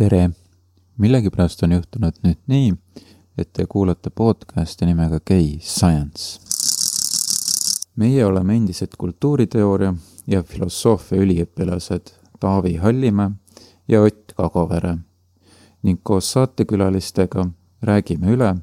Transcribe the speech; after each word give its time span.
tere! 0.00 0.30
millegipärast 0.96 1.62
on 1.62 1.74
juhtunud 1.74 2.22
nüüd 2.24 2.38
nii, 2.48 2.68
et 3.36 3.50
te 3.52 3.66
kuulate 3.68 4.08
podcasti 4.10 4.86
nimega 4.88 5.18
Gay 5.28 5.58
Science. 5.60 6.40
meie 7.96 8.24
oleme 8.24 8.56
endised 8.56 8.96
kultuuriteooria 8.98 9.92
ja 10.26 10.42
filosoofia 10.42 11.20
üliõpilased 11.20 12.14
Taavi 12.40 12.74
Hallimäe 12.80 13.30
ja 13.88 14.00
Ott 14.00 14.32
Kagovere 14.40 14.96
ning 15.82 16.00
koos 16.02 16.32
saatekülalistega 16.32 17.50
räägime 17.82 18.32
üle, 18.32 18.54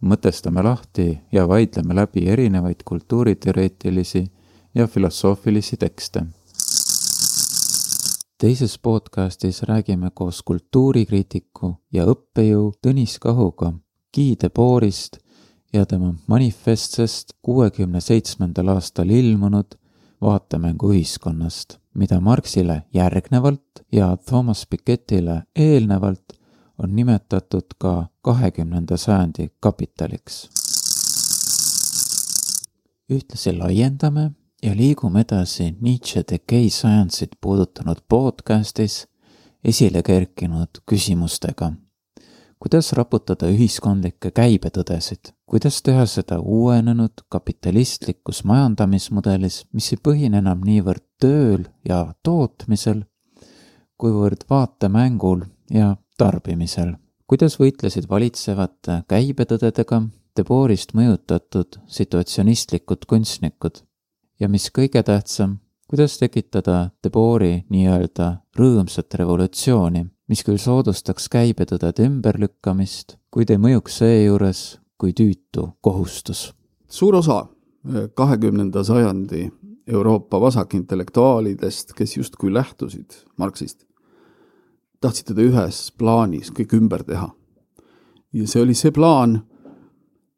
mõtestame 0.00 0.62
lahti 0.62 1.16
ja 1.32 1.48
vaidleme 1.48 1.98
läbi 1.98 2.28
erinevaid 2.28 2.86
kultuuriteoreetilisi 2.86 4.28
ja 4.74 4.86
filosoofilisi 4.86 5.76
tekste 5.76 6.28
teises 8.40 8.78
podcastis 8.78 9.62
räägime 9.62 10.10
koos 10.14 10.38
kultuurikriitiku 10.42 11.74
ja 11.92 12.06
õppejõu 12.08 12.70
Tõnis 12.80 13.18
Kahuga 13.20 13.74
Guy 14.16 14.32
Debordist 14.40 15.18
ja 15.76 15.84
tema 15.86 16.14
manifestsest 16.26 17.34
kuuekümne 17.44 18.00
seitsmendal 18.00 18.72
aastal 18.72 19.12
ilmunud 19.12 19.76
vaatemängu 20.24 20.94
ühiskonnast, 20.94 21.76
mida 21.94 22.20
Marxile 22.20 22.78
järgnevalt 22.94 23.84
ja 23.92 24.16
Thomas 24.16 24.64
Pikettile 24.66 25.42
eelnevalt 25.56 26.32
on 26.78 26.96
nimetatud 26.96 27.76
ka 27.78 28.08
kahekümnenda 28.22 28.96
sajandi 28.96 29.50
kapitaliks. 29.60 30.48
ühtlasi 33.10 33.58
laiendame 33.58 34.30
ja 34.62 34.76
liigume 34.76 35.20
edasi 35.20 35.76
Nietzsche 35.80 36.22
The 36.22 36.38
Gay 36.48 36.68
Science'it 36.68 37.36
puudutanud 37.40 37.96
podcastis 38.08 39.06
esile 39.64 40.02
kerkinud 40.02 40.82
küsimustega. 40.90 41.72
kuidas 42.60 42.92
raputada 42.92 43.48
ühiskondlikke 43.48 44.30
käibetõdesid, 44.36 45.32
kuidas 45.46 45.80
teha 45.82 46.04
seda 46.06 46.36
uuenenud 46.40 47.24
kapitalistlikus 47.28 48.42
majandamismudelis, 48.44 49.64
mis 49.72 49.92
ei 49.92 50.00
põhine 50.08 50.42
enam 50.44 50.60
niivõrd 50.64 51.06
tööl 51.20 51.64
ja 51.88 52.14
tootmisel, 52.22 53.04
kuivõrd 53.96 54.44
vaatemängul 54.50 55.46
ja 55.70 55.96
tarbimisel. 56.18 56.96
kuidas 57.26 57.56
võitlesid 57.56 58.08
valitsevate 58.10 59.04
käibetõdedega 59.08 60.02
Deborist 60.36 60.92
mõjutatud 60.94 61.80
situatsionistlikud 61.86 63.06
kunstnikud 63.08 63.80
ja 64.40 64.48
mis 64.48 64.70
kõige 64.72 65.02
tähtsam, 65.02 65.58
kuidas 65.90 66.16
tekitada 66.18 66.90
Debori 67.04 67.64
nii-öelda 67.68 68.30
rõõmsat 68.58 69.14
revolutsiooni, 69.20 70.06
mis 70.30 70.42
küll 70.46 70.60
soodustaks 70.60 71.28
käibetõdede 71.32 72.06
ümberlükkamist, 72.08 73.18
kuid 73.30 73.50
ei 73.50 73.60
mõjuks 73.60 74.00
seejuures 74.00 74.62
kui 75.00 75.12
tüütu 75.16 75.70
kohustus. 75.80 76.52
suur 76.88 77.14
osa 77.14 77.46
eh, 77.46 78.08
kahekümnenda 78.14 78.84
sajandi 78.84 79.50
Euroopa 79.86 80.40
vasakintellektuaalidest, 80.40 81.92
kes 81.92 82.16
justkui 82.16 82.52
lähtusid 82.54 83.10
Marxist, 83.36 83.84
tahtsid 85.00 85.32
teda 85.32 85.42
ühes 85.42 85.90
plaanis 85.98 86.52
kõik 86.52 86.76
ümber 86.76 87.02
teha. 87.02 87.30
ja 88.32 88.46
see 88.46 88.62
oli 88.62 88.74
see 88.74 88.90
plaan, 88.90 89.40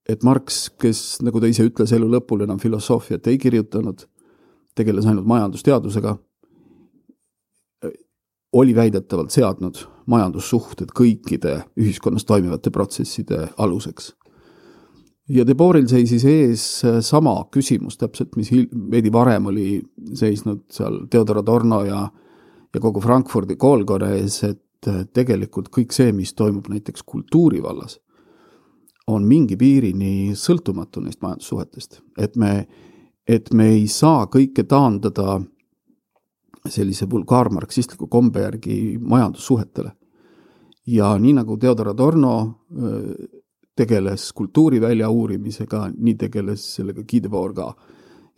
et 0.09 0.23
Marx, 0.27 0.67
kes, 0.81 1.21
nagu 1.23 1.41
ta 1.41 1.51
ise 1.51 1.67
ütles, 1.69 1.93
elu 1.95 2.09
lõpul 2.11 2.45
enam 2.47 2.59
filosoofiat 2.63 3.29
ei 3.31 3.39
kirjutanud, 3.39 4.05
tegeles 4.79 5.07
ainult 5.07 5.29
majandusteadusega, 5.31 6.17
oli 8.53 8.75
väidetavalt 8.77 9.33
seadnud 9.33 9.79
majandussuhted 10.13 10.91
kõikide 10.97 11.63
ühiskonnas 11.81 12.27
toimivate 12.29 12.71
protsesside 12.71 13.47
aluseks. 13.57 14.13
ja 15.29 15.47
Deboril 15.47 15.87
seisis 15.89 16.25
ees 16.25 16.65
sama 17.07 17.37
küsimus 17.55 17.97
täpselt, 17.97 18.37
mis 18.37 18.51
veidi 18.91 19.13
varem 19.13 19.47
oli 19.47 19.81
seisnud 20.19 20.67
seal 20.71 21.07
Theodor 21.11 21.39
Adorno 21.39 21.85
ja, 21.85 22.03
ja 22.75 22.81
kogu 22.81 23.01
Frankfurdi 23.01 23.57
koolkonna 23.57 24.11
ees, 24.19 24.43
et 24.45 24.91
tegelikult 25.15 25.71
kõik 25.71 25.95
see, 25.95 26.13
mis 26.13 26.35
toimub 26.35 26.69
näiteks 26.69 27.07
kultuuri 27.07 27.63
vallas 27.63 28.01
on 29.07 29.25
mingi 29.27 29.57
piirini 29.59 30.37
sõltumatu 30.39 31.03
neist 31.03 31.23
majandussuhetest, 31.23 32.01
et 32.19 32.37
me, 32.37 32.67
et 33.27 33.51
me 33.53 33.69
ei 33.75 33.89
saa 33.91 34.27
kõike 34.31 34.65
taandada 34.69 35.41
sellise 36.71 37.09
vulgaarmarksistliku 37.11 38.07
kombe 38.07 38.45
järgi 38.45 38.99
majandussuhetele. 39.01 39.93
ja 40.87 41.19
nii 41.19 41.33
nagu 41.33 41.57
Theodor 41.57 41.89
Adorno 41.89 42.35
tegeles 43.77 44.33
kultuuri 44.33 44.81
väljauurimisega, 44.81 45.91
nii 45.97 46.15
tegeles 46.15 46.65
sellega 46.77 47.03
Guy 47.03 47.23
Debord 47.23 47.57
ka. 47.57 47.75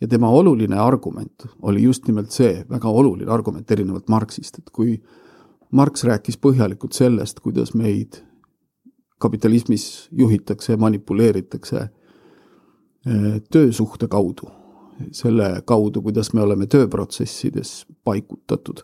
ja 0.01 0.07
tema 0.07 0.29
oluline 0.29 0.75
argument 0.75 1.45
oli 1.61 1.83
just 1.83 2.07
nimelt 2.07 2.31
see, 2.31 2.65
väga 2.69 2.89
oluline 2.89 3.31
argument 3.31 3.71
erinevalt 3.71 4.09
Marxist, 4.09 4.57
et 4.57 4.69
kui 4.69 5.01
Marx 5.71 6.03
rääkis 6.03 6.37
põhjalikult 6.37 6.93
sellest, 6.93 7.39
kuidas 7.39 7.73
meid 7.73 8.21
kapitalismis 9.19 10.09
juhitakse 10.11 10.77
manipuleeritakse 10.77 11.77
eh, 11.77 13.41
töösuhte 13.51 14.07
kaudu, 14.07 14.49
selle 15.11 15.61
kaudu, 15.65 16.01
kuidas 16.01 16.33
me 16.33 16.41
oleme 16.41 16.67
tööprotsessides 16.67 17.85
paigutatud, 18.03 18.83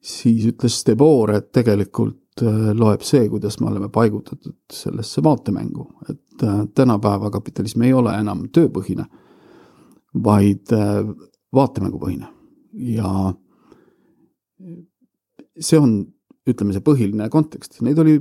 siis 0.00 0.46
ütles 0.52 0.82
Debord, 0.86 1.36
et 1.36 1.50
tegelikult 1.52 2.44
eh, 2.44 2.70
loeb 2.76 3.04
see, 3.06 3.24
kuidas 3.32 3.60
me 3.60 3.70
oleme 3.72 3.88
paigutatud 3.92 4.58
sellesse 4.72 5.24
vaatemängu, 5.24 5.88
et 6.10 6.44
eh, 6.46 6.62
tänapäeva 6.74 7.30
kapitalism 7.30 7.88
ei 7.88 7.92
ole 7.96 8.14
enam 8.20 8.46
tööpõhine, 8.52 9.08
vaid 10.12 10.68
vaatemängupõhine 11.56 12.26
ja 12.92 13.32
see 15.60 15.78
on 15.78 16.11
ütleme, 16.48 16.74
see 16.74 16.84
põhiline 16.84 17.28
kontekst, 17.30 17.80
neid 17.86 17.98
oli 18.02 18.18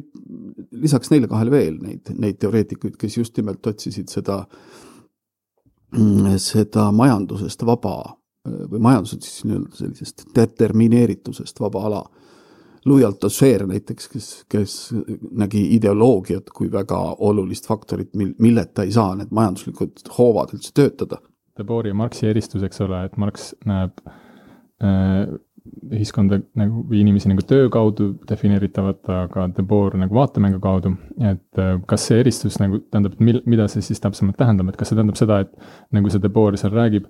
lisaks 0.71 1.09
neile 1.13 1.29
kahele 1.31 1.53
veel 1.53 1.77
neid, 1.81 2.13
neid 2.21 2.37
teoreetikuid, 2.41 2.97
kes 3.01 3.17
just 3.17 3.37
nimelt 3.39 3.65
otsisid 3.67 4.11
seda, 4.13 4.43
seda 6.41 6.89
majandusest 6.95 7.65
vaba 7.67 7.95
või 8.45 8.81
majandusest 8.81 9.25
siis 9.27 9.45
nii-öelda 9.45 9.77
sellisest 9.77 10.25
determineeritusest 10.35 11.59
vaba 11.61 11.85
ala. 11.89 12.01
Louis 12.85 13.05
Althusser 13.05 13.67
näiteks, 13.69 14.07
kes, 14.09 14.29
kes 14.49 14.77
nägi 15.37 15.61
ideoloogiat 15.75 16.49
kui 16.49 16.71
väga 16.71 16.97
olulist 17.21 17.67
faktorit, 17.69 18.09
mil, 18.17 18.31
milleta 18.41 18.85
ei 18.87 18.93
saa 18.95 19.13
need 19.19 19.29
majanduslikud 19.37 20.01
hoovad 20.17 20.55
üldse 20.55 20.73
töötada. 20.73 21.19
Debori 21.57 21.91
ja 21.91 21.97
Marxi 21.97 22.25
eristus, 22.31 22.63
eks 22.65 22.81
ole, 22.81 23.03
et 23.05 23.19
Marx 23.21 23.51
näeb 23.69 24.01
äh, 24.07 25.29
ühiskonda 25.91 26.39
nagu 26.59 26.83
või 26.87 27.01
inimesi 27.01 27.29
nagu 27.31 27.43
töö 27.47 27.69
kaudu 27.73 28.11
defineeritavat, 28.29 29.01
aga 29.15 29.47
Debord 29.57 29.97
nagu 29.99 30.15
vaatemängu 30.15 30.61
kaudu. 30.63 30.93
et 31.19 31.59
äh, 31.59 31.75
kas 31.87 32.07
see 32.07 32.19
eristus 32.19 32.59
nagu 32.61 32.79
tähendab, 32.91 33.15
et 33.17 33.25
mil-, 33.27 33.43
mida 33.45 33.67
see 33.71 33.83
siis 33.85 34.01
täpsemalt 34.03 34.37
tähendab, 34.39 34.69
et 34.69 34.79
kas 34.79 34.91
see 34.91 34.99
tähendab 34.99 35.19
seda, 35.19 35.41
et 35.45 35.51
nagu 35.95 36.09
see 36.09 36.23
Debord 36.23 36.59
seal 36.59 36.73
räägib, 36.75 37.07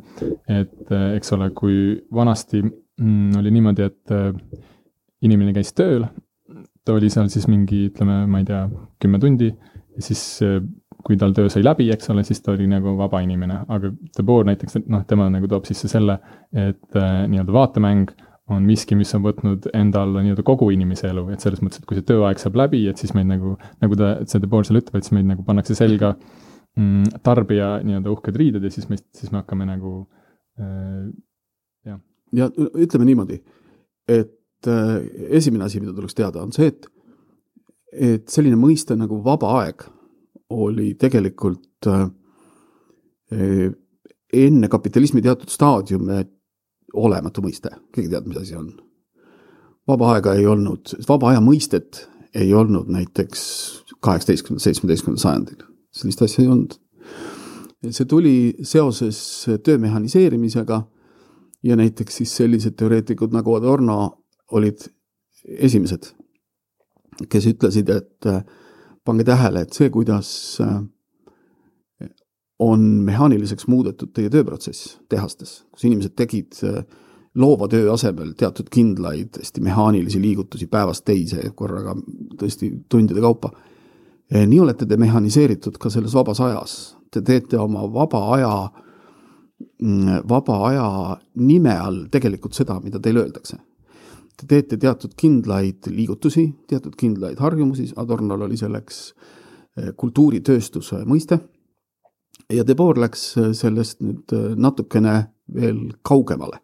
et 0.47 0.91
äh, 0.91 1.07
eks 1.17 1.33
ole, 1.37 1.49
kui 1.57 1.77
vanasti 2.13 2.63
mm, 2.63 3.39
oli 3.39 3.55
niimoodi, 3.57 3.87
et 3.87 4.15
äh, 4.15 4.31
inimene 5.21 5.55
käis 5.57 5.73
tööl, 5.77 6.07
ta 6.85 6.97
oli 6.97 7.09
seal 7.13 7.29
siis 7.29 7.47
mingi, 7.49 7.87
ütleme, 7.91 8.23
ma 8.27 8.41
ei 8.41 8.47
tea, 8.47 8.65
kümme 9.01 9.19
tundi 9.21 9.51
ja 9.51 10.01
siis 10.05 10.41
kui 11.05 11.17
tal 11.19 11.33
töö 11.35 11.49
sai 11.51 11.63
läbi, 11.65 11.89
eks 11.93 12.11
ole, 12.13 12.23
siis 12.27 12.41
ta 12.43 12.53
oli 12.53 12.67
nagu 12.69 12.93
vaba 12.97 13.21
inimene, 13.23 13.61
aga 13.73 13.91
Debord 14.17 14.49
näiteks, 14.49 14.81
noh, 14.91 15.05
tema 15.09 15.27
nagu 15.33 15.49
toob 15.49 15.67
sisse 15.69 15.89
selle, 15.91 16.17
et 16.53 16.99
äh, 16.99 17.23
nii-öelda 17.31 17.55
vaatemäng 17.55 18.11
on 18.49 18.65
miski, 18.65 18.95
mis 18.97 19.11
on 19.15 19.23
võtnud 19.25 19.67
enda 19.77 20.03
alla 20.05 20.23
nii-öelda 20.23 20.43
kogu 20.45 20.69
inimese 20.73 21.09
elu, 21.11 21.27
et 21.33 21.43
selles 21.43 21.61
mõttes, 21.63 21.81
et 21.81 21.87
kui 21.87 21.97
see 21.97 22.07
tööaeg 22.07 22.41
saab 22.41 22.57
läbi, 22.59 22.83
et 22.89 22.99
siis 22.99 23.13
meid 23.17 23.29
nagu, 23.29 23.55
nagu 23.83 23.97
ta, 23.99 24.13
see 24.27 24.41
De 24.41 24.49
Boer 24.49 24.67
seal 24.67 24.81
ütleb, 24.81 24.97
et 24.97 25.07
siis 25.07 25.15
meid 25.15 25.29
nagu 25.29 25.45
pannakse 25.47 25.77
selga 25.77 26.15
mm, 26.17 27.21
tarbija 27.25 27.73
nii-öelda 27.85 28.11
uhked 28.11 28.39
riided 28.41 28.65
ja 28.65 28.73
siis 28.73 28.89
meist, 28.91 29.07
siis 29.17 29.31
me 29.31 29.43
hakkame 29.43 29.67
nagu 29.69 29.93
äh, 30.59 31.05
jah. 31.87 32.01
ja 32.37 32.49
ütleme 32.57 33.07
niimoodi, 33.07 33.39
et 34.09 34.71
äh, 34.71 34.97
esimene 35.39 35.67
asi, 35.67 35.83
mida 35.83 35.95
tuleks 35.95 36.17
teada, 36.17 36.43
on 36.43 36.55
see, 36.55 36.71
et, 36.73 36.89
et 37.91 38.27
selline 38.31 38.59
mõiste 38.59 38.97
nagu 38.99 39.21
vaba 39.23 39.53
aeg 39.61 39.85
oli 40.51 40.91
tegelikult 40.99 41.87
äh, 41.87 42.09
enne 44.41 44.67
kapitalismi 44.71 45.23
teatud 45.23 45.51
staadiume 45.51 46.25
olematu 46.93 47.43
mõiste, 47.43 47.71
keegi 47.95 48.11
teab, 48.11 48.27
mis 48.27 48.41
asi 48.41 48.55
on. 48.55 48.71
vaba 49.87 50.13
aega 50.13 50.35
ei 50.37 50.45
olnud, 50.47 50.93
vaba 51.07 51.31
aja 51.31 51.41
mõistet 51.41 52.05
ei 52.35 52.53
olnud 52.53 52.87
näiteks 52.91 53.41
kaheksateistkümnendal, 53.99 54.63
seitsmeteistkümnendal 54.63 55.23
sajandil, 55.23 55.65
sellist 55.91 56.21
asja 56.21 56.43
ei 56.43 56.49
olnud. 56.49 56.77
see 57.89 58.05
tuli 58.05 58.55
seoses 58.63 59.19
töö 59.63 59.77
mehhaniseerimisega 59.81 60.81
ja 61.63 61.75
näiteks 61.75 62.21
siis 62.21 62.35
sellised 62.37 62.75
teoreetikud 62.77 63.33
nagu 63.33 63.55
Adorno 63.55 63.97
olid 64.51 64.85
esimesed, 65.45 66.11
kes 67.29 67.47
ütlesid, 67.47 67.89
et 67.89 68.27
äh, 68.29 68.43
pange 69.05 69.23
tähele, 69.25 69.65
et 69.65 69.73
see, 69.73 69.89
kuidas 69.89 70.31
äh, 70.61 70.81
on 72.61 72.81
mehaaniliseks 73.07 73.65
muudetud 73.71 74.11
teie 74.13 74.29
tööprotsess 74.29 74.97
tehastes, 75.09 75.63
kus 75.73 75.87
inimesed 75.87 76.13
tegid 76.19 76.59
äh, 76.67 76.83
loova 77.35 77.67
töö 77.71 77.93
asemel 77.93 78.33
teatud 78.37 78.69
kindlaid 78.71 79.39
hästi 79.39 79.63
mehaanilisi 79.63 80.21
liigutusi 80.21 80.67
päevast 80.67 81.05
teise 81.07 81.51
korraga 81.55 81.95
tõesti 82.39 82.71
tundide 82.89 83.21
kaupa. 83.23 83.51
nii 84.31 84.59
olete 84.59 84.85
te 84.85 84.97
mehhaniseeritud 84.97 85.77
ka 85.77 85.89
selles 85.89 86.13
vabas 86.15 86.39
ajas, 86.39 86.75
te 87.11 87.21
teete 87.21 87.57
oma 87.59 87.83
vaba 87.93 88.21
aja, 88.35 88.53
mm, 89.81 90.21
vaba 90.29 90.59
aja 90.67 91.17
nime 91.35 91.73
all 91.75 92.05
tegelikult 92.11 92.53
seda, 92.53 92.79
mida 92.83 92.99
teile 92.99 93.25
öeldakse. 93.25 93.57
Te 94.37 94.47
teete 94.47 94.77
teatud 94.77 95.13
kindlaid 95.17 95.87
liigutusi, 95.87 96.45
teatud 96.67 96.95
kindlaid 96.95 97.39
harjumusi, 97.39 97.91
Adornol 97.95 98.47
oli 98.47 98.57
selleks 98.57 99.01
eh, 99.77 99.91
kultuuritööstuse 99.95 101.03
mõiste 101.05 101.39
ja 102.55 102.65
Debord 102.67 103.01
läks 103.01 103.25
eh, 103.37 103.51
sellest 103.57 104.01
nüüd 104.03 104.33
eh, 104.35 104.49
natukene 104.55 105.15
veel 105.55 105.87
kaugemale. 106.07 106.61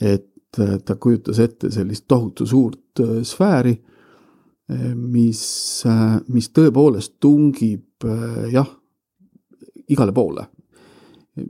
et 0.00 0.30
ta 0.54 0.94
kujutas 0.98 1.38
ette 1.38 1.68
sellist 1.70 2.04
tohutu 2.10 2.44
suurt 2.46 3.00
sfääri, 3.26 3.72
mis, 4.94 5.42
mis 6.34 6.48
tõepoolest 6.54 7.14
tungib 7.22 8.06
jah, 8.52 8.68
igale 9.90 10.14
poole, 10.14 10.44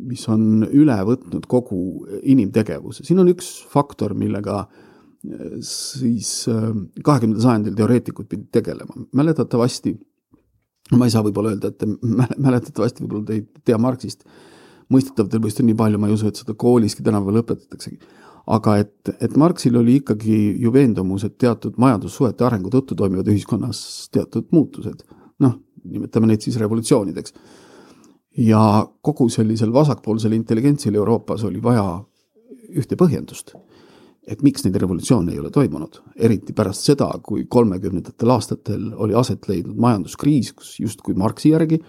mis 0.08 0.24
on 0.32 0.64
üle 0.68 0.96
võtnud 1.08 1.48
kogu 1.48 1.80
inimtegevuse. 2.22 3.04
siin 3.04 3.20
on 3.24 3.32
üks 3.32 3.50
faktor, 3.72 4.14
millega 4.16 4.60
äh, 4.60 4.84
siis 5.64 6.30
kahekümnendal 7.04 7.42
sajandil 7.42 7.76
teoreetikud 7.78 8.28
pidid 8.28 8.50
tegelema, 8.52 9.06
mäletatavasti, 9.16 9.94
ma 10.92 11.06
ei 11.08 11.14
saa 11.14 11.24
võib-olla 11.24 11.54
öelda, 11.54 11.70
et 11.72 11.84
mäletatavasti 12.46 13.04
võib-olla 13.04 13.28
te 13.28 13.38
ei 13.38 13.46
tea 13.64 13.78
Marxist, 13.80 14.26
mõistetavatel 14.92 15.40
põhjustel 15.40 15.68
nii 15.70 15.78
palju, 15.78 16.00
ma 16.00 16.10
ei 16.10 16.16
usu, 16.16 16.28
et 16.28 16.40
seda 16.42 16.56
kooliski 16.60 17.04
tänapäeval 17.06 17.40
õpetataksegi. 17.40 17.98
aga 18.54 18.76
et, 18.82 19.10
et 19.24 19.36
Marxil 19.40 19.76
oli 19.80 19.96
ikkagi 20.02 20.38
ju 20.60 20.72
veendumus, 20.72 21.24
et 21.24 21.38
teatud 21.40 21.78
majandussuhete 21.80 22.44
arengu 22.44 22.68
tõttu 22.70 22.96
toimuvad 22.96 23.30
ühiskonnas 23.32 24.10
teatud 24.12 24.50
muutused. 24.52 25.04
noh, 25.40 25.58
nimetame 25.84 26.26
neid 26.26 26.44
siis 26.44 26.56
revolutsioonideks. 26.60 27.34
ja 28.38 28.86
kogu 29.00 29.28
sellisel 29.28 29.72
vasakpoolsel 29.72 30.32
intelligentsil 30.32 30.94
Euroopas 30.94 31.44
oli 31.44 31.62
vaja 31.62 32.04
ühte 32.74 32.96
põhjendust 32.96 33.54
et 34.26 34.42
miks 34.44 34.64
neid 34.64 34.76
revolutsioone 34.80 35.34
ei 35.34 35.40
ole 35.40 35.50
toimunud, 35.52 36.00
eriti 36.16 36.54
pärast 36.56 36.86
seda, 36.88 37.10
kui 37.22 37.44
kolmekümnendatel 37.50 38.32
aastatel 38.32 38.86
oli 39.04 39.16
aset 39.18 39.48
leidnud 39.48 39.76
majanduskriis, 39.80 40.52
kus 40.56 40.78
justkui 40.80 41.16
Marxi 41.18 41.52
järgi 41.52 41.80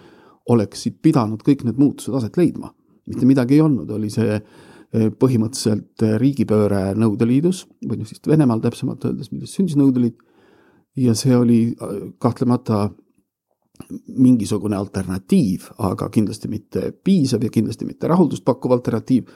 oleksid 0.52 1.00
pidanud 1.02 1.42
kõik 1.46 1.64
need 1.66 1.80
muutused 1.80 2.14
aset 2.14 2.36
leidma. 2.36 2.72
mitte 3.06 3.26
midagi 3.26 3.54
ei 3.54 3.60
olnud, 3.62 3.90
oli 3.90 4.10
see 4.10 4.34
eh, 4.34 5.08
põhimõtteliselt 5.14 6.02
eh, 6.02 6.16
riigipööre 6.18 6.92
Nõukogude 6.98 7.28
Liidus 7.30 7.64
või 7.86 8.00
noh, 8.00 8.08
siis 8.08 8.20
Venemaal 8.26 8.60
täpsemalt 8.64 9.04
öeldes, 9.06 9.30
millest 9.32 9.54
sündis 9.54 9.76
Nõukogude 9.78 10.02
Liit. 10.06 10.18
ja 10.96 11.14
see 11.14 11.36
oli 11.36 11.60
eh, 11.70 11.98
kahtlemata 12.18 12.88
mingisugune 14.16 14.76
alternatiiv, 14.76 15.70
aga 15.78 16.08
kindlasti 16.10 16.48
mitte 16.48 16.90
piisav 17.04 17.44
ja 17.44 17.50
kindlasti 17.52 17.84
mitte 17.84 18.08
rahuldust 18.08 18.44
pakkuv 18.44 18.72
alternatiiv 18.72 19.28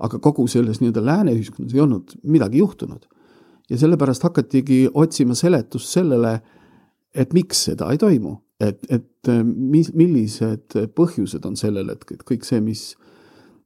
aga 0.00 0.20
kogu 0.22 0.46
selles 0.48 0.80
nii-öelda 0.80 1.02
lääne 1.04 1.34
ühiskonnas 1.36 1.74
ei 1.74 1.82
olnud 1.84 2.16
midagi 2.22 2.62
juhtunud. 2.62 3.06
ja 3.70 3.78
sellepärast 3.78 4.22
hakatigi 4.26 4.88
otsima 4.94 5.34
seletust 5.38 5.92
sellele, 5.94 6.40
et 7.14 7.32
miks 7.32 7.64
seda 7.68 7.90
ei 7.92 7.98
toimu, 8.02 8.32
et, 8.60 8.80
et 8.90 9.28
äh, 9.30 9.44
mis, 9.44 9.92
millised 9.94 10.74
põhjused 10.96 11.46
on 11.46 11.56
sellel, 11.56 11.92
et 11.94 12.24
kõik 12.26 12.46
see, 12.46 12.58
mis, 12.64 12.82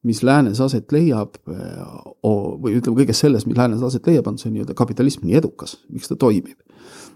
mis 0.05 0.21
läänes 0.27 0.61
aset 0.61 0.93
leiab 0.93 1.39
äh, 1.49 1.81
või 2.23 2.77
ütleme, 2.77 3.01
kõiges 3.01 3.25
selles, 3.25 3.47
mis 3.49 3.57
läänes 3.59 3.85
aset 3.87 4.07
leiab, 4.11 4.29
on 4.29 4.37
see 4.41 4.53
nii-öelda 4.53 4.77
kapitalism 4.77 5.25
nii 5.25 5.39
edukas, 5.41 5.79
miks 5.89 6.13
ta 6.13 6.19
toimib. 6.21 6.61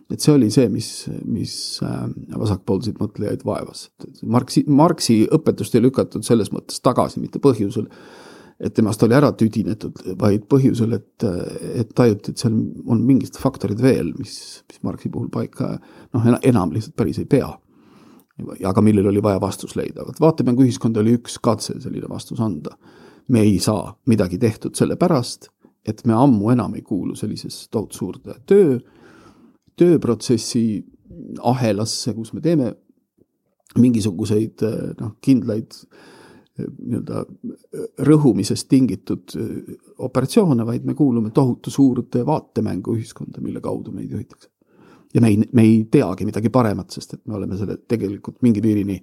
et 0.09 0.25
see 0.25 0.33
oli 0.33 0.49
see, 0.49 0.71
mis, 0.73 0.89
mis 1.29 1.55
äh, 1.85 2.07
vasakpoolseid 2.41 2.97
mõtlejaid 3.03 3.45
vaevas. 3.45 3.91
Marksi, 4.25 4.65
Marxi 4.65 5.19
õpetust 5.37 5.77
ei 5.77 5.85
lükatud 5.85 6.25
selles 6.25 6.49
mõttes 6.55 6.81
tagasi 6.81 7.21
mitte 7.21 7.43
põhjusel, 7.45 7.91
et 8.61 8.75
temast 8.75 9.03
oli 9.07 9.15
ära 9.15 9.31
tüdinetud, 9.39 10.01
vaid 10.19 10.47
põhjusel, 10.51 10.97
et, 10.99 11.27
et 11.79 11.91
tajuti, 11.97 12.33
et 12.33 12.43
seal 12.43 12.57
on 12.91 13.05
mingid 13.07 13.39
faktorid 13.39 13.81
veel, 13.83 14.11
mis, 14.19 14.35
mis 14.67 14.83
Marxi 14.87 15.11
puhul 15.15 15.29
paika 15.33 15.77
noh, 15.79 16.27
enam 16.43 16.75
lihtsalt 16.75 16.97
päris 16.99 17.21
ei 17.23 17.29
pea. 17.31 17.53
aga 18.39 18.83
millel 18.83 19.07
oli 19.11 19.23
vaja 19.23 19.41
vastus 19.43 19.77
leida, 19.77 20.05
vot 20.07 20.21
vaatemängu 20.23 20.63
ühiskond 20.63 20.99
oli 20.99 21.17
üks 21.19 21.39
katse 21.43 21.79
selline 21.83 22.11
vastus 22.11 22.41
anda. 22.41 22.77
me 23.29 23.41
ei 23.41 23.59
saa 23.59 23.95
midagi 24.07 24.39
tehtud 24.39 24.75
sellepärast, 24.75 25.49
et 25.87 26.05
me 26.07 26.15
ammu 26.15 26.51
enam 26.51 26.75
ei 26.75 26.83
kuulu 26.83 27.15
sellisesse 27.15 27.69
tohutu 27.71 27.97
suurde 27.97 28.35
töö, 28.47 28.79
tööprotsessi 29.77 30.85
ahelasse, 31.43 32.15
kus 32.15 32.33
me 32.33 32.41
teeme 32.41 32.73
mingisuguseid 33.79 34.65
noh, 34.99 35.13
kindlaid 35.23 35.75
äh, 35.75 36.18
nii-öelda 36.59 37.25
rõhumisest 38.07 38.69
tingitud 38.69 39.35
operatsioone, 40.05 40.67
vaid 40.67 40.87
me 40.87 40.95
kuulume 40.99 41.31
tohutu 41.35 41.71
suurde 41.71 42.25
vaatemängu 42.27 42.97
ühiskonda, 42.97 43.43
mille 43.45 43.61
kaudu 43.61 43.93
meid 43.95 44.11
juhitakse. 44.11 44.51
ja 45.15 45.21
me 45.21 45.29
ei, 45.29 45.39
me 45.53 45.63
ei 45.63 45.85
teagi 45.91 46.25
midagi 46.29 46.51
paremat, 46.51 46.91
sest 46.91 47.15
et 47.15 47.27
me 47.27 47.35
oleme 47.35 47.57
selle 47.57 47.79
tegelikult 47.89 48.43
mingi 48.43 48.61
piirini 48.61 48.99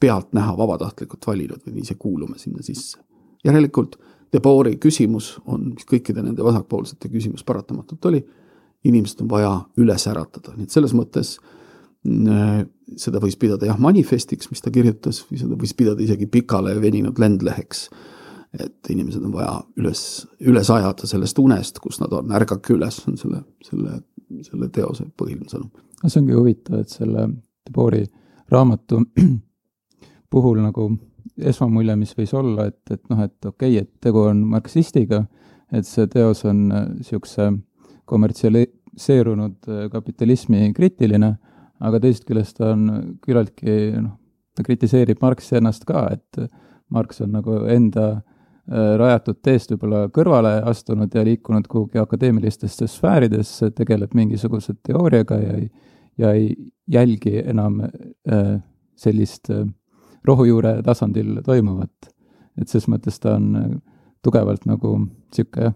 pealtnäha 0.00 0.56
vabatahtlikult 0.56 1.26
valinud 1.26 1.64
või 1.66 1.82
ise 1.82 1.94
kuulume 1.94 2.38
sinna 2.38 2.62
sisse. 2.62 2.98
järelikult 3.44 3.96
Debori 4.32 4.76
küsimus 4.76 5.38
on, 5.46 5.70
mis 5.72 5.86
kõikide 5.88 6.20
nende 6.22 6.44
vasakpoolsete 6.44 7.08
küsimus 7.08 7.44
paratamatult 7.48 8.04
oli, 8.10 8.18
inimesed 8.84 9.22
on 9.24 9.30
vaja 9.30 9.52
üles 9.80 10.04
äratada, 10.06 10.52
nii 10.56 10.68
et 10.68 10.74
selles 10.74 10.92
mõttes 10.94 11.38
äh, 11.38 11.48
Äh, 11.48 11.57
seda 12.98 13.20
võis 13.22 13.36
pidada 13.40 13.66
jah, 13.68 13.78
manifestiks, 13.80 14.50
mis 14.52 14.62
ta 14.62 14.70
kirjutas, 14.74 15.22
või 15.28 15.40
seda 15.40 15.58
võis 15.58 15.74
pidada 15.76 16.02
isegi 16.04 16.28
pikale 16.30 16.76
veninud 16.80 17.18
lendleheks. 17.18 17.88
et 18.58 18.88
inimesed 18.88 19.20
on 19.20 19.32
vaja 19.32 19.58
üles, 19.76 20.26
üles 20.40 20.70
ajada 20.72 21.06
sellest 21.06 21.38
unest, 21.38 21.78
kus 21.84 22.00
nad 22.00 22.12
on, 22.16 22.30
ärgake 22.32 22.72
üles, 22.72 23.02
on 23.08 23.18
selle, 23.20 23.42
selle, 23.66 23.98
selle 24.46 24.68
teose 24.72 25.04
põhiline 25.16 25.50
sõnum. 25.50 25.68
no 26.02 26.08
see 26.08 26.22
ongi 26.22 26.38
huvitav, 26.38 26.80
et 26.80 26.88
selle 26.88 27.28
Debori 27.68 28.06
raamatu 28.48 29.02
puhul 30.32 30.62
nagu 30.62 30.88
esmamulje, 31.36 31.96
mis 31.96 32.14
võis 32.16 32.32
olla, 32.34 32.70
et, 32.70 32.80
et 32.90 33.02
noh, 33.10 33.20
et 33.26 33.50
okei 33.50 33.76
okay,, 33.76 33.84
et 33.84 33.90
tegu 34.00 34.24
on 34.30 34.40
marksistiga, 34.54 35.26
et 35.72 35.86
see 35.86 36.08
teos 36.08 36.44
on 36.48 36.64
niisuguse 36.70 37.44
äh, 37.50 37.58
kommertsialiseerunud 38.08 39.68
äh, 39.68 39.84
kapitalismi 39.92 40.72
kriitiline 40.76 41.34
aga 41.80 42.00
teisest 42.02 42.26
küljest 42.28 42.58
ta 42.58 42.72
on 42.74 43.18
küllaltki 43.24 43.74
noh, 44.02 44.16
ta 44.56 44.64
kritiseerib 44.66 45.20
Marxi 45.22 45.58
ennast 45.58 45.86
ka, 45.86 46.08
et 46.12 46.48
Marx 46.90 47.20
on 47.20 47.32
nagu 47.36 47.60
enda 47.68 48.06
äh, 48.16 48.94
rajatud 49.00 49.40
teest 49.44 49.72
võib-olla 49.72 50.06
kõrvale 50.14 50.54
astunud 50.70 51.14
ja 51.14 51.24
liikunud 51.26 51.68
kuhugi 51.68 52.00
akadeemilistesse 52.00 52.88
sfääridesse, 52.88 53.70
tegeleb 53.76 54.14
mingisuguse 54.16 54.74
teooriaga 54.86 55.40
ja 55.42 55.56
ei, 55.58 55.68
ja 56.18 56.32
ei 56.36 56.48
jälgi 56.88 57.38
enam 57.44 57.82
äh, 57.84 58.54
sellist 58.96 59.52
äh, 59.54 59.66
rohujuure 60.24 60.78
tasandil 60.82 61.42
toimuvat. 61.44 62.14
et 62.58 62.68
ses 62.68 62.88
mõttes 62.90 63.20
ta 63.22 63.36
on 63.36 63.78
tugevalt 64.22 64.64
nagu 64.66 64.96
niisugune 64.98 65.74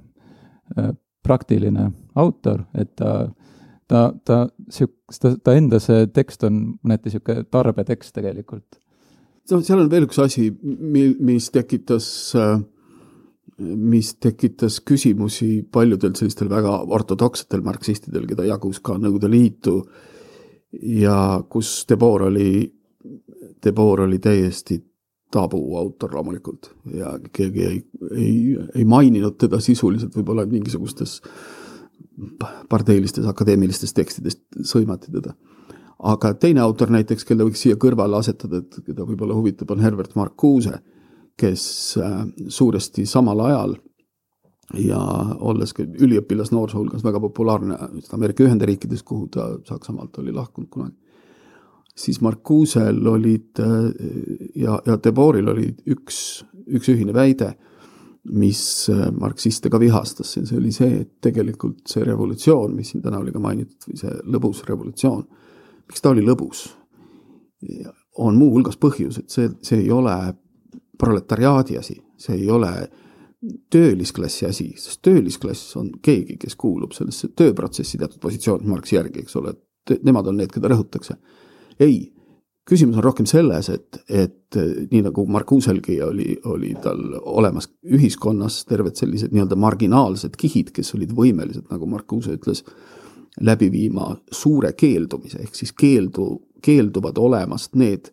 praktiline 1.23 1.85
autor, 2.19 2.65
et 2.75 2.91
ta 2.97 3.29
ta, 3.89 4.12
ta 4.25 4.47
siuk-, 4.73 4.97
ta, 5.21 5.35
ta 5.37 5.55
enda 5.57 5.81
see 5.83 6.07
tekst 6.15 6.45
on 6.49 6.62
mõneti 6.83 7.11
niisugune 7.11 7.47
tarbetekst 7.53 8.15
tegelikult. 8.17 8.79
no 9.51 9.61
seal 9.61 9.85
on 9.85 9.91
veel 9.93 10.07
üks 10.09 10.21
asi, 10.23 10.49
mi-, 10.62 11.17
mis 11.21 11.51
tekitas, 11.55 12.07
mis 13.59 14.15
tekitas 14.23 14.81
küsimusi 14.87 15.65
paljudel 15.73 16.15
sellistel 16.19 16.51
väga 16.53 16.79
ortodoksetel 16.99 17.65
marksistidel, 17.65 18.27
keda 18.31 18.47
jagus 18.49 18.81
ka 18.81 18.97
Nõukogude 18.99 19.31
Liitu 19.33 19.77
ja 21.03 21.43
kus 21.51 21.83
Debord 21.89 22.31
oli, 22.31 22.65
Debord 23.62 24.07
oli 24.07 24.19
täiesti 24.23 24.81
tabuautor 25.33 26.12
loomulikult 26.12 26.69
ja 26.93 27.15
keegi 27.33 27.62
ei, 27.65 27.79
ei, 28.12 28.33
ei 28.77 28.85
maininud 28.85 29.39
teda 29.41 29.62
sisuliselt 29.65 30.12
võib-olla 30.19 30.45
mingisugustes 30.45 31.15
äh, 31.25 31.62
parteilistes 32.71 33.26
akadeemilistes 33.26 33.95
tekstides 33.97 34.38
sõimati 34.69 35.12
teda. 35.12 35.35
aga 35.99 36.35
teine 36.35 36.61
autor 36.61 36.90
näiteks, 36.90 37.25
kelle 37.25 37.47
võiks 37.47 37.62
siia 37.62 37.76
kõrvale 37.76 38.19
asetada, 38.19 38.59
et 38.59 38.81
keda 38.87 39.07
võib-olla 39.07 39.35
huvitab, 39.38 39.71
on 39.71 39.81
Herbert 39.81 40.16
Marcuse, 40.19 40.81
kes 41.38 41.64
äh, 42.02 42.21
suuresti 42.49 43.07
samal 43.07 43.40
ajal 43.47 43.76
ja 44.78 44.99
olles 45.40 45.73
ka 45.76 45.85
üliõpilas 45.85 46.52
noorsoo 46.52 46.81
hulgas 46.83 47.04
väga 47.04 47.21
populaarne 47.21 47.76
Ameerika 48.12 48.45
Ühendriikides, 48.45 49.02
kuhu 49.04 49.28
ta 49.33 49.49
Saksamaalt 49.69 50.19
oli 50.23 50.33
lahkunud 50.33 50.71
kunagi, 50.73 50.97
siis 51.97 52.21
Marcuse'l 52.25 53.07
olid 53.09 53.61
ja, 54.57 54.78
ja 54.87 54.99
Deboril 55.04 55.50
oli 55.52 55.69
üks, 55.92 56.42
üks 56.66 56.88
ühine 56.92 57.14
väide, 57.14 57.52
mis 58.31 58.62
marksiste 59.19 59.71
ka 59.71 59.81
vihastas 59.83 60.37
ja 60.37 60.45
see 60.47 60.59
oli 60.59 60.71
see, 60.75 61.00
et 61.02 61.11
tegelikult 61.25 61.81
see 61.91 62.05
revolutsioon, 62.07 62.76
mis 62.76 62.93
siin 62.93 63.02
täna 63.02 63.19
oli 63.19 63.35
ka 63.35 63.43
mainitud, 63.43 63.88
või 63.88 63.99
see 63.99 64.12
lõbus 64.31 64.62
revolutsioon, 64.69 65.25
miks 65.91 66.05
ta 66.05 66.14
oli 66.14 66.25
lõbus? 66.26 66.69
on 68.19 68.35
muuhulgas 68.35 68.75
põhjus, 68.83 69.21
et 69.23 69.31
see, 69.31 69.49
see 69.62 69.85
ei 69.85 69.91
ole 69.95 70.14
proletariaadi 70.99 71.76
asi, 71.79 71.95
see 72.19 72.41
ei 72.41 72.49
ole 72.50 72.71
töölisklassi 73.73 74.47
asi, 74.47 74.69
sest 74.79 75.00
töölisklass 75.02 75.76
on 75.81 75.91
keegi, 76.02 76.37
kes 76.43 76.57
kuulub 76.59 76.95
sellesse 76.95 77.33
tööprotsessi 77.38 77.99
teatud 77.99 78.21
positsiooni 78.23 78.69
Marxi 78.71 78.97
järgi, 78.97 79.25
eks 79.25 79.38
ole, 79.41 79.55
et 79.91 80.05
nemad 80.07 80.29
on 80.31 80.38
need, 80.38 80.52
keda 80.55 80.71
rõhutakse. 80.71 81.17
ei, 81.81 82.12
küsimus 82.69 82.99
on 82.99 83.04
rohkem 83.04 83.26
selles, 83.26 83.69
et, 83.73 83.99
et 84.09 84.59
nii 84.92 85.02
nagu 85.09 85.25
Marcuselgi 85.31 85.99
oli, 86.04 86.37
oli 86.47 86.73
tal 86.83 87.00
olemas 87.19 87.69
ühiskonnas 87.83 88.62
terved 88.69 88.99
sellised 88.99 89.35
nii-öelda 89.35 89.59
marginaalsed 89.59 90.37
kihid, 90.38 90.71
kes 90.76 90.95
olid 90.97 91.14
võimelised, 91.16 91.66
nagu 91.73 91.88
Marcuse 91.90 92.37
ütles, 92.38 92.62
läbi 93.40 93.71
viima 93.73 94.12
suure 94.31 94.75
keeldumise, 94.78 95.40
ehk 95.42 95.57
siis 95.57 95.73
keeldu, 95.75 96.28
keelduvad 96.62 97.19
olemast 97.19 97.75
need, 97.81 98.12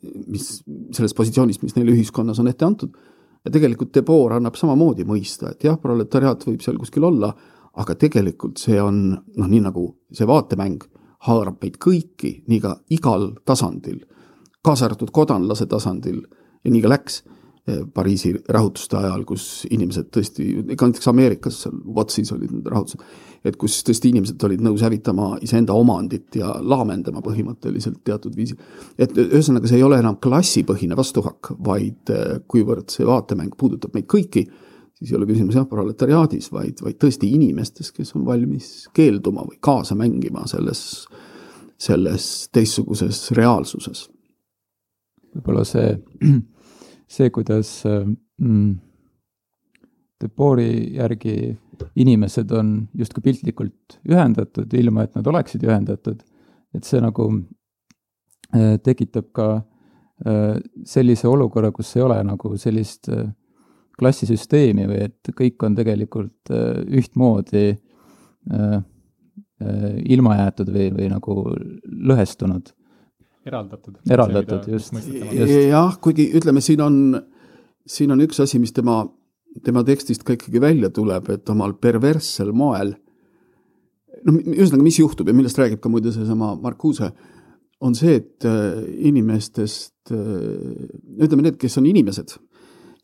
mis 0.00 0.62
selles 0.96 1.14
positsioonis, 1.16 1.60
mis 1.60 1.76
neile 1.76 1.92
ühiskonnas 1.92 2.40
on 2.40 2.48
ette 2.48 2.64
antud. 2.64 2.94
Ja 3.44 3.52
tegelikult 3.52 3.92
Debord 3.96 4.36
annab 4.36 4.56
samamoodi 4.60 5.04
mõista, 5.08 5.52
et 5.52 5.64
jah, 5.64 5.76
proletariaat 5.80 6.44
võib 6.46 6.62
seal 6.64 6.78
kuskil 6.80 7.04
olla, 7.08 7.32
aga 7.80 7.96
tegelikult 7.96 8.60
see 8.60 8.80
on 8.82 9.02
noh, 9.12 9.48
nii 9.48 9.62
nagu 9.64 9.84
see 10.12 10.28
vaatemäng 10.28 10.84
haarab 11.26 11.60
meid 11.62 11.76
kõiki, 11.82 12.38
nii 12.48 12.62
ka 12.62 12.76
igal 12.96 13.30
tasandil, 13.48 14.00
kaasa 14.64 14.88
arvatud 14.88 15.12
kodanlase 15.12 15.68
tasandil 15.68 16.22
ja 16.64 16.72
nii 16.72 16.82
ka 16.84 16.92
läks 16.92 17.20
eh, 17.68 17.82
Pariisi 17.94 18.32
rahutuste 18.48 18.96
ajal, 19.00 19.26
kus 19.28 19.66
inimesed 19.70 20.08
tõesti, 20.14 20.46
ega 20.62 20.88
näiteks 20.88 21.10
Ameerikas, 21.12 21.60
seal 21.64 21.76
Wattsis 21.96 22.32
olid 22.36 22.54
need 22.54 22.70
rahutused, 22.72 23.04
et 23.44 23.58
kus 23.60 23.78
tõesti 23.84 24.12
inimesed 24.12 24.48
olid 24.48 24.64
nõus 24.64 24.84
hävitama 24.84 25.34
iseenda 25.44 25.76
omandit 25.76 26.40
ja 26.40 26.54
laamendama 26.60 27.22
põhimõtteliselt 27.24 28.00
teatud 28.04 28.36
viisil. 28.36 28.60
et 28.98 29.16
ühesõnaga, 29.16 29.68
see 29.68 29.80
ei 29.80 29.86
ole 29.86 30.00
enam 30.00 30.16
klassipõhine 30.16 30.96
vastuhakk, 30.96 31.54
vaid 31.58 32.16
eh, 32.16 32.40
kuivõrd 32.48 32.88
see 32.96 33.08
vaatemäng 33.08 33.56
puudutab 33.60 33.96
meid 33.96 34.08
kõiki, 34.08 34.48
siis 35.00 35.12
ei 35.12 35.16
ole 35.16 35.28
küsimus 35.30 35.56
jah, 35.56 35.66
proletariaadis, 35.68 36.50
vaid, 36.52 36.82
vaid 36.84 36.98
tõesti 37.00 37.30
inimestes, 37.32 37.90
kes 37.96 38.12
on 38.18 38.26
valmis 38.28 38.88
keelduma 38.96 39.46
või 39.48 39.56
kaasa 39.64 39.96
mängima 39.96 40.44
selles, 40.50 40.82
selles 41.80 42.26
teistsuguses 42.52 43.30
reaalsuses. 43.38 44.08
võib-olla 45.34 45.64
see, 45.64 45.96
see, 47.16 47.32
kuidas 47.32 47.80
mm, 47.86 48.70
Debori 50.20 50.96
järgi 50.98 51.56
inimesed 51.96 52.50
on 52.52 52.74
justkui 52.92 53.22
piltlikult 53.24 54.00
ühendatud, 54.04 54.68
ilma 54.76 55.06
et 55.06 55.16
nad 55.16 55.26
oleksid 55.26 55.64
ühendatud. 55.64 56.20
et 56.74 56.84
see 56.86 57.00
nagu 57.02 57.24
äh, 58.54 58.76
tekitab 58.78 59.32
ka 59.34 59.46
äh, 59.56 60.60
sellise 60.84 61.26
olukorra, 61.26 61.72
kus 61.72 61.96
ei 61.96 62.02
ole 62.04 62.20
nagu 62.22 62.52
sellist 62.60 63.08
äh, 63.08 63.32
klassisüsteemi 64.00 64.88
või 64.88 65.04
et 65.08 65.32
kõik 65.36 65.62
on 65.66 65.76
tegelikult 65.78 66.50
ühtmoodi 66.50 67.64
ilma 70.10 70.36
jäetud 70.38 70.70
või, 70.72 70.86
või 70.96 71.08
nagu 71.12 71.34
lõhestunud. 72.10 72.70
eraldatud. 73.44 73.98
eraldatud, 74.08 74.68
just, 74.72 74.96
just.. 74.96 75.52
jah, 75.68 75.98
kuigi 76.00 76.30
ütleme, 76.38 76.64
siin 76.64 76.80
on, 76.80 76.96
siin 77.84 78.16
on 78.16 78.24
üks 78.24 78.40
asi, 78.40 78.58
mis 78.62 78.72
tema 78.72 79.02
tema 79.64 79.82
tekstist 79.86 80.24
ka 80.26 80.36
ikkagi 80.36 80.62
välja 80.62 80.90
tuleb, 80.94 81.30
et 81.34 81.50
omal 81.50 81.74
perverssel 81.82 82.52
moel, 82.56 82.94
no 84.26 84.36
ühesõnaga, 84.38 84.84
mis 84.84 85.00
juhtub 85.00 85.30
ja 85.30 85.36
millest 85.36 85.58
räägib 85.58 85.82
ka 85.82 85.92
muide 85.92 86.12
seesama 86.14 86.52
Marcuse, 86.60 87.10
on 87.80 87.96
see, 87.96 88.18
et 88.20 88.46
äh, 88.48 88.82
inimestest, 89.08 90.12
äh, 90.12 90.86
ütleme 91.24 91.46
need, 91.46 91.56
kes 91.60 91.78
on 91.80 91.88
inimesed, 91.88 92.36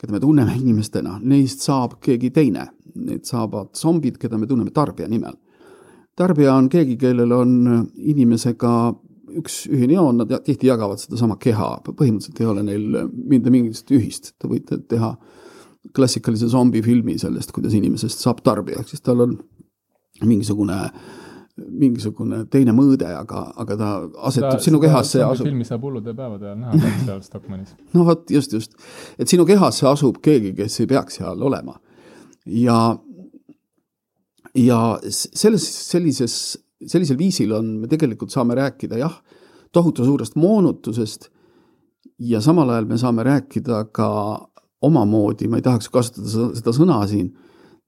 keda 0.01 0.13
me 0.13 0.21
tunneme 0.21 0.55
inimestena, 0.59 1.17
neist 1.23 1.65
saab 1.65 1.99
keegi 2.05 2.31
teine. 2.31 2.69
Need 2.97 3.27
saavad 3.29 3.75
zombid, 3.77 4.17
keda 4.21 4.39
me 4.41 4.47
tunneme 4.49 4.73
tarbija 4.73 5.09
nimel. 5.09 5.35
tarbija 6.17 6.55
on 6.57 6.69
keegi, 6.73 6.97
kellel 6.97 7.33
on 7.37 7.51
inimesega 7.97 8.71
üks 9.37 9.67
ühine 9.69 9.99
joon, 9.99 10.23
nad 10.23 10.31
tihti 10.45 10.71
jagavad 10.71 11.01
sedasama 11.03 11.37
keha, 11.37 11.83
põhimõtteliselt 11.89 12.41
ei 12.41 12.47
ole 12.49 12.63
neil 12.65 12.87
mitte 13.13 13.53
mingisugust 13.53 13.93
ühist, 13.93 14.31
te 14.41 14.49
võite 14.49 14.79
teha 14.89 15.11
äh, 15.13 15.35
klassikalise 15.95 16.49
zombifilmi 16.49 17.19
sellest, 17.19 17.53
kuidas 17.55 17.75
inimesest 17.77 18.23
saab 18.23 18.43
tarbija, 18.47 18.81
ehk 18.83 18.91
siis 18.93 19.05
tal 19.05 19.23
on 19.25 19.37
mingisugune 20.25 20.77
mingisugune 21.57 22.43
teine 22.53 22.75
mõõde, 22.77 23.09
aga, 23.17 23.47
aga 23.57 23.77
ta 23.81 23.91
asetub 24.29 24.61
sinu 24.61 24.81
kehasse 24.83 25.23
ja 25.23 25.31
asub. 25.33 25.49
filmi 25.49 25.65
saab 25.65 25.87
hullude 25.87 26.13
päevade 26.17 26.51
ajal 26.51 26.59
näha 26.61 26.91
seal 27.07 27.23
Stockmannis. 27.25 27.73
no 27.97 28.05
vot, 28.09 28.27
just, 28.31 28.53
just. 28.53 28.77
et 29.19 29.29
sinu 29.29 29.47
kehasse 29.49 29.87
asub 29.89 30.21
keegi, 30.25 30.53
kes 30.59 30.81
ei 30.85 30.91
peaks 30.91 31.17
seal 31.21 31.43
olema. 31.49 31.79
ja, 32.45 32.81
ja 34.61 34.81
selles, 35.09 35.65
sellises, 35.89 36.37
sellisel 36.85 37.19
viisil 37.19 37.57
on, 37.57 37.73
me 37.81 37.89
tegelikult 37.89 38.35
saame 38.35 38.59
rääkida 38.59 39.01
jah, 39.01 39.17
tohutu 39.73 40.05
suurest 40.05 40.37
moonutusest 40.37 41.31
ja 42.19 42.41
samal 42.45 42.71
ajal 42.75 42.91
me 42.91 43.01
saame 43.01 43.25
rääkida 43.25 43.87
ka 43.97 44.11
omamoodi, 44.85 45.49
ma 45.49 45.57
ei 45.57 45.65
tahaks 45.65 45.89
kasutada 45.89 46.51
seda 46.57 46.77
sõna 46.77 47.01
siin, 47.09 47.33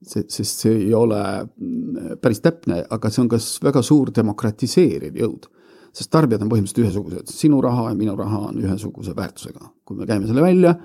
sest 0.05 0.63
see 0.63 0.75
ei 0.85 0.93
ole 0.95 1.21
mm, 1.43 2.19
päris 2.21 2.39
täpne, 2.43 2.83
aga 2.89 3.11
see 3.11 3.23
on 3.25 3.31
kas 3.31 3.49
väga 3.63 3.81
suur 3.85 4.13
demokratiseeriv 4.15 5.17
jõud. 5.19 5.49
sest 5.93 6.11
tarbijad 6.13 6.43
on 6.45 6.51
põhimõtteliselt 6.51 6.85
ühesugused, 6.85 7.31
sinu 7.33 7.59
raha 7.65 7.89
ja 7.89 7.97
minu 7.97 8.15
raha 8.15 8.45
on 8.51 8.61
ühesuguse 8.61 9.15
väärtusega. 9.15 9.71
kui 9.85 9.97
me 9.97 10.07
käime 10.07 10.27
selle 10.27 10.41
välja, 10.41 10.75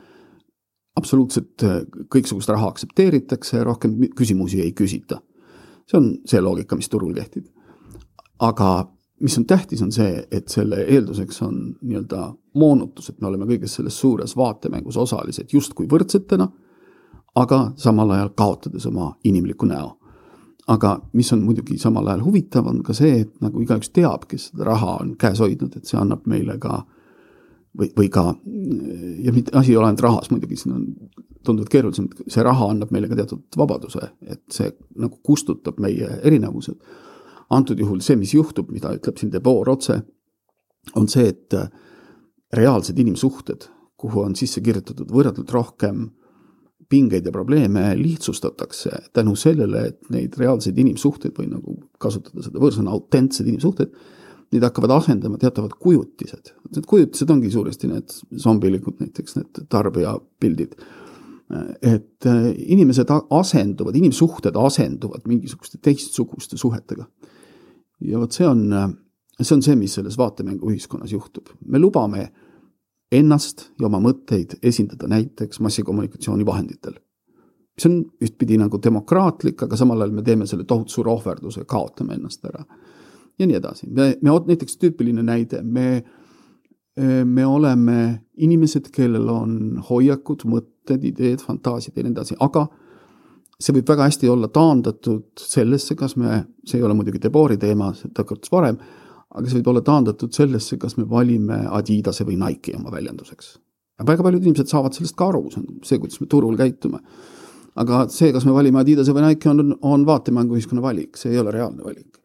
absoluutselt 0.97 1.62
äh, 1.62 1.83
kõiksugust 2.11 2.50
raha 2.50 2.73
aktsepteeritakse, 2.73 3.62
rohkem 3.64 3.97
küsimusi 4.16 4.62
ei 4.64 4.73
küsita. 4.73 5.21
see 5.87 5.99
on 6.00 6.11
see 6.26 6.40
loogika, 6.40 6.76
mis 6.76 6.88
turul 6.88 7.14
kehtib. 7.14 7.47
aga 8.40 8.88
mis 9.21 9.38
on 9.38 9.47
tähtis, 9.47 9.83
on 9.83 9.92
see, 9.92 10.25
et 10.30 10.49
selle 10.52 10.83
eelduseks 10.90 11.40
on 11.47 11.59
nii-öelda 11.83 12.33
moonutus, 12.59 13.11
et 13.11 13.21
me 13.21 13.30
oleme 13.30 13.47
kõiges 13.47 13.76
selles 13.78 13.97
suures 13.99 14.35
vaatemängus 14.37 14.97
osalised 15.00 15.54
justkui 15.54 15.87
võrdsetena, 15.90 16.49
aga 17.34 17.60
samal 17.76 18.10
ajal 18.10 18.32
kaotades 18.36 18.86
oma 18.86 19.14
inimliku 19.24 19.66
näo. 19.66 19.98
aga 20.66 20.94
mis 21.12 21.32
on 21.32 21.42
muidugi 21.44 21.78
samal 21.78 22.06
ajal 22.08 22.22
huvitav, 22.24 22.66
on 22.66 22.82
ka 22.82 22.94
see, 22.96 23.18
et 23.20 23.32
nagu 23.44 23.60
igaüks 23.60 23.90
teab, 23.92 24.22
kes 24.28 24.46
seda 24.48 24.64
raha 24.64 24.94
on 25.02 25.10
käes 25.20 25.42
hoidnud, 25.44 25.76
et 25.76 25.84
see 25.84 25.98
annab 26.00 26.22
meile 26.26 26.56
ka 26.58 26.78
või, 27.78 27.90
või 27.98 28.08
ka, 28.08 28.22
ja 29.26 29.32
mitte, 29.32 29.52
asi 29.52 29.74
ei 29.74 29.76
ole 29.76 29.90
ainult 29.90 30.00
rahas 30.00 30.30
muidugi, 30.32 30.56
siin 30.56 30.72
on 30.72 30.86
tunduvalt 31.44 31.68
keerulisem, 31.68 32.08
see 32.24 32.46
raha 32.46 32.70
annab 32.72 32.94
meile 32.96 33.10
ka 33.10 33.18
teatud 33.18 33.58
vabaduse, 33.60 34.08
et 34.24 34.40
see 34.56 34.70
nagu 34.96 35.20
kustutab 35.22 35.82
meie 35.84 36.08
erinevused 36.22 36.80
antud 37.50 37.78
juhul 37.78 38.00
see, 38.00 38.16
mis 38.16 38.34
juhtub, 38.34 38.70
mida 38.72 38.94
ütleb 38.96 39.20
siin 39.20 39.32
Debord 39.32 39.72
otse, 39.74 40.00
on 40.96 41.08
see, 41.10 41.28
et 41.32 41.56
reaalsed 42.54 42.98
inimsuhted, 43.00 43.68
kuhu 44.00 44.24
on 44.24 44.36
sisse 44.38 44.62
kirjutatud 44.64 45.10
võrratult 45.12 45.52
rohkem 45.52 46.06
pingeid 46.88 47.26
ja 47.26 47.32
probleeme, 47.32 47.92
lihtsustatakse 47.98 48.90
tänu 49.12 49.36
sellele, 49.38 49.86
et 49.90 50.10
neid 50.14 50.36
reaalseid 50.38 50.78
inimsuhteid 50.78 51.36
või 51.38 51.48
nagu 51.52 51.78
kasutada 52.02 52.44
seda 52.44 52.60
võõrsõna 52.62 52.92
autentsed 52.94 53.48
inimsuhted, 53.48 53.94
neid 54.54 54.66
hakkavad 54.66 54.92
asendama 54.98 55.38
teatavad 55.40 55.74
kujutised. 55.80 56.52
Need 56.74 56.86
kujutised 56.90 57.30
ongi 57.30 57.50
suuresti 57.50 57.90
need 57.90 58.12
zombilikud 58.42 59.00
näiteks, 59.02 59.38
need 59.40 59.64
tarbijapildid. 59.72 60.76
et 61.82 62.26
äh, 62.26 62.46
inimesed 62.56 63.10
asenduvad, 63.30 63.96
inimsuhted 63.96 64.56
asenduvad 64.56 65.26
mingisuguste 65.28 65.78
teistsuguste 65.78 66.56
suhetega 66.56 67.04
ja 68.00 68.20
vot 68.20 68.32
see 68.34 68.46
on, 68.48 68.64
see 69.40 69.56
on 69.56 69.62
see, 69.64 69.76
mis 69.78 69.96
selles 69.98 70.16
vaatemänguühiskonnas 70.18 71.12
juhtub. 71.12 71.52
me 71.66 71.78
lubame 71.78 72.28
ennast 73.12 73.70
ja 73.80 73.87
oma 73.87 74.00
mõtteid 74.02 74.58
esindada 74.62 75.08
näiteks 75.11 75.61
massikommunikatsioonivahenditel. 75.61 76.94
mis 77.75 77.87
on 77.87 78.04
ühtpidi 78.23 78.58
nagu 78.58 78.78
demokraatlik, 78.82 79.62
aga 79.62 79.76
samal 79.76 80.00
ajal 80.00 80.12
me 80.14 80.23
teeme 80.23 80.46
selle 80.46 80.64
tohutu 80.64 80.90
suure 80.90 81.11
ohverduse, 81.11 81.64
kaotame 81.64 82.14
ennast 82.14 82.44
ära. 82.44 82.64
ja 83.38 83.46
nii 83.46 83.56
edasi, 83.56 83.90
me, 83.90 84.16
me 84.23 84.30
näiteks 84.46 84.76
tüüpiline 84.76 85.23
näide, 85.23 85.62
me, 85.62 86.04
me 87.25 87.46
oleme 87.46 88.20
inimesed, 88.37 88.90
kellel 88.94 89.28
on 89.28 89.82
hoiakud, 89.90 90.46
mõtted, 90.46 91.04
ideed, 91.04 91.42
fantaasiad 91.42 91.96
ja 91.96 92.02
nii 92.02 92.12
edasi, 92.14 92.37
aga 92.40 92.68
see 93.58 93.75
võib 93.75 93.88
väga 93.88 94.08
hästi 94.08 94.28
olla 94.28 94.49
taandatud 94.52 95.26
sellesse, 95.40 95.94
kas 95.99 96.16
me, 96.16 96.44
see 96.66 96.78
ei 96.78 96.87
ole 96.87 96.94
muidugi 96.94 97.23
Debori 97.23 97.56
teema, 97.61 97.92
seda 97.99 98.25
hakkas 98.25 98.52
varem, 98.52 98.78
aga 99.34 99.50
see 99.50 99.58
võib 99.58 99.70
olla 99.72 99.82
taandatud 99.84 100.34
sellesse, 100.34 100.78
kas 100.80 100.96
me 100.98 101.06
valime 101.10 101.64
Adidase 101.74 102.26
või 102.26 102.38
Nike'i 102.40 102.76
oma 102.78 102.92
väljenduseks. 102.94 103.58
väga 104.06 104.22
paljud 104.22 104.42
inimesed 104.42 104.70
saavad 104.70 104.94
sellest 104.94 105.16
ka 105.16 105.28
aru, 105.28 105.48
see 105.50 105.62
on 105.62 105.80
see, 105.82 105.98
kuidas 105.98 106.20
me 106.20 106.26
turul 106.26 106.56
käitume. 106.56 107.00
aga 107.76 108.06
see, 108.08 108.32
kas 108.32 108.44
me 108.44 108.52
valime 108.52 108.80
Adidase 108.80 109.12
või 109.12 109.28
Nike'i, 109.28 109.50
on, 109.50 109.78
on 109.82 110.06
vaatemänguühiskonna 110.06 110.82
valik, 110.82 111.16
see 111.16 111.32
ei 111.32 111.38
ole 111.38 111.50
reaalne 111.50 111.82
valik. 111.84 112.20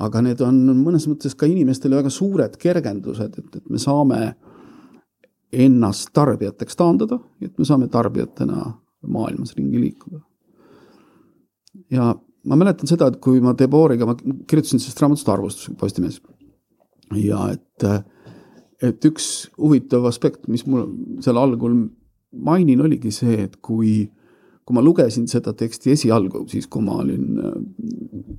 aga 0.00 0.22
need 0.22 0.40
on 0.40 0.60
mõnes 0.84 1.06
mõttes 1.08 1.36
ka 1.36 1.46
inimestele 1.46 1.96
väga 1.96 2.10
suured 2.10 2.56
kergendused, 2.56 3.38
et, 3.38 3.56
et 3.56 3.70
me 3.70 3.78
saame 3.78 4.34
ennast 5.52 6.12
tarbijateks 6.12 6.76
taandada, 6.76 7.18
et 7.40 7.58
me 7.58 7.64
saame 7.64 7.88
tarbijatena 7.88 8.72
maailmas 9.02 9.56
ringi 9.56 9.80
liikuda 9.80 10.20
ja 11.92 12.12
ma 12.48 12.58
mäletan 12.58 12.90
seda, 12.90 13.08
et 13.08 13.18
kui 13.22 13.40
ma 13.44 13.54
Deboriga, 13.58 14.06
ma 14.08 14.16
kirjutasin 14.16 14.82
sellest 14.82 15.00
raamatust 15.02 15.28
arvustus 15.32 15.70
Postimehes 15.78 16.20
ja 17.18 17.44
et, 17.52 17.86
et 18.82 19.06
üks 19.08 19.28
huvitav 19.58 20.06
aspekt, 20.10 20.48
mis 20.52 20.64
mul 20.66 20.88
seal 21.24 21.40
algul 21.40 21.76
mainin, 22.32 22.80
oligi 22.80 23.12
see, 23.14 23.42
et 23.46 23.58
kui, 23.64 24.06
kui 24.64 24.76
ma 24.76 24.84
lugesin 24.84 25.28
seda 25.30 25.54
teksti 25.56 25.92
esialgu, 25.96 26.46
siis 26.50 26.68
kui 26.72 26.84
ma 26.84 27.00
olin 27.02 27.38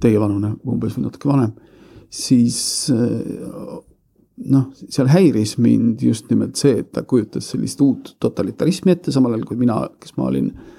teievanune 0.01 0.55
umbes 0.65 0.97
või 0.97 1.07
natuke 1.07 1.29
vanem, 1.29 1.53
siis 2.13 2.59
noh, 2.89 4.69
seal 4.83 5.11
häiris 5.13 5.57
mind 5.61 6.01
just 6.01 6.31
nimelt 6.33 6.57
see, 6.59 6.79
et 6.81 6.93
ta 6.95 7.05
kujutas 7.05 7.51
sellist 7.53 7.81
uut 7.85 8.15
totalitarismi 8.23 8.95
ette, 8.95 9.13
samal 9.13 9.35
ajal 9.35 9.45
kui 9.51 9.61
mina, 9.61 9.83
kes 10.01 10.17
ma 10.17 10.31
olin 10.31 10.49
äh, 10.49 10.71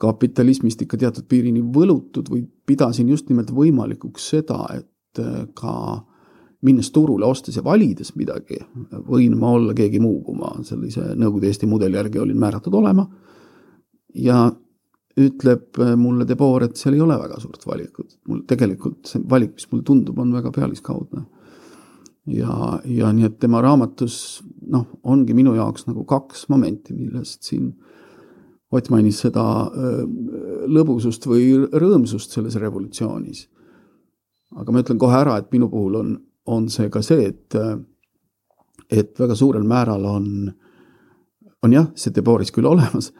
kapitalismist 0.00 0.82
ikka 0.84 0.98
teatud 1.00 1.26
piirini 1.28 1.62
võlutud 1.74 2.30
või 2.32 2.44
pidasin 2.66 3.10
just 3.12 3.28
nimelt 3.28 3.52
võimalikuks 3.52 4.30
seda, 4.32 4.62
et 4.78 5.20
äh, 5.20 5.44
ka 5.56 5.74
minnes 6.66 6.90
turule, 6.92 7.24
ostes 7.24 7.56
ja 7.56 7.64
valides 7.64 8.12
midagi, 8.20 8.58
võin 9.08 9.36
ma 9.40 9.54
olla 9.56 9.74
keegi 9.76 10.00
muu, 10.02 10.18
kui 10.24 10.36
ma 10.36 10.52
sellise 10.66 11.14
Nõukogude 11.16 11.48
Eesti 11.48 11.68
mudeli 11.70 11.96
järgi 11.96 12.20
olin 12.20 12.40
määratud 12.40 12.74
olema. 12.74 13.06
ja 14.14 14.50
ütleb 15.20 15.78
äh, 15.80 15.96
mulle 15.96 16.26
Debor, 16.28 16.64
et 16.64 16.76
seal 16.76 16.94
ei 16.94 17.00
ole 17.00 17.16
väga 17.18 17.40
suurt 17.40 17.66
valikut, 17.66 18.18
mul 18.28 18.42
tegelikult 18.48 19.06
see 19.06 19.22
valik, 19.28 19.54
mis 19.54 19.68
mulle 19.70 19.84
tundub, 19.84 20.18
on 20.18 20.32
väga 20.32 20.52
pealiskaudne. 20.52 21.24
ja, 22.26 22.80
ja 22.84 23.12
nii, 23.12 23.24
et 23.24 23.38
tema 23.40 23.62
raamatus 23.64 24.42
noh, 24.70 24.86
ongi 25.02 25.34
minu 25.34 25.54
jaoks 25.56 25.86
nagu 25.88 26.04
kaks 26.04 26.48
momenti, 26.52 26.94
millest 26.94 27.42
siin 27.48 27.70
äh, 27.70 27.90
Ott 28.70 28.86
mainis 28.92 29.18
seda 29.24 29.42
lõbusust 30.70 31.24
või 31.26 31.56
rõõmsust 31.58 32.36
selles 32.36 32.54
revolutsioonis. 32.62 33.48
aga 34.54 34.72
ma 34.72 34.82
ütlen 34.82 34.98
kohe 34.98 35.14
ära, 35.14 35.36
et 35.38 35.50
minu 35.52 35.68
puhul 35.70 35.96
on, 35.98 36.12
on 36.46 36.68
see 36.70 36.90
ka 36.90 37.02
see, 37.02 37.26
et, 37.26 37.56
et 38.90 39.18
väga 39.18 39.34
suurel 39.34 39.66
määral 39.68 40.04
on, 40.04 40.30
on 41.62 41.72
jah, 41.72 41.90
see 41.94 42.14
Deboris 42.14 42.52
küll 42.54 42.68
olemas, 42.68 43.12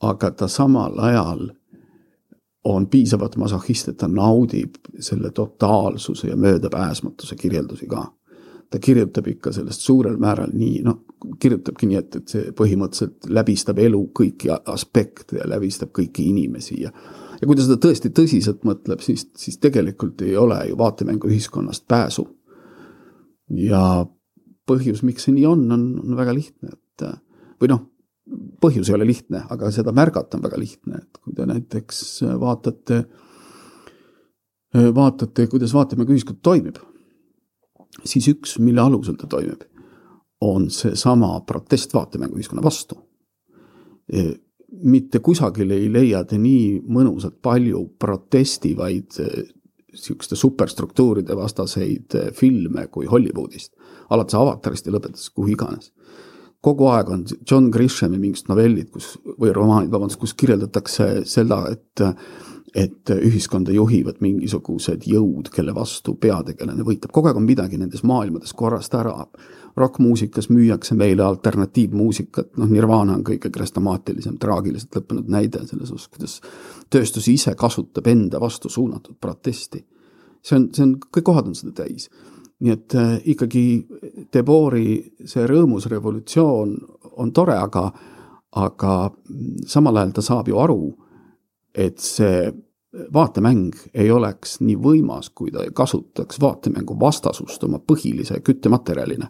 aga 0.00 0.30
ta 0.30 0.48
samal 0.48 0.98
ajal 0.98 1.50
on 2.64 2.86
piisavalt 2.92 3.36
masohhist, 3.40 3.88
et 3.88 3.98
ta 4.00 4.08
naudib 4.08 4.76
selle 5.00 5.30
totaalsuse 5.30 6.28
ja 6.28 6.36
möödapääsmatuse 6.36 7.36
kirjeldusi 7.36 7.86
ka 7.88 8.04
ta 8.70 8.78
kirjutab 8.78 9.26
ikka 9.26 9.52
sellest 9.52 9.82
suurel 9.82 10.16
määral 10.20 10.52
nii, 10.54 10.82
noh, 10.86 11.00
kirjutabki 11.42 11.88
nii, 11.90 11.98
et, 11.98 12.18
et 12.20 12.34
see 12.34 12.52
põhimõtteliselt 12.56 13.26
läbistab 13.34 13.80
elu 13.82 14.04
kõiki 14.16 14.52
aspekte 14.54 15.40
ja 15.40 15.48
läbistab 15.50 15.90
kõiki 15.96 16.28
inimesi 16.30 16.84
ja 16.84 16.92
ja 17.40 17.48
kui 17.48 17.56
ta 17.56 17.64
seda 17.64 17.78
tõesti 17.80 18.10
tõsiselt 18.12 18.66
mõtleb, 18.68 19.00
siis, 19.00 19.24
siis 19.36 19.56
tegelikult 19.64 20.20
ei 20.26 20.34
ole 20.36 20.58
ju 20.68 20.74
vaatemänguühiskonnast 20.76 21.86
pääsu. 21.88 22.26
Ja 23.56 23.82
põhjus, 24.70 25.02
miks 25.06 25.26
see 25.26 25.34
nii 25.34 25.46
on, 25.50 25.64
on, 25.72 25.86
on 26.04 26.18
väga 26.18 26.34
lihtne, 26.36 26.74
et 26.76 27.06
või 27.60 27.72
noh, 27.72 27.82
põhjus 28.62 28.90
ei 28.90 28.96
ole 28.96 29.08
lihtne, 29.08 29.42
aga 29.50 29.72
seda 29.74 29.94
märgata 29.96 30.38
on 30.38 30.44
väga 30.44 30.60
lihtne, 30.60 31.00
et 31.02 31.18
kui 31.18 31.34
te 31.34 31.46
näiteks 31.48 32.04
vaatate, 32.38 33.00
vaatate, 34.94 35.48
kuidas 35.50 35.74
vaatemänguühiskond 35.74 36.38
toimib 36.46 36.78
siis 38.04 38.28
üks, 38.32 38.56
mille 38.62 38.82
alusel 38.82 39.18
ta 39.18 39.28
toimib, 39.30 39.64
on 40.40 40.68
seesama 40.72 41.34
protest 41.46 41.94
vaatemänguühiskonna 41.94 42.62
vastu. 42.64 42.98
Mitte 44.86 45.20
kusagil 45.24 45.70
ei 45.74 45.88
leia 45.92 46.22
te 46.24 46.38
nii 46.38 46.80
mõnusalt 46.86 47.40
palju 47.42 47.82
protestivaid 48.00 49.18
niisuguste 49.92 50.36
superstruktuuride 50.38 51.36
vastaseid 51.36 52.14
e, 52.14 52.26
filme 52.36 52.86
kui 52.92 53.08
Hollywoodist, 53.10 53.72
alates 54.10 54.38
Avatarist 54.38 54.86
ja 54.86 54.94
lõpetades 54.94 55.30
kuhu 55.34 55.54
iganes. 55.56 55.92
kogu 56.60 56.86
aeg 56.92 57.08
on 57.08 57.24
John 57.50 57.70
Grishami 57.72 58.18
mingid 58.18 58.48
novellid, 58.48 58.90
kus, 58.92 59.14
või 59.40 59.52
romaanid, 59.56 59.90
vabandust, 59.90 60.20
kus 60.20 60.34
kirjeldatakse 60.34 61.24
seda, 61.24 61.64
et 61.72 62.04
et 62.74 63.10
ühiskonda 63.10 63.72
juhivad 63.74 64.20
mingisugused 64.22 65.02
jõud, 65.10 65.48
kelle 65.50 65.74
vastu 65.74 66.14
peategelane 66.14 66.84
võitleb, 66.86 67.10
kogu 67.10 67.26
aeg 67.26 67.40
on 67.40 67.48
midagi 67.48 67.80
nendes 67.80 68.04
maailmades 68.06 68.52
korrast 68.54 68.94
ära. 68.94 69.24
Rokkmuusikas 69.76 70.48
müüakse 70.50 70.94
meile 70.98 71.22
alternatiivmuusikat, 71.22 72.56
noh, 72.58 72.68
Nirvana 72.68 73.14
on 73.18 73.24
kõige 73.26 73.52
krestamaatilisem, 73.54 74.38
traagiliselt 74.40 74.96
lõppenud 74.96 75.30
näide 75.30 75.62
selles 75.66 75.92
osas, 75.94 76.08
kuidas 76.08 76.40
tööstus 76.90 77.28
ise 77.30 77.54
kasutab 77.58 78.06
enda 78.10 78.40
vastu 78.40 78.68
suunatud 78.68 79.16
protesti. 79.20 79.84
see 80.42 80.56
on, 80.56 80.68
see 80.74 80.82
on, 80.82 80.96
kõik 81.16 81.24
kohad 81.24 81.46
on 81.46 81.54
seda 81.54 81.84
täis. 81.84 82.10
nii 82.60 82.72
et 82.72 82.94
äh, 82.94 83.20
ikkagi 83.24 83.86
Debori 84.32 85.14
see 85.24 85.46
rõõmus 85.46 85.86
revolutsioon 85.88 86.76
on 87.16 87.32
tore, 87.32 87.56
aga, 87.56 87.92
aga 88.52 89.10
samal 89.66 89.96
ajal 89.96 90.12
ta 90.12 90.22
saab 90.22 90.48
ju 90.48 90.58
aru 90.58 90.82
et 91.74 91.98
see 91.98 92.50
vaatemäng 93.14 93.74
ei 93.94 94.10
oleks 94.10 94.58
nii 94.60 94.76
võimas, 94.82 95.30
kui 95.34 95.52
ta 95.54 95.62
ei 95.64 95.74
kasutaks 95.74 96.40
vaatemängu 96.42 96.96
vastasust 97.00 97.64
oma 97.64 97.78
põhilise 97.78 98.40
küttematerjalina. 98.44 99.28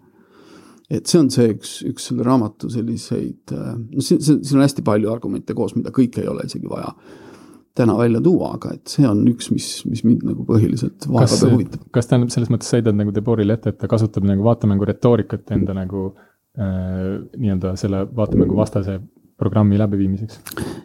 Et 0.91 1.07
see 1.07 1.21
on 1.21 1.31
see 1.31 1.53
üks, 1.55 1.81
üks 1.87 2.11
selle 2.11 2.27
raamatu 2.27 2.71
selliseid, 2.73 3.53
no 3.55 4.05
siin, 4.05 4.21
siin 4.23 4.59
on 4.59 4.65
hästi 4.65 4.85
palju 4.87 5.11
argumente 5.13 5.55
koos, 5.57 5.77
mida 5.79 5.93
kõike 5.95 6.25
ei 6.25 6.31
ole 6.31 6.47
isegi 6.49 6.71
vaja 6.71 6.95
täna 7.81 7.95
välja 7.99 8.21
tuua, 8.21 8.55
aga 8.59 8.75
et 8.75 8.91
see 8.91 9.07
on 9.09 9.23
üks, 9.31 9.51
mis, 9.55 9.69
mis 9.89 10.03
mind 10.05 10.25
nagu 10.27 10.45
põhiliselt 10.49 11.07
ja 11.07 11.53
huvitab. 11.53 11.85
kas 11.95 12.11
ta 12.11 12.19
selles 12.35 12.51
mõttes 12.53 12.73
sõidab 12.73 12.99
nagu 12.99 13.15
Deborile 13.15 13.57
ette, 13.57 13.73
et 13.73 13.79
ta 13.81 13.89
kasutab 13.91 14.27
nagu 14.29 14.45
vaatemängu 14.45 14.89
retoorikat 14.89 15.53
enda 15.55 15.77
nagu 15.79 16.09
äh, 16.59 17.21
nii-öelda 17.39 17.77
selle 17.81 18.03
vaatemängu 18.17 18.59
vastase 18.59 18.99
programmi 19.41 19.79
läbiviimiseks? 19.81 20.41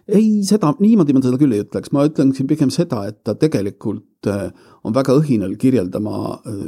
ei, 0.07 0.41
seda, 0.47 0.73
niimoodi 0.79 1.15
ma 1.15 1.23
seda 1.25 1.39
küll 1.41 1.55
ei 1.55 1.65
ütleks, 1.65 1.91
ma 1.95 2.05
ütleksin 2.07 2.47
pigem 2.49 2.71
seda, 2.73 3.03
et 3.09 3.21
ta 3.25 3.35
tegelikult 3.39 4.29
äh, 4.31 4.47
on 4.85 4.95
väga 4.95 5.17
õhinal 5.19 5.57
kirjeldama 5.61 6.17
äh, 6.37 6.63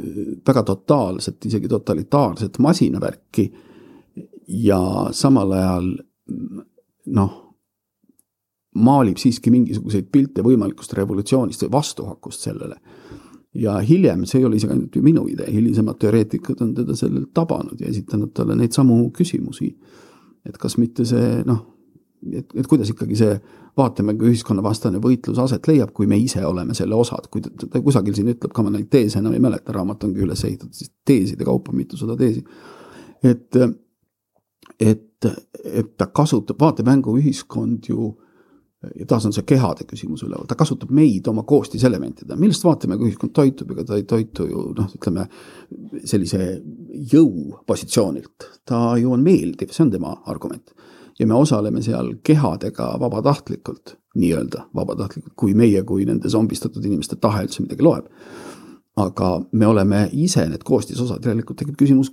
väga 0.46 0.64
totaalset, 0.68 1.40
isegi 1.48 1.70
totalitaarset 1.70 2.60
masinavärki 2.62 3.48
ja 4.48 4.80
samal 5.12 5.52
ajal 5.52 5.92
noh, 7.14 7.36
maalib 8.78 9.18
siiski 9.20 9.52
mingisuguseid 9.52 10.10
pilte 10.12 10.44
võimalikust 10.44 10.92
revolutsioonist 10.98 11.64
või 11.66 11.72
vastuhakust 11.78 12.48
sellele. 12.48 12.76
ja 13.54 13.78
hiljem, 13.80 14.26
see 14.28 14.38
ei 14.38 14.44
ole 14.44 14.56
isegi 14.56 14.72
ainult 14.72 14.96
ju 14.96 15.02
minu 15.02 15.24
idee, 15.26 15.48
hilisemad 15.50 15.96
teoreetikud 15.98 16.60
on 16.62 16.74
teda 16.74 16.94
sellelt 16.96 17.32
tabanud 17.34 17.80
ja 17.80 17.88
esitanud 17.88 18.34
talle 18.34 18.54
neid 18.56 18.72
samu 18.76 19.10
küsimusi. 19.10 19.76
et 20.46 20.58
kas 20.58 20.78
mitte 20.78 21.04
see 21.04 21.42
noh 21.46 21.77
et, 22.32 22.54
et 22.54 22.66
kuidas 22.66 22.90
ikkagi 22.92 23.16
see 23.18 23.38
vaatemängu 23.78 24.28
ühiskonnavastane 24.28 25.00
võitlus 25.02 25.38
aset 25.42 25.68
leiab, 25.70 25.92
kui 25.94 26.08
me 26.10 26.18
ise 26.18 26.42
oleme 26.46 26.74
selle 26.74 26.96
osad, 26.98 27.28
kui 27.30 27.42
ta, 27.44 27.52
ta 27.62 27.82
kusagil 27.84 28.16
siin 28.16 28.30
ütleb 28.34 28.54
ka, 28.54 28.64
ma 28.66 28.72
neid 28.74 28.88
teese 28.92 29.20
enam 29.22 29.36
ei 29.36 29.42
mäleta, 29.42 29.74
raamat 29.74 30.08
ongi 30.08 30.24
üles 30.24 30.44
ehitatud 30.48 30.74
siis 30.76 30.92
teeside 31.06 31.46
kaupa, 31.46 31.74
mitusada 31.76 32.16
teesi. 32.18 32.44
et, 33.22 33.60
et, 34.80 35.28
et 35.64 35.92
ta 35.96 36.08
kasutab, 36.14 36.58
vaatemänguühiskond 36.60 37.92
ju 37.92 38.14
ja 38.94 39.06
taas 39.10 39.24
on 39.26 39.34
see 39.34 39.42
kehade 39.42 39.86
küsimus 39.90 40.22
üleval, 40.22 40.46
ta 40.46 40.54
kasutab 40.58 40.90
meid 40.94 41.26
oma 41.30 41.42
koostiselementidena, 41.46 42.38
millest 42.38 42.62
vaatemänguühiskond 42.66 43.34
toitub, 43.34 43.72
ega 43.74 43.84
ta 43.86 43.98
ei 43.98 44.04
toitu 44.06 44.46
ju 44.46 44.66
noh, 44.78 44.92
ütleme 44.94 45.26
sellise 46.06 46.60
jõupositsioonilt, 47.12 48.46
ta 48.68 48.92
ju 49.00 49.10
on 49.14 49.24
meeldiv, 49.26 49.74
see 49.74 49.86
on 49.86 49.90
tema 49.94 50.14
argument 50.30 50.74
ja 51.18 51.26
me 51.26 51.34
osaleme 51.34 51.82
seal 51.82 52.12
kehadega 52.22 52.92
vabatahtlikult, 53.00 53.96
nii-öelda 54.18 54.68
vabatahtlikult, 54.74 55.34
kui 55.36 55.54
meie 55.54 55.82
kui 55.86 56.06
nende 56.06 56.30
zombistatud 56.30 56.84
inimeste 56.84 57.18
tahe 57.20 57.44
üldse 57.46 57.64
midagi 57.64 57.84
loeb. 57.84 58.06
aga 58.98 59.26
me 59.52 59.66
oleme 59.66 60.08
ise 60.12 60.42
need 60.50 60.64
koostisosad, 60.66 61.22
järelikult 61.22 61.60
tekib 61.60 61.76
küsimus, 61.78 62.08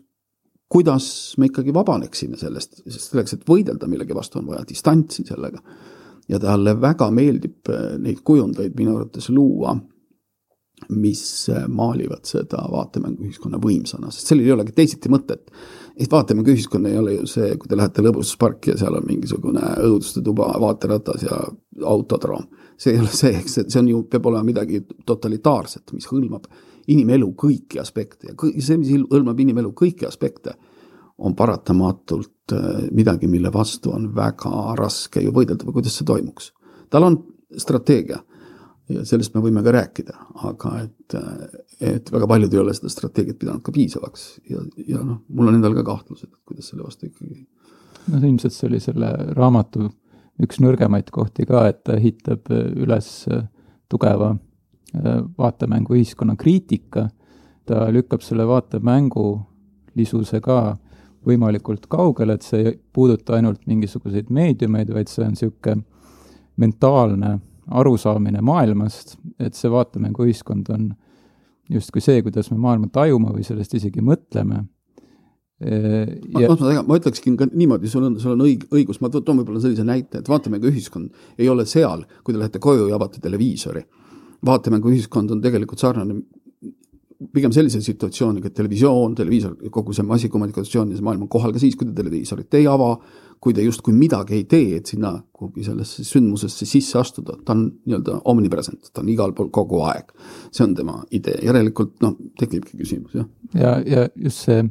kuidas 0.69 1.07
me 1.41 1.47
ikkagi 1.49 1.73
vabaneksime 1.73 2.37
sellest, 2.37 2.83
sest 2.85 3.09
selleks, 3.09 3.33
et 3.33 3.47
võidelda 3.49 3.87
millegi 3.89 4.13
vastu, 4.13 4.37
on 4.39 4.51
vaja 4.51 4.61
distantsi 4.69 5.25
sellega. 5.25 5.61
ja 6.29 6.39
talle 6.39 6.73
väga 6.81 7.09
meeldib 7.11 7.69
neid 8.01 8.21
kujundeid 8.23 8.77
minu 8.77 8.95
arvates 8.97 9.29
luua 9.29 9.75
mis 10.89 11.49
äh, 11.49 11.67
maalivad 11.67 12.25
seda 12.27 12.65
vaatemänguühiskonna 12.71 13.59
võimsana, 13.61 14.11
sest 14.11 14.31
sellel 14.31 14.49
ei 14.49 14.55
olegi 14.55 14.75
teisiti 14.75 15.11
mõtet. 15.11 15.47
Et 15.95 16.11
vaatemänguühiskond 16.11 16.89
ei 16.89 16.97
ole 16.99 17.13
ju 17.13 17.27
see, 17.29 17.55
kui 17.59 17.69
te 17.71 17.77
lähete 17.77 18.03
lõbustusparki 18.03 18.73
ja 18.73 18.79
seal 18.79 18.97
on 18.97 19.07
mingisugune 19.07 19.63
õuduste 19.85 20.23
tuba, 20.23 20.49
vaateratas 20.59 21.23
ja 21.23 21.39
autodroom. 21.83 22.47
see 22.77 22.93
ei 22.93 22.99
ole 22.99 23.11
see, 23.15 23.31
eks, 23.39 23.57
et 23.61 23.71
see 23.71 23.79
on 23.79 23.89
ju, 23.89 24.03
peab 24.11 24.25
olema 24.27 24.43
midagi 24.43 24.81
totalitaarset, 25.07 25.93
mis 25.95 26.07
hõlmab 26.11 26.49
inimelu 26.91 27.31
kõiki 27.39 27.79
aspekte 27.81 28.31
ja 28.31 28.35
kõik, 28.37 28.59
see, 28.61 28.77
mis 28.81 28.91
hõlmab 28.91 29.39
inimelu 29.39 29.71
kõiki 29.77 30.07
aspekte, 30.07 30.57
on 31.17 31.35
paratamatult 31.35 32.51
äh, 32.51 32.89
midagi, 32.91 33.27
mille 33.31 33.51
vastu 33.53 33.93
on 33.95 34.09
väga 34.15 34.75
raske 34.75 35.23
ju 35.23 35.31
võidelda 35.31 35.63
või 35.63 35.79
kuidas 35.79 35.95
see 35.95 36.07
toimuks. 36.07 36.51
tal 36.89 37.07
on 37.07 37.21
strateegia 37.57 38.19
ja 38.89 39.05
sellest 39.07 39.33
me 39.35 39.41
võime 39.43 39.63
ka 39.65 39.73
rääkida, 39.73 40.15
aga 40.49 40.71
et, 40.83 41.15
et 41.81 42.11
väga 42.13 42.27
paljud 42.29 42.53
ei 42.53 42.61
ole 42.61 42.73
seda 42.77 42.91
strateegiat 42.93 43.39
pidanud 43.41 43.63
ka 43.65 43.73
piisavaks 43.75 44.25
ja, 44.51 44.61
ja 44.87 45.01
noh, 45.01 45.23
mul 45.33 45.49
on 45.49 45.59
endal 45.59 45.75
ka 45.79 45.85
kahtlused, 45.87 46.29
et 46.29 46.41
kuidas 46.45 46.69
selle 46.71 46.85
vastu 46.85 47.09
ikkagi. 47.09 47.45
no 48.11 48.21
ilmselt 48.21 48.53
see 48.53 48.69
oli 48.69 48.81
selle 48.83 49.11
raamatu 49.33 49.89
üks 50.45 50.59
nõrgemaid 50.61 51.09
kohti 51.15 51.47
ka, 51.49 51.67
et 51.71 51.83
ta 51.87 51.97
ehitab 51.97 52.51
üles 52.53 53.09
tugeva 53.89 54.35
äh, 54.35 55.21
vaatemänguühiskonna 55.37 56.35
kriitika, 56.39 57.09
ta 57.65 57.87
lükkab 57.93 58.21
selle 58.25 58.45
vaatemängulisuse 58.47 60.41
ka 60.45 60.77
võimalikult 61.25 61.87
kaugele, 61.89 62.37
et 62.37 62.45
see 62.45 62.61
ei 62.61 62.77
puuduta 62.93 63.39
ainult 63.39 63.65
mingisuguseid 63.65 64.29
meediumeid, 64.29 64.91
vaid 64.93 65.09
see 65.09 65.25
on 65.25 65.33
niisugune 65.33 65.81
mentaalne 66.61 67.39
arusaamine 67.71 68.41
maailmast, 68.45 69.17
et 69.39 69.57
see 69.57 69.71
vaatemänguühiskond 69.71 70.69
on 70.73 70.93
justkui 71.71 72.03
see, 72.03 72.21
kuidas 72.25 72.51
me 72.51 72.59
maailma 72.61 72.91
tajume 72.93 73.33
või 73.33 73.45
sellest 73.47 73.73
isegi 73.79 74.03
mõtleme. 74.05 74.63
Ja... 75.65 76.49
Ma, 76.51 76.55
ma, 76.59 76.81
ma 76.83 76.97
ütleksin 76.99 77.37
ka 77.39 77.47
niimoodi, 77.47 77.89
sul 77.89 78.03
on, 78.09 78.17
sul 78.19 78.35
on 78.35 78.43
õig-, 78.45 78.67
õigus, 78.75 78.99
ma 79.01 79.09
toon 79.09 79.39
võib-olla 79.39 79.61
sellise 79.63 79.85
näite, 79.87 80.19
et 80.19 80.29
vaatemänguühiskond 80.29 81.39
ei 81.39 81.49
ole 81.49 81.65
seal, 81.69 82.03
kui 82.23 82.35
te 82.35 82.41
lähete 82.41 82.61
koju 82.61 82.89
ja 82.89 82.99
avate 82.99 83.23
televiisori. 83.23 83.85
vaatemänguühiskond 84.45 85.31
on 85.31 85.41
tegelikult 85.41 85.81
sarnane 85.81 86.19
pigem 87.33 87.53
sellise 87.55 87.79
situatsiooniga, 87.81 88.49
et 88.51 88.57
televisioon, 88.57 89.15
televiisor, 89.15 89.55
kogu 89.73 89.93
see 89.95 90.05
massikommunikatsioon 90.05 90.91
ja 90.91 90.99
see 90.99 91.05
maailm 91.05 91.23
on 91.25 91.31
kohal 91.31 91.53
ka 91.55 91.61
siis, 91.63 91.77
kui 91.79 91.87
te 91.87 91.95
televiisorit 91.95 92.59
ei 92.59 92.67
ava, 92.69 92.91
kui 93.45 93.53
te 93.53 93.61
justkui 93.61 93.93
midagi 93.93 94.39
ei 94.39 94.43
tee, 94.49 94.79
et 94.79 94.89
sinna 94.89 95.11
kuhugi 95.29 95.61
sellesse 95.67 96.01
sündmusesse 96.07 96.65
sisse 96.65 96.97
astuda, 96.97 97.35
ta 97.45 97.53
on 97.53 97.67
nii-öelda 97.85 98.15
omnipresent, 98.31 98.89
ta 98.89 99.03
on 99.03 99.11
igal 99.13 99.35
pool 99.37 99.51
kogu 99.53 99.83
aeg. 99.85 100.09
see 100.49 100.63
on 100.65 100.73
tema 100.73 100.95
idee, 101.13 101.37
järelikult 101.45 101.93
noh, 102.01 102.15
tekibki 102.39 102.79
küsimus, 102.79 103.13
jah. 103.13 103.27
ja, 103.53 103.75
ja 103.85 104.07
just 104.15 104.47
see 104.47 104.63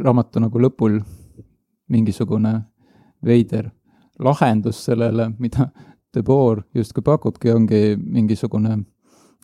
raamatu 0.00 0.40
nagu 0.40 0.62
lõpul 0.64 0.96
mingisugune 1.92 2.54
veider 3.24 3.68
lahendus 4.24 4.80
sellele, 4.86 5.34
mida 5.38 5.68
De 6.14 6.22
Boer 6.22 6.62
justkui 6.74 7.04
pakubki, 7.04 7.52
ongi 7.52 7.98
mingisugune 7.98 8.78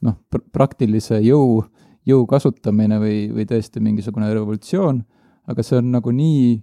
noh, 0.06 0.16
praktilise 0.52 1.20
jõu, 1.20 1.60
jõu 2.08 2.24
kasutamine 2.30 3.02
või, 3.02 3.16
või 3.34 3.44
tõesti 3.52 3.84
mingisugune 3.84 4.32
revolutsioon, 4.32 5.04
aga 5.50 5.66
see 5.66 5.82
on 5.82 5.92
nagu 5.92 6.14
nii 6.14 6.54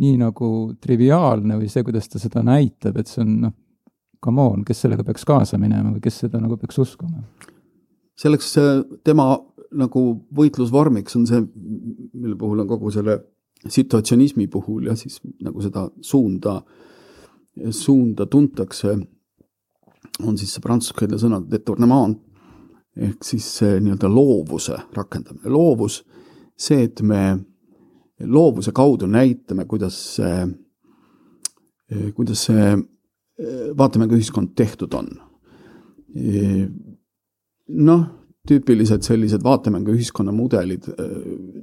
nii 0.00 0.16
nagu 0.18 0.48
triviaalne 0.82 1.58
või 1.60 1.68
see, 1.70 1.84
kuidas 1.86 2.08
ta 2.10 2.18
seda 2.22 2.42
näitab, 2.46 2.98
et 2.98 3.10
see 3.10 3.22
on 3.22 3.34
noh, 3.46 3.54
come 4.24 4.42
on, 4.42 4.64
kes 4.66 4.84
sellega 4.84 5.04
peaks 5.06 5.26
kaasa 5.28 5.58
minema 5.60 5.92
või 5.92 6.02
kes 6.04 6.24
seda 6.24 6.40
nagu 6.42 6.58
peaks 6.60 6.80
uskuma? 6.82 7.24
selleks 8.14 8.52
tema 9.02 9.32
nagu 9.74 10.00
võitlusvormiks 10.38 11.16
on 11.18 11.24
see, 11.26 11.40
mille 12.14 12.36
puhul 12.38 12.62
on 12.62 12.68
kogu 12.70 12.92
selle 12.94 13.18
situatsionismi 13.66 14.46
puhul 14.52 14.86
ja 14.86 14.94
siis 14.96 15.18
nagu 15.42 15.62
seda 15.64 15.88
suunda, 16.04 16.60
suunda 17.70 18.26
tuntakse, 18.30 18.94
on 20.22 20.38
siis 20.38 20.54
see 20.54 20.62
prantsuskeelne 20.62 21.18
sõna 21.18 21.40
detournement 21.50 22.20
ehk 22.94 23.26
siis 23.26 23.46
see 23.58 23.80
nii-öelda 23.82 24.08
loovuse 24.10 24.76
rakendamine. 24.94 25.50
loovus, 25.50 26.04
see, 26.56 26.84
et 26.86 27.02
me 27.02 27.22
loovuse 28.20 28.72
kaudu 28.72 29.06
näitame, 29.10 29.64
kuidas 29.64 29.96
see, 30.16 30.46
kuidas 32.14 32.46
see 32.48 32.74
vaatemänguühiskond 33.78 34.54
tehtud 34.56 34.94
on. 34.94 35.08
noh, 37.68 38.04
tüüpilised 38.48 39.02
sellised 39.02 39.42
vaatemänguühiskonna 39.42 40.32
mudelid, 40.32 40.86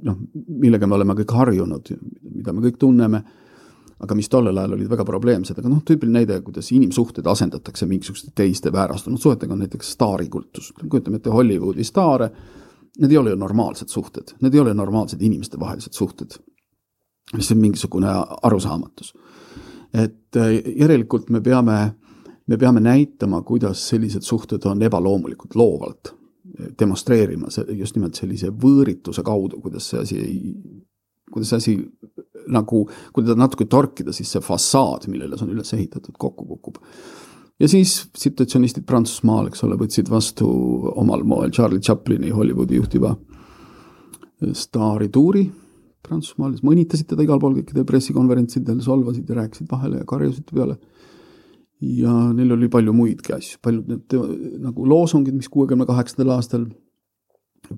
noh, 0.02 0.18
millega 0.62 0.86
me 0.86 0.98
oleme 0.98 1.16
kõik 1.22 1.32
harjunud, 1.38 1.92
mida 2.34 2.52
me 2.52 2.64
kõik 2.66 2.76
tunneme, 2.82 3.22
aga 4.02 4.16
mis 4.18 4.28
tollel 4.28 4.58
ajal 4.58 4.74
olid 4.74 4.90
väga 4.90 5.06
probleemsed, 5.06 5.58
aga 5.58 5.70
noh, 5.70 5.84
tüüpiline 5.86 6.20
näide, 6.20 6.40
kuidas 6.42 6.72
inimsuhted 6.74 7.26
asendatakse 7.30 7.86
mingisuguste 7.86 8.34
teiste 8.34 8.72
väärastunud 8.74 9.22
suhetega, 9.22 9.54
on 9.54 9.62
näiteks 9.62 9.94
staarikultus. 9.94 10.72
kujutame 10.82 11.22
ette 11.22 11.30
Hollywoodi 11.30 11.86
staare 11.86 12.30
need 12.98 13.12
ei 13.12 13.16
ole 13.16 13.30
ju 13.30 13.36
normaalsed 13.36 13.88
suhted, 13.88 14.34
need 14.40 14.54
ei 14.54 14.60
ole 14.60 14.74
normaalsed 14.74 15.22
inimestevahelised 15.22 15.92
suhted. 15.92 16.38
see 17.38 17.54
on 17.54 17.60
mingisugune 17.60 18.08
arusaamatus. 18.42 19.14
et 19.94 20.36
äh, 20.36 20.76
järelikult 20.76 21.30
me 21.30 21.40
peame, 21.40 21.94
me 22.46 22.56
peame 22.56 22.80
näitama, 22.80 23.42
kuidas 23.42 23.88
sellised 23.88 24.22
suhted 24.22 24.64
on 24.64 24.82
ebaloomulikult 24.82 25.54
loovalt, 25.54 26.14
demonstreerima 26.78 27.48
just 27.68 27.96
nimelt 27.96 28.14
sellise 28.14 28.48
võõrituse 28.50 29.22
kaudu, 29.22 29.60
kuidas 29.60 29.88
see 29.90 30.00
asi 30.00 30.18
ei, 30.18 30.54
kuidas 31.32 31.48
see 31.48 31.56
asi 31.56 31.76
nagu, 32.48 32.84
kui 33.12 33.24
teda 33.24 33.36
natuke 33.38 33.64
torkida, 33.64 34.12
siis 34.12 34.32
see 34.32 34.42
fassaad, 34.44 35.06
millele 35.08 35.38
see 35.38 35.46
on 35.46 35.54
üles 35.54 35.74
ehitatud, 35.76 36.16
kokku 36.18 36.46
kukub 36.46 36.80
ja 37.60 37.68
siis 37.68 38.08
situatsionistid 38.18 38.86
Prantsusmaal, 38.88 39.50
eks 39.50 39.64
ole, 39.66 39.76
võtsid 39.80 40.10
vastu 40.10 40.48
omal 40.96 41.24
moel 41.24 41.52
Charlie 41.54 41.80
Chaplini 41.80 42.30
Hollywoodi 42.30 42.80
juhtiva 42.80 43.14
staarituuri 44.52 45.44
Prantsusmaal, 46.02 46.56
siis 46.56 46.64
mõnitasid 46.66 47.06
teda 47.12 47.22
igal 47.22 47.38
pool 47.42 47.54
kõikidel 47.60 47.86
pressikonverentsidel, 47.86 48.80
solvasid 48.82 49.28
ja 49.30 49.38
rääkisid 49.38 49.68
vahele 49.70 50.00
ja 50.00 50.08
karjusid 50.08 50.48
peale. 50.50 50.78
ja 51.82 52.12
neil 52.34 52.52
oli 52.54 52.68
palju 52.70 52.92
muidki 52.94 53.32
asju, 53.34 53.58
paljud 53.62 53.88
need 53.90 54.16
nagu 54.62 54.86
loosungid, 54.86 55.34
mis 55.34 55.50
kuuekümne 55.50 55.86
kaheksandal 55.86 56.36
aastal 56.36 56.66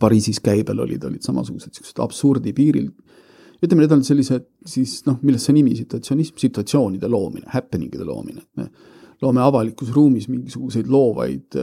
Pariisis 0.00 0.40
käibel 0.40 0.80
olid, 0.80 1.04
olid 1.04 1.22
samasugused 1.22 1.68
niisugused 1.68 2.00
absurdi 2.00 2.54
piiril. 2.56 2.88
ütleme, 3.62 3.84
need 3.84 3.92
on 3.92 4.04
sellised 4.04 4.48
siis 4.66 5.02
noh, 5.06 5.18
millest 5.22 5.48
see 5.48 5.56
nimi, 5.56 5.76
situatsionism, 5.76 6.40
situatsioonide 6.40 7.08
loomine, 7.08 7.46
happening'ide 7.52 8.04
loomine, 8.04 8.40
et 8.40 8.56
me 8.56 8.70
loome 9.24 9.42
avalikus 9.44 9.90
ruumis 9.94 10.28
mingisuguseid 10.28 10.90
loovaid, 10.92 11.58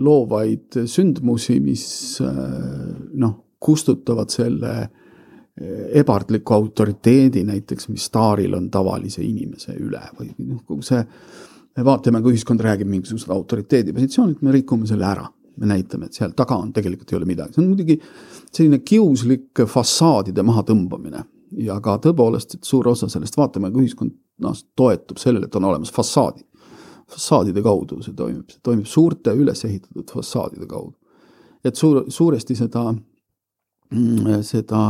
loovaid 0.00 0.80
sündmusi, 0.88 1.60
mis 1.60 1.84
noh, 2.20 3.36
kustutavad 3.62 4.32
selle 4.32 4.74
ebardliku 6.00 6.54
autoriteedi 6.56 7.44
näiteks, 7.44 7.90
mis 7.92 8.08
staaril 8.08 8.54
on 8.56 8.70
tavalise 8.72 9.20
inimese 9.20 9.76
üle 9.76 10.00
või 10.18 10.30
noh, 10.46 10.62
kogu 10.64 10.80
see 10.86 11.02
vaatemänguühiskond 11.84 12.60
räägib 12.60 12.88
mingisugused 12.88 13.30
autoriteedi 13.32 13.92
positsioonilt, 13.92 14.42
me 14.42 14.52
rikume 14.52 14.86
selle 14.86 15.06
ära. 15.08 15.28
me 15.56 15.66
näitame, 15.68 16.06
et 16.08 16.16
seal 16.16 16.30
taga 16.32 16.56
on, 16.56 16.70
tegelikult 16.72 17.10
ei 17.12 17.16
ole 17.18 17.26
midagi, 17.28 17.52
see 17.52 17.60
on 17.60 17.66
muidugi 17.68 17.98
selline 18.56 18.78
kiuslik 18.88 19.60
fassaadide 19.68 20.40
mahatõmbamine. 20.48 21.20
Ja 21.60 21.76
ka 21.84 21.98
tõepoolest, 22.00 22.54
et 22.56 22.64
suur 22.64 22.88
osa 22.88 23.04
sellest 23.12 23.36
vaatemänguühiskonnast 23.36 24.70
toetub 24.76 25.20
sellele, 25.20 25.50
et 25.50 25.58
on 25.60 25.66
olemas 25.68 25.92
fassaadid 25.92 26.46
fassaadide 27.12 27.62
kaudu 27.64 28.00
see 28.02 28.16
toimib, 28.16 28.50
see 28.50 28.62
toimib 28.64 28.88
suurte 28.88 29.34
üles 29.38 29.64
ehitatud 29.68 30.10
fassaadide 30.16 30.66
kaudu. 30.70 30.96
et 31.64 31.78
suur, 31.78 32.04
suuresti 32.08 32.56
seda, 32.58 32.88
mm, 33.92 34.42
seda 34.46 34.82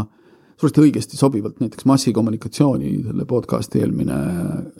suuresti 0.63 0.85
õigesti 0.87 1.19
sobivalt 1.19 1.61
näiteks 1.61 1.87
massikommunikatsiooni, 1.91 2.93
selle 3.09 3.27
podcast'i 3.29 3.83
eelmine 3.83 4.19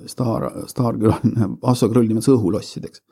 staar, 0.07 0.47
staarkülaline 0.71 1.57
Asso 1.73 1.89
Krull 1.91 2.09
nimetas 2.09 2.31
õhulossideks. 2.37 3.03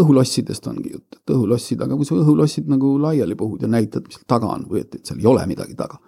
õhulossidest 0.00 0.66
ongi 0.70 0.94
jutt, 0.94 1.18
et 1.18 1.32
õhulossid, 1.34 1.82
aga 1.84 1.96
kui 1.98 2.06
sa 2.08 2.14
õhulossid 2.16 2.70
nagu 2.72 2.94
laiali 3.02 3.34
puhud 3.36 3.60
ja 3.60 3.68
näitad, 3.68 4.06
mis 4.06 4.16
seal 4.16 4.28
taga 4.30 4.48
on 4.54 4.64
või 4.70 4.80
et, 4.86 4.94
et 4.94 5.04
seal 5.04 5.18
ei 5.20 5.26
ole 5.28 5.42
midagi 5.50 5.74
taga, 5.76 5.98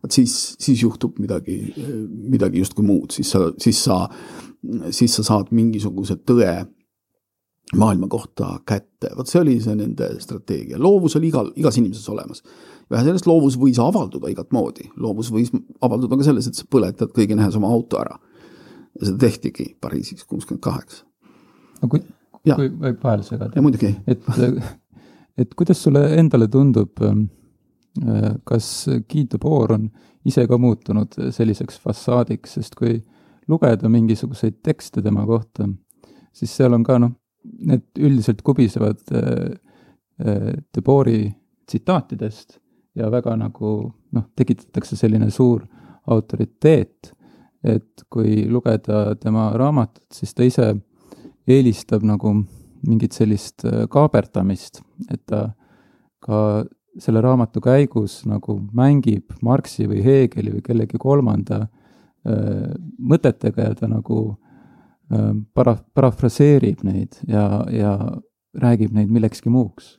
vot 0.00 0.14
siis, 0.14 0.54
siis 0.62 0.80
juhtub 0.80 1.18
midagi, 1.20 1.58
midagi 2.06 2.62
justkui 2.62 2.86
muud, 2.86 3.10
siis 3.12 3.34
sa, 3.34 3.50
siis 3.60 3.82
sa, 3.84 3.98
siis 4.88 5.18
sa 5.18 5.26
saad 5.26 5.52
mingisuguse 5.52 6.16
tõe 6.24 6.54
maailma 7.74 8.08
kohta 8.08 8.60
kätte, 8.66 9.10
vot 9.16 9.28
see 9.28 9.40
oli 9.40 9.56
see 9.62 9.74
nende 9.78 10.12
strateegia, 10.22 10.78
loovus 10.78 11.16
oli 11.18 11.30
igal, 11.32 11.50
igas 11.58 11.78
inimeses 11.80 12.08
olemas. 12.12 12.42
vähe 12.90 13.02
sellest, 13.04 13.26
loovus 13.26 13.56
võis 13.58 13.80
avalduda 13.82 14.30
igat 14.30 14.52
moodi, 14.54 14.86
loovus 15.02 15.32
võis 15.34 15.50
avalduda 15.82 16.18
ka 16.18 16.28
selles, 16.28 16.46
et 16.46 16.58
sa 16.58 16.66
põletad 16.70 17.10
kõige 17.16 17.34
nähes 17.38 17.56
oma 17.58 17.70
auto 17.72 17.98
ära. 17.98 18.18
ja 19.00 19.06
seda 19.08 19.18
tehtigi 19.18 19.76
Pariisis 19.80 20.24
kuuskümmend 20.24 20.62
kaheksa. 20.62 21.04
no 21.82 21.88
kui, 21.88 22.04
kui 22.44 22.70
võib 22.70 23.02
vahele 23.02 23.26
segada. 23.26 23.50
et, 24.06 24.22
et 25.36 25.54
kuidas 25.54 25.82
sulle 25.82 26.06
endale 26.20 26.48
tundub, 26.48 27.02
ähm, 27.02 27.26
äh, 28.06 28.36
kas 28.44 28.86
Guy 29.10 29.26
Debord 29.32 29.74
on 29.74 29.90
ise 30.24 30.46
ka 30.46 30.58
muutunud 30.58 31.18
selliseks 31.30 31.80
fassaadiks, 31.82 32.54
sest 32.54 32.74
kui 32.78 33.02
lugeda 33.48 33.88
mingisuguseid 33.88 34.62
tekste 34.62 35.02
tema 35.02 35.26
kohta, 35.26 35.68
siis 36.34 36.54
seal 36.56 36.74
on 36.74 36.84
ka 36.86 36.98
noh, 36.98 37.14
need 37.66 37.84
üldiselt 37.98 38.42
kubisevad 38.46 39.02
äh, 39.12 39.56
äh, 40.20 40.52
Debori 40.74 41.28
tsitaatidest 41.66 42.58
ja 42.96 43.10
väga 43.12 43.36
nagu 43.36 43.72
noh, 44.16 44.26
tekitatakse 44.36 44.96
selline 44.96 45.30
suur 45.30 45.66
autoriteet, 46.06 47.12
et 47.66 48.04
kui 48.12 48.44
lugeda 48.48 49.16
tema 49.18 49.50
raamatut, 49.58 50.04
siis 50.14 50.34
ta 50.34 50.46
ise 50.46 50.70
eelistab 51.46 52.04
nagu 52.06 52.32
mingit 52.86 53.16
sellist 53.16 53.66
äh, 53.66 53.84
kaaberdamist, 53.90 54.82
et 55.10 55.24
ta 55.26 55.48
ka 56.22 56.64
selle 56.98 57.20
raamatu 57.20 57.60
käigus 57.60 58.22
nagu 58.26 58.56
mängib 58.74 59.34
Marxi 59.44 59.84
või 59.90 60.00
Hegeli 60.04 60.54
või 60.54 60.62
kellegi 60.64 60.98
kolmanda 60.98 61.66
mõtetega 62.26 63.68
ja 63.68 63.74
ta 63.78 63.86
nagu 63.86 64.16
para-, 65.54 65.78
parafraseerib 65.94 66.82
neid 66.86 67.20
ja, 67.28 67.64
ja 67.70 67.92
räägib 68.56 68.94
neid 68.96 69.12
millekski 69.12 69.52
muuks. 69.52 69.98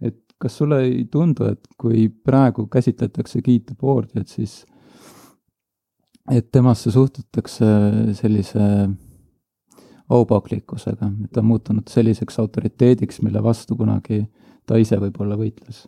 et 0.00 0.18
kas 0.38 0.56
sulle 0.58 0.82
ei 0.84 1.04
tundu, 1.10 1.48
et 1.48 1.66
kui 1.80 2.08
praegu 2.08 2.66
käsitletakse 2.68 3.40
Guy 3.42 3.58
Debord'i, 3.64 4.20
et 4.20 4.28
siis, 4.28 4.64
et 6.30 6.50
temasse 6.52 6.90
suhtutakse 6.92 7.66
sellise 8.18 8.66
aupaklikkusega, 10.12 11.10
et 11.24 11.32
ta 11.32 11.40
on 11.40 11.50
muutunud 11.50 11.88
selliseks 11.90 12.38
autoriteediks, 12.38 13.22
mille 13.22 13.42
vastu 13.42 13.76
kunagi 13.76 14.26
ta 14.66 14.78
ise 14.78 15.00
võib-olla 15.00 15.38
võitles? 15.40 15.86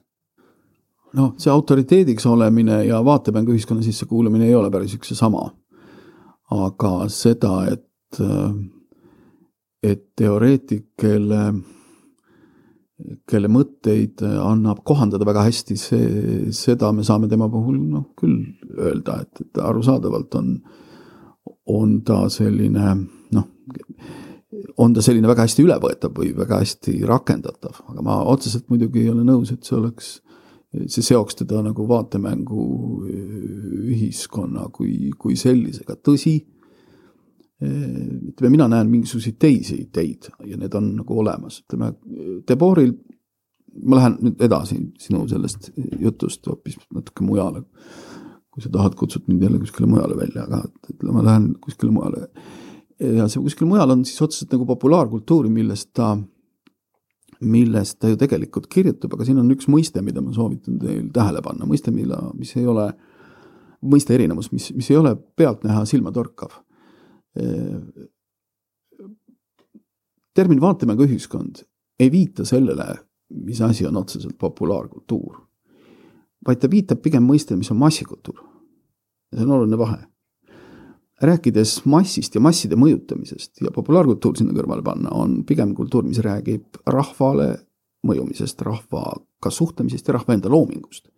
noh, 1.16 1.34
see 1.40 1.52
autoriteediks 1.52 2.26
olemine 2.28 2.82
ja 2.84 2.98
vaatemängu 3.04 3.54
ühiskonna 3.54 3.84
sisse 3.84 4.06
kuulumine 4.06 4.44
ei 4.48 4.54
ole 4.54 4.68
päris 4.70 4.92
üks 4.98 5.12
ja 5.14 5.16
sama. 5.16 5.46
aga 6.52 6.92
seda, 7.12 7.52
et, 7.72 7.87
et 9.82 10.04
teoreetik, 10.18 10.86
kelle, 10.98 11.42
kelle 13.28 13.50
mõtteid 13.52 14.24
annab 14.26 14.82
kohandada 14.86 15.26
väga 15.28 15.44
hästi, 15.46 15.76
see, 15.78 16.08
seda 16.56 16.90
me 16.92 17.06
saame 17.06 17.30
tema 17.30 17.50
puhul 17.52 17.78
noh, 17.92 18.08
küll 18.18 18.40
öelda, 18.78 19.20
et, 19.22 19.44
et 19.44 19.62
arusaadavalt 19.62 20.38
on, 20.40 20.54
on 21.74 22.00
ta 22.06 22.24
selline 22.32 22.96
noh, 23.36 23.46
on 24.78 24.94
ta 24.94 25.04
selline 25.04 25.28
väga 25.28 25.46
hästi 25.46 25.66
ülevõetav 25.66 26.14
või 26.16 26.32
väga 26.36 26.62
hästi 26.62 26.98
rakendatav, 27.08 27.82
aga 27.92 28.04
ma 28.04 28.22
otseselt 28.32 28.68
muidugi 28.72 29.04
ei 29.04 29.12
ole 29.12 29.26
nõus, 29.26 29.52
et 29.52 29.66
see 29.66 29.76
oleks, 29.78 30.18
see 30.88 31.04
seoks 31.04 31.38
teda 31.42 31.62
nagu 31.64 31.86
vaatemängu 31.88 32.64
ühiskonna 33.88 34.68
kui, 34.74 35.12
kui 35.20 35.36
sellisega, 35.38 35.98
tõsi, 36.02 36.40
ütleme, 37.58 38.52
mina 38.54 38.68
näen 38.70 38.90
mingisuguseid 38.90 39.38
teisi 39.42 39.80
ideid 39.82 40.28
ja 40.46 40.58
need 40.60 40.74
on 40.78 40.92
nagu 41.00 41.16
olemas, 41.18 41.62
ütleme, 41.64 41.92
Deboril, 42.48 42.92
ma 43.84 43.98
lähen 43.98 44.18
nüüd 44.22 44.44
edasi 44.46 44.78
sinu 45.02 45.24
sellest 45.30 45.72
jutust 46.00 46.46
hoopis 46.46 46.78
natuke 46.94 47.26
mujale, 47.26 47.64
kui 48.54 48.62
sa 48.62 48.70
tahad, 48.74 48.94
kutsud 48.98 49.26
mind 49.30 49.42
jälle 49.42 49.60
kuskile 49.62 49.90
mujale 49.90 50.16
välja, 50.18 50.46
aga 50.46 50.62
ütleme, 50.92 51.16
ma 51.18 51.26
lähen 51.26 51.52
kuskile 51.62 51.94
mujale. 51.94 52.28
Ja 52.98 53.28
see 53.30 53.42
kuskil 53.42 53.68
mujal 53.70 53.94
on 53.94 54.04
siis 54.06 54.22
otseselt 54.22 54.54
nagu 54.54 54.66
populaarkultuuri, 54.66 55.50
millest 55.54 55.92
ta, 55.94 56.16
millest 57.46 58.00
ta 58.02 58.10
ju 58.10 58.18
tegelikult 58.18 58.66
kirjutab, 58.70 59.14
aga 59.14 59.26
siin 59.26 59.38
on 59.38 59.50
üks 59.54 59.68
mõiste, 59.70 60.02
mida 60.02 60.22
ma 60.24 60.34
soovitan 60.34 60.80
teil 60.82 61.10
tähele 61.14 61.42
panna, 61.44 61.68
mõiste, 61.70 61.94
mille, 61.94 62.18
mis 62.38 62.56
ei 62.58 62.66
ole, 62.66 62.88
mõiste 63.86 64.16
erinevus, 64.16 64.50
mis, 64.54 64.72
mis 64.74 64.90
ei 64.90 64.98
ole 64.98 65.14
pealtnäha 65.38 65.84
silmatorkav. 65.86 66.58
Termin 70.34 70.60
vaatemängu 70.60 71.06
ühiskond 71.06 71.64
ei 71.98 72.10
viita 72.12 72.44
sellele, 72.46 72.94
mis 73.34 73.60
asi 73.60 73.86
on 73.86 73.96
otseselt 73.96 74.38
populaarkultuur, 74.38 75.40
vaid 76.46 76.60
ta 76.62 76.70
viitab 76.70 77.02
pigem 77.02 77.26
mõistele, 77.26 77.58
mis 77.58 77.70
on 77.74 77.80
massikultuur. 77.80 78.44
see 79.34 79.44
on 79.44 79.50
oluline 79.50 79.78
vahe 79.78 79.98
rääkides 81.22 81.82
massist 81.84 82.34
ja 82.34 82.40
masside 82.40 82.76
mõjutamisest 82.78 83.62
ja 83.64 83.72
populaarkultuur 83.74 84.36
sinna 84.38 84.54
kõrvale 84.54 84.84
panna, 84.86 85.10
on 85.10 85.42
pigem 85.46 85.74
kultuur, 85.74 86.06
mis 86.06 86.20
räägib 86.22 86.78
rahvale 86.86 87.50
mõjumisest, 88.06 88.62
rahvaga 88.62 89.50
suhtlemisest 89.50 90.08
ja 90.08 90.18
rahva 90.18 90.36
enda 90.36 90.50
loomingust. 90.52 91.08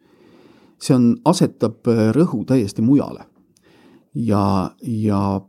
see 0.80 0.94
on, 0.96 1.16
asetab 1.24 1.84
rõhu 2.16 2.44
täiesti 2.48 2.82
mujale. 2.82 3.26
ja, 4.14 4.74
ja 4.80 5.40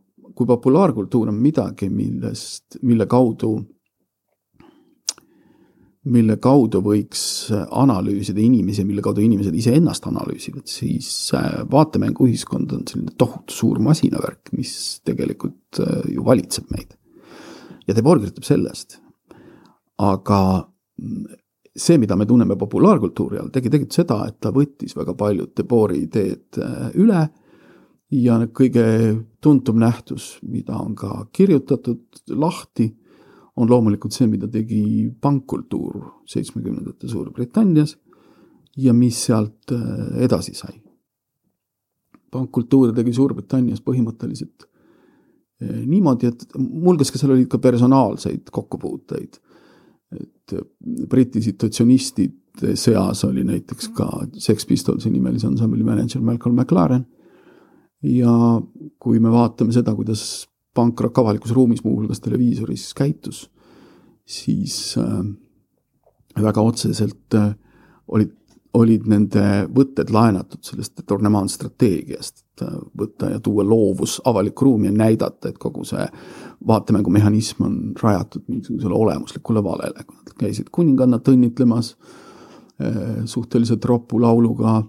kui 0.41 0.49
populaarkultuur 0.49 1.29
on 1.29 1.37
midagi, 1.37 1.91
millest, 1.93 2.79
mille 2.81 3.05
kaudu 3.05 3.53
mille 6.09 6.37
kaudu 6.41 6.79
võiks 6.81 7.23
analüüsida 7.53 8.41
inimesi, 8.41 8.81
mille 8.87 9.03
kaudu 9.05 9.21
inimesed 9.21 9.53
iseennast 9.53 10.07
analüüsivad, 10.09 10.65
siis 10.69 11.11
äh, 11.37 11.59
vaatemänguühiskond 11.69 12.73
on 12.73 12.87
selline 12.89 13.13
tohutu 13.21 13.53
suur 13.53 13.81
masinavärk, 13.85 14.49
mis 14.57 14.73
tegelikult 15.05 15.81
äh, 15.83 15.99
ju 16.15 16.25
valitseb 16.25 16.73
meid. 16.73 16.97
ja 17.85 17.93
Debord 17.93 18.23
kirjutab 18.23 18.47
sellest. 18.49 18.97
aga 20.01 20.41
mm, 20.97 21.37
see, 21.77 21.99
mida 22.01 22.17
me 22.17 22.25
tunneme 22.25 22.57
populaarkultuuri 22.57 23.37
all, 23.37 23.53
tegi 23.53 23.69
tegelikult 23.69 24.01
seda, 24.01 24.23
et 24.25 24.39
ta 24.41 24.49
võttis 24.55 24.97
väga 24.97 25.13
paljud 25.13 25.53
Debordi 25.53 26.01
ideed 26.07 26.57
äh, 26.57 26.89
üle 26.97 27.27
ja 28.11 28.41
kõige 28.49 28.87
tuntum 29.41 29.79
nähtus, 29.79 30.37
mida 30.41 30.77
on 30.77 30.95
ka 30.95 31.25
kirjutatud 31.33 32.03
lahti 32.29 32.91
on 33.55 33.69
loomulikult 33.69 34.15
see, 34.15 34.29
mida 34.31 34.47
tegi 34.51 35.09
pankkultuur 35.21 35.99
seitsmekümnendate 36.29 37.09
Suurbritannias 37.11 37.97
ja 38.79 38.93
mis 38.95 39.19
sealt 39.27 39.73
äh, 39.75 40.23
edasi 40.25 40.55
sai. 40.55 40.79
pankkultuur 42.31 42.93
tegi 42.95 43.11
Suurbritannias 43.13 43.81
põhimõtteliselt 43.83 44.63
äh, 44.63 45.81
niimoodi, 45.85 46.31
et 46.31 46.45
muuhulgas 46.57 47.11
ka 47.11 47.19
seal 47.19 47.35
olid 47.35 47.49
ka 47.51 47.59
personaalseid 47.59 48.51
kokkupuuteid. 48.51 49.39
et 50.15 50.53
äh, 50.55 50.67
Briti 51.09 51.41
situatsionistide 51.41 52.75
seas 52.75 53.25
oli 53.25 53.43
näiteks 53.47 53.91
ka 53.95 54.09
Sex 54.37 54.65
Pistolsi 54.67 55.09
nimelise 55.09 55.47
ansambli 55.47 55.83
mänedžer 55.83 56.21
Malcolm 56.21 56.55
McLaren. 56.55 57.05
Ja 58.03 58.33
kui 58.99 59.19
me 59.19 59.31
vaatame 59.31 59.73
seda, 59.75 59.93
kuidas 59.95 60.47
pankrok 60.73 61.19
avalikus 61.19 61.53
ruumis, 61.55 61.83
muuhulgas 61.83 62.21
televiisoris 62.23 62.91
käitus, 62.97 63.45
siis 64.25 64.95
äh, 64.97 65.17
väga 66.41 66.61
otseselt 66.61 67.35
äh, 67.35 67.51
olid, 68.07 68.31
olid 68.73 69.07
nende 69.11 69.43
võtted 69.75 70.13
laenatud 70.13 70.63
sellest 70.63 71.03
Tournement 71.07 71.51
strateegiast, 71.51 72.45
et 72.45 72.65
äh, 72.65 72.77
võtta 72.97 73.33
ja 73.33 73.41
tuua 73.43 73.65
loovus 73.67 74.19
avalikku 74.25 74.69
ruumi 74.69 74.89
ja 74.89 74.95
näidata, 74.95 75.51
et 75.51 75.59
kogu 75.59 75.83
see 75.87 76.07
vaatemängumehhanism 76.67 77.67
on 77.67 77.77
rajatud 78.01 78.47
mingisugusele 78.47 78.95
olemuslikule 78.95 79.63
valele, 79.63 80.05
kui 80.07 80.17
nad 80.23 80.35
käisid 80.39 80.71
kuningannat 80.71 81.27
õnnitlemas 81.27 81.95
suhteliselt 83.29 83.83
ropu 83.85 84.17
lauluga, 84.17 84.79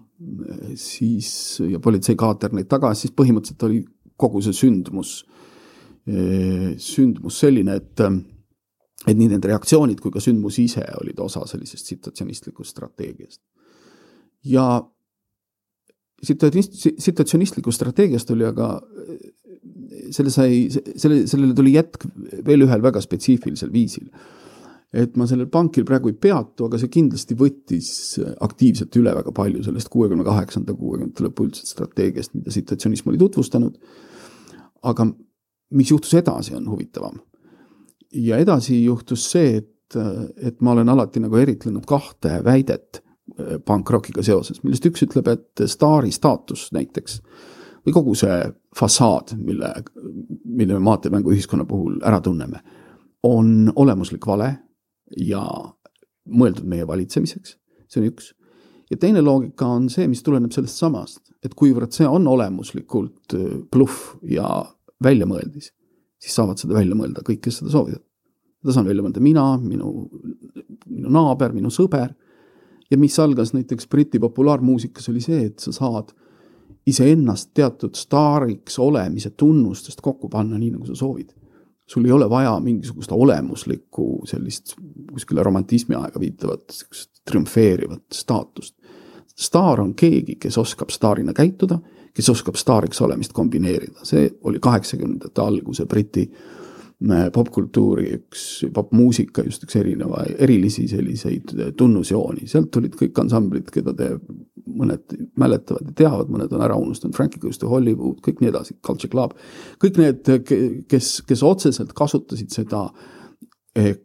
siis 0.78 1.60
ja 1.68 1.80
politsei 1.82 2.16
kaater 2.18 2.52
neid 2.54 2.68
tagasi, 2.70 3.06
siis 3.06 3.14
põhimõtteliselt 3.16 3.66
oli 3.68 3.82
kogu 4.20 4.42
see 4.44 4.54
sündmus 4.56 5.22
sündmus 6.82 7.36
selline, 7.38 7.76
et, 7.78 8.00
et 9.06 9.16
nii 9.16 9.28
need 9.30 9.44
reaktsioonid 9.46 10.00
kui 10.02 10.10
ka 10.14 10.22
sündmus 10.22 10.58
ise 10.58 10.82
olid 10.98 11.20
osa 11.22 11.44
sellisest 11.46 11.92
situatsionistlikust 11.92 12.74
strateegiast. 12.74 13.40
ja 14.42 14.82
situatsionist, 16.22 16.74
situatsionistlikust 16.98 17.78
strateegiast 17.78 18.30
oli 18.34 18.46
aga, 18.46 18.68
selle 20.10 20.32
sai, 20.34 20.66
selle, 20.72 21.24
sellele 21.30 21.54
tuli 21.54 21.76
jätk 21.76 22.06
veel 22.46 22.66
ühel 22.66 22.82
väga 22.82 23.02
spetsiifilisel 23.02 23.72
viisil. 23.72 24.08
Et 24.92 25.14
ma 25.16 25.24
sellel 25.28 25.48
pankil 25.48 25.86
praegu 25.88 26.10
ei 26.12 26.16
peatu, 26.20 26.66
aga 26.68 26.78
see 26.80 26.90
kindlasti 26.92 27.36
võttis 27.38 27.90
aktiivselt 28.44 28.96
üle 29.00 29.14
väga 29.16 29.32
palju 29.34 29.62
sellest 29.64 29.88
kuuekümne 29.92 30.24
kaheksanda, 30.26 30.74
kuuekümnendate 30.76 31.24
lõpu 31.24 31.46
üldse 31.48 31.64
strateegiast, 31.68 32.34
mida 32.36 32.52
situatsionism 32.52 33.08
oli 33.08 33.20
tutvustanud. 33.22 33.78
aga 34.82 35.06
mis 35.72 35.90
juhtus 35.90 36.14
edasi, 36.14 36.54
on 36.54 36.68
huvitavam. 36.68 37.20
ja 38.12 38.36
edasi 38.38 38.84
juhtus 38.84 39.30
see, 39.30 39.56
et, 39.56 39.96
et 40.36 40.60
ma 40.60 40.72
olen 40.72 40.88
alati 40.88 41.20
nagu 41.20 41.36
eritlenud 41.36 41.86
kahte 41.88 42.42
väidet 42.44 43.00
äh, 43.00 43.56
pankrockiga 43.64 44.22
seoses, 44.22 44.60
millest 44.62 44.86
üks 44.86 45.06
ütleb, 45.08 45.28
et 45.28 45.64
staari 45.66 46.12
staatus 46.12 46.68
näiteks 46.72 47.22
või 47.86 47.94
kogu 47.96 48.14
see 48.14 48.36
fassaad, 48.76 49.32
mille, 49.40 49.72
mille 50.44 50.76
me 50.76 50.84
maatemänguühiskonna 50.84 51.64
puhul 51.64 51.96
ära 52.04 52.20
tunneme, 52.20 52.60
on 53.22 53.72
olemuslik 53.76 54.26
vale 54.26 54.52
ja 55.16 55.42
mõeldud 56.28 56.68
meie 56.68 56.86
valitsemiseks, 56.86 57.56
see 57.90 58.02
on 58.02 58.08
üks. 58.10 58.32
ja 58.90 58.96
teine 59.00 59.22
loogika 59.24 59.66
on 59.66 59.88
see, 59.90 60.06
mis 60.08 60.22
tuleneb 60.22 60.52
sellest 60.54 60.78
samast, 60.78 61.32
et 61.44 61.54
kuivõrd 61.58 61.92
see 61.96 62.06
on 62.06 62.26
olemuslikult 62.28 63.34
bluff 63.72 64.16
ja 64.22 64.46
väljamõeldis, 65.02 65.72
siis 66.22 66.34
saavad 66.38 66.60
seda 66.60 66.76
välja 66.76 66.96
mõelda 66.98 67.24
kõik, 67.26 67.42
kes 67.46 67.60
seda 67.60 67.72
soovivad. 67.74 68.02
seda 68.62 68.76
saan 68.76 68.86
välja 68.86 69.02
mõelda 69.02 69.20
mina, 69.20 69.46
minu, 69.58 70.08
minu 70.86 71.12
naaber, 71.12 71.52
minu 71.52 71.70
sõber 71.70 72.14
ja 72.90 72.98
mis 72.98 73.18
algas 73.18 73.54
näiteks 73.56 73.88
Briti 73.88 74.20
populaarmuusikas, 74.20 75.08
oli 75.08 75.20
see, 75.24 75.46
et 75.48 75.58
sa 75.64 75.72
saad 75.72 76.12
iseennast 76.86 77.52
teatud 77.54 77.96
staariks 77.96 78.78
olemise 78.82 79.30
tunnustest 79.30 80.00
kokku 80.02 80.28
panna 80.28 80.58
nii, 80.58 80.74
nagu 80.76 80.86
sa 80.86 80.96
soovid. 80.98 81.32
Sul 81.92 82.04
ei 82.04 82.12
ole 82.12 82.30
vaja 82.30 82.60
mingisugust 82.60 83.12
olemuslikku 83.12 84.22
sellist 84.24 84.74
kuskile 85.12 85.42
romantismi 85.42 85.94
aega 85.98 86.20
viitavat 86.20 86.70
sihukest 86.70 87.10
triumfeerivat 87.28 88.02
staatust. 88.12 88.76
staar 89.36 89.80
on 89.80 89.94
keegi, 89.94 90.36
kes 90.36 90.58
oskab 90.58 90.90
staarina 90.90 91.32
käituda, 91.32 91.78
kes 92.14 92.28
oskab 92.28 92.54
staariks 92.54 93.00
olemist 93.00 93.32
kombineerida, 93.32 94.04
see 94.04 94.30
oli 94.44 94.60
kaheksakümnendate 94.60 95.40
alguse 95.40 95.86
Briti 95.86 96.26
popkultuuri 97.34 98.12
üks, 98.16 98.42
popmuusika 98.74 99.44
just 99.46 99.64
üks 99.66 99.76
erineva, 99.80 100.24
erilisi 100.38 100.84
selliseid 100.90 101.50
tunnusjooni, 101.78 102.46
sealt 102.50 102.70
tulid 102.74 102.94
kõik 102.98 103.18
ansamblid, 103.22 103.70
keda 103.74 103.94
te 103.98 104.10
mõned 104.72 105.16
mäletavad 105.40 105.88
ja 105.90 105.96
teavad, 106.04 106.30
mõned 106.32 106.52
on 106.54 106.62
ära 106.64 106.76
unustanud, 106.78 107.16
Frankie 107.16 107.40
Goes 107.42 107.58
to 107.58 107.70
Hollywood, 107.70 108.20
kõik 108.24 108.42
nii 108.42 108.52
edasi, 108.52 108.76
Culture 108.86 109.10
Club. 109.10 109.34
kõik 109.82 109.98
need, 109.98 110.30
kes, 110.88 111.10
kes 111.26 111.42
otseselt 111.46 111.92
kasutasid 111.98 112.54
seda 112.54 112.86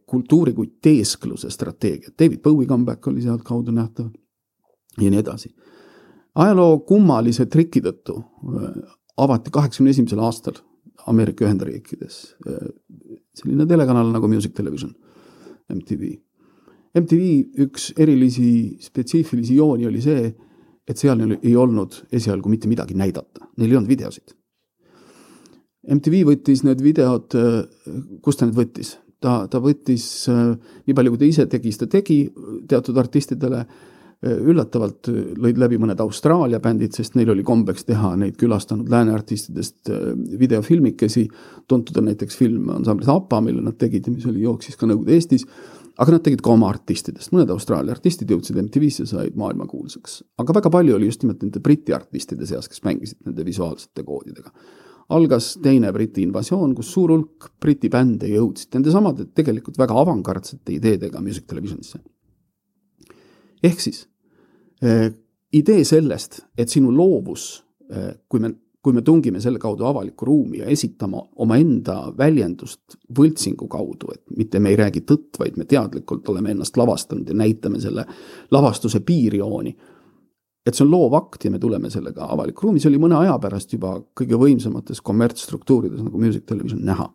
kultuuri 0.07 0.53
kui 0.55 0.71
teeskluse 0.81 1.51
strateegiat, 1.51 2.15
David 2.19 2.41
Bowie 2.41 2.67
comeback 2.67 3.07
oli 3.07 3.21
sealtkaudu 3.21 3.71
nähtav 3.75 4.07
ja 5.01 5.09
nii 5.11 5.19
edasi. 5.19 5.53
ajaloo 6.35 6.79
kummalise 6.79 7.45
triki 7.45 7.81
tõttu 7.81 8.21
avati 9.17 9.51
kaheksakümne 9.51 9.91
esimesel 9.91 10.19
aastal 10.19 10.61
Ameerika 11.07 11.45
Ühendriikides 11.47 12.17
eh, 12.47 12.69
selline 13.37 13.67
telekanal 13.69 14.09
nagu 14.13 14.29
Music 14.31 14.55
Television, 14.57 14.93
MTV. 15.73 16.15
MTV 16.97 17.61
üks 17.67 17.91
erilisi 17.99 18.49
spetsiifilisi 18.81 19.57
jooni 19.59 19.87
oli 19.89 20.01
see, 20.03 20.31
et 20.87 20.97
seal 20.97 21.21
ei 21.37 21.55
olnud 21.59 22.03
esialgu 22.15 22.49
mitte 22.49 22.69
midagi 22.71 22.95
näidata, 22.97 23.49
neil 23.57 23.73
ei 23.73 23.79
olnud 23.79 23.91
videosid. 23.91 24.33
MTV 25.87 26.23
võttis 26.27 26.63
need 26.67 26.81
videod, 26.83 27.35
kust 28.23 28.41
ta 28.41 28.47
need 28.47 28.57
võttis? 28.57 28.95
ta, 29.23 29.43
ta 29.49 29.61
võttis 29.61 30.05
nii 30.29 30.95
palju, 30.95 31.13
kui 31.13 31.21
ta 31.21 31.27
ise 31.27 31.45
tegi, 31.49 31.71
siis 31.71 31.81
ta 31.81 31.89
tegi 31.91 32.19
teatud 32.69 32.97
artistidele, 33.01 33.63
üllatavalt 34.25 35.11
lõid 35.37 35.59
läbi 35.61 35.77
mõned 35.77 35.99
Austraalia 36.01 36.57
bändid, 36.59 36.95
sest 36.97 37.13
neil 37.13 37.29
oli 37.29 37.43
kombeks 37.45 37.85
teha 37.85 38.15
neid 38.17 38.37
külastanud 38.39 38.89
lääne 38.89 39.13
artistidest 39.13 39.91
videofilmikesi, 40.39 41.27
tuntud 41.69 41.99
on 42.01 42.09
näiteks 42.09 42.39
film 42.39 42.71
ansamblis 42.73 43.11
APA, 43.13 43.43
mille 43.45 43.61
nad 43.61 43.77
tegid 43.77 44.09
ja 44.09 44.15
mis 44.15 44.25
oli, 44.25 44.41
jooksis 44.47 44.79
ka 44.79 44.89
Nõukogude 44.89 45.13
Eestis 45.13 45.45
aga 45.97 46.13
nad 46.13 46.25
tegid 46.25 46.41
ka 46.45 46.53
oma 46.53 46.69
artistidest, 46.71 47.31
mõned 47.33 47.51
Austraalia 47.53 47.95
artistid 47.95 48.29
jõudsid 48.31 48.57
MTV-sse, 48.61 49.07
said 49.09 49.37
maailmakuulsaks. 49.39 50.19
aga 50.41 50.57
väga 50.59 50.71
palju 50.73 50.97
oli 50.97 51.09
just 51.09 51.23
nimelt 51.23 51.41
nende 51.41 51.61
Briti 51.63 51.95
artistide 51.95 52.45
seas, 52.49 52.69
kes 52.69 52.83
mängisid 52.85 53.17
nende 53.25 53.45
visuaalsete 53.45 54.05
koodidega. 54.05 54.51
algas 55.09 55.55
teine 55.63 55.91
Briti 55.93 56.21
invasioon, 56.27 56.75
kus 56.75 56.91
suur 56.93 57.13
hulk 57.15 57.49
Briti 57.61 57.89
bände 57.89 58.29
jõudsid 58.29 58.75
nendesamade 58.75 59.29
tegelikult 59.33 59.77
väga 59.77 59.97
avangardsete 60.03 60.77
ideedega 60.77 61.21
Music 61.21 61.47
Televisionisse. 61.47 61.99
Ehk 63.63 63.79
siis 63.81 64.07
eh, 64.81 65.09
idee 65.53 65.83
sellest, 65.83 66.41
et 66.57 66.69
sinu 66.69 66.91
loovus 66.93 67.49
eh,, 67.89 68.13
kui 68.29 68.39
me 68.43 68.53
kui 68.87 68.93
me 68.95 69.01
tungime 69.03 69.41
selle 69.43 69.59
kaudu 69.59 69.83
avalikku 69.83 70.25
ruumi 70.25 70.61
ja 70.61 70.69
esitama 70.71 71.19
omaenda 71.43 72.13
väljendust 72.17 72.95
võltsingu 73.17 73.67
kaudu, 73.67 74.13
et 74.13 74.21
mitte 74.37 74.61
me 74.63 74.71
ei 74.71 74.77
räägi 74.79 75.01
tõtt, 75.03 75.35
vaid 75.41 75.57
me 75.59 75.65
teadlikult 75.67 76.29
oleme 76.31 76.53
ennast 76.53 76.77
lavastanud 76.79 77.27
ja 77.27 77.35
näitame 77.35 77.81
selle 77.83 78.05
lavastuse 78.51 79.01
piirjooni. 79.03 79.75
et 80.67 80.75
see 80.75 80.83
on 80.83 80.91
loov 80.91 81.13
akt 81.15 81.45
ja 81.45 81.51
me 81.51 81.59
tuleme 81.59 81.89
sellega 81.89 82.25
avalikku 82.31 82.63
ruumi, 82.63 82.79
see 82.79 82.89
oli 82.89 82.99
mõne 82.99 83.15
aja 83.19 83.37
pärast 83.39 83.71
juba 83.73 83.93
kõige 84.15 84.39
võimsamates 84.39 84.99
kommertsstruktuurides 85.03 86.03
nagu 86.03 86.19
Music 86.19 86.45
Television 86.45 86.79
näha. 86.83 87.09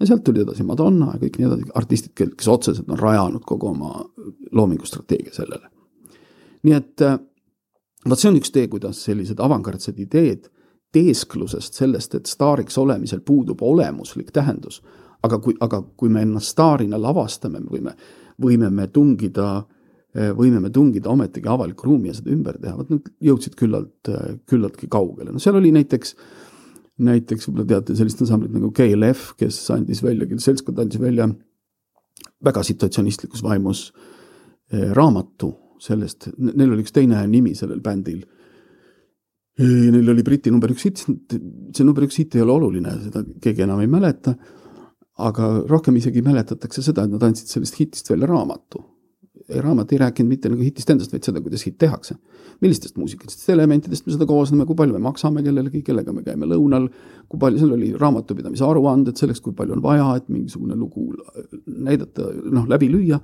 Ja 0.00 0.06
sealt 0.06 0.24
tuli 0.24 0.42
edasi 0.42 0.64
Madonna 0.66 1.12
ja 1.14 1.20
kõik 1.22 1.38
nii 1.38 1.46
edasi, 1.48 1.68
artistid, 1.74 2.14
kes 2.16 2.48
otseselt 2.50 2.90
on 2.90 2.98
rajanud 2.98 3.44
kogu 3.46 3.70
oma 3.70 4.04
loomingustrateegia 4.52 5.34
sellele. 5.34 5.70
nii 6.64 6.74
et 6.74 7.04
äh, 7.04 7.18
vot 8.08 8.20
see 8.20 8.30
on 8.32 8.40
üks 8.40 8.52
tee, 8.52 8.68
kuidas 8.72 9.04
sellised 9.06 9.40
avangardsed 9.40 9.98
ideed 10.00 10.50
teesklusest, 10.94 11.74
sellest, 11.74 12.14
et 12.14 12.30
staariks 12.30 12.78
olemisel 12.78 13.22
puudub 13.26 13.62
olemuslik 13.62 14.30
tähendus. 14.32 14.82
aga 15.24 15.38
kui, 15.40 15.54
aga 15.64 15.78
kui 15.96 16.10
me 16.12 16.20
ennast 16.20 16.52
staarina 16.52 16.98
lavastame, 17.00 17.62
me 17.64 17.70
võime, 17.72 17.92
võime 18.44 18.68
me 18.70 18.84
tungida, 18.92 19.62
võime 20.36 20.60
me 20.60 20.68
tungida 20.70 21.08
ometigi 21.08 21.48
avalikku 21.48 21.86
ruumi 21.88 22.10
ja 22.10 22.16
seda 22.18 22.28
ümber 22.34 22.58
teha, 22.60 22.74
vot 22.76 22.90
nad 22.92 23.08
jõudsid 23.24 23.56
küllalt, 23.56 24.10
küllaltki 24.50 24.90
kaugele, 24.92 25.32
no 25.32 25.40
seal 25.40 25.56
oli 25.56 25.72
näiteks 25.72 26.12
näiteks 27.02 27.48
võib-olla 27.48 27.66
teate 27.72 27.96
sellist 27.98 28.22
ansamblit 28.22 28.54
nagu 28.54 28.70
KLF, 28.74 29.32
kes 29.40 29.58
andis 29.74 30.02
välja, 30.04 30.28
kelle 30.30 30.42
seltskond 30.42 30.78
andis 30.78 31.00
välja 31.02 31.28
väga 32.44 32.62
situatsionistlikus 32.62 33.42
vaimus 33.42 33.88
eh, 34.72 34.92
raamatu 34.94 35.50
sellest, 35.82 36.30
neil 36.38 36.70
oli 36.70 36.84
üks 36.84 36.94
teine 36.94 37.18
nimi 37.28 37.56
sellel 37.58 37.82
bändil 37.84 38.22
Neil 39.58 40.08
oli 40.10 40.24
Briti 40.26 40.50
number 40.50 40.72
üks 40.74 40.88
hitt, 40.88 41.04
see 41.04 41.86
number 41.86 42.02
üks 42.08 42.16
hitt 42.18 42.34
ei 42.34 42.42
ole 42.42 42.56
oluline, 42.56 42.90
seda 43.04 43.22
keegi 43.42 43.62
enam 43.66 43.84
ei 43.84 43.90
mäleta. 43.90 44.34
aga 45.14 45.48
rohkem 45.70 45.94
isegi 45.94 46.24
mäletatakse 46.26 46.82
seda, 46.82 47.04
et 47.04 47.12
nad 47.14 47.22
andsid 47.22 47.46
sellest 47.46 47.76
hitist 47.78 48.08
välja 48.10 48.26
raamatu. 48.26 48.80
Raamat 49.48 49.92
ei 49.92 50.00
rääkinud 50.00 50.30
mitte 50.30 50.48
nagu 50.48 50.64
hitist 50.64 50.90
endast, 50.90 51.12
vaid 51.12 51.26
seda, 51.26 51.42
kuidas 51.44 51.66
hitt 51.66 51.78
tehakse. 51.78 52.16
millistest 52.62 52.96
muusikatest 52.96 53.48
elementidest 53.50 54.06
me 54.06 54.12
seda 54.14 54.26
koosneme, 54.26 54.64
kui 54.64 54.76
palju 54.78 54.94
me 54.94 55.02
maksame 55.02 55.42
kellelegi, 55.42 55.82
kellega 55.84 56.12
me 56.14 56.22
käime 56.22 56.46
lõunal, 56.46 56.86
kui 57.28 57.38
palju, 57.42 57.58
seal 57.60 57.72
oli 57.74 57.90
raamatupidamise 57.98 58.64
aruanded 58.64 59.18
selleks, 59.18 59.42
kui 59.42 59.52
palju 59.52 59.74
on 59.74 59.82
vaja, 59.82 60.06
et 60.16 60.28
mingisugune 60.32 60.76
lugu 60.78 61.10
näidata, 61.66 62.30
noh, 62.54 62.68
läbi 62.70 62.88
lüüa 62.92 63.18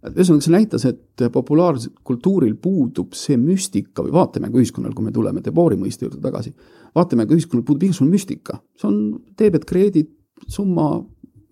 ühesõnaga, 0.00 0.44
see 0.44 0.54
näitas, 0.54 0.84
et 0.88 1.24
populaarkultuuril 1.32 2.54
puudub 2.62 3.12
see 3.18 3.36
müstika 3.36 4.04
või 4.06 4.14
vaatemänguühiskonnal, 4.14 4.94
kui 4.96 5.04
me 5.04 5.12
tuleme 5.12 5.42
Debori 5.44 5.76
mõiste 5.76 6.06
juurde 6.06 6.22
tagasi, 6.24 6.54
vaatemänguühiskonnal 6.96 7.66
puudub 7.66 7.84
igasugune 7.90 8.14
müstika, 8.14 8.62
see 8.80 8.88
on 8.88 9.00
debet, 9.38 9.66
kreedit, 9.68 10.14
summa 10.48 10.94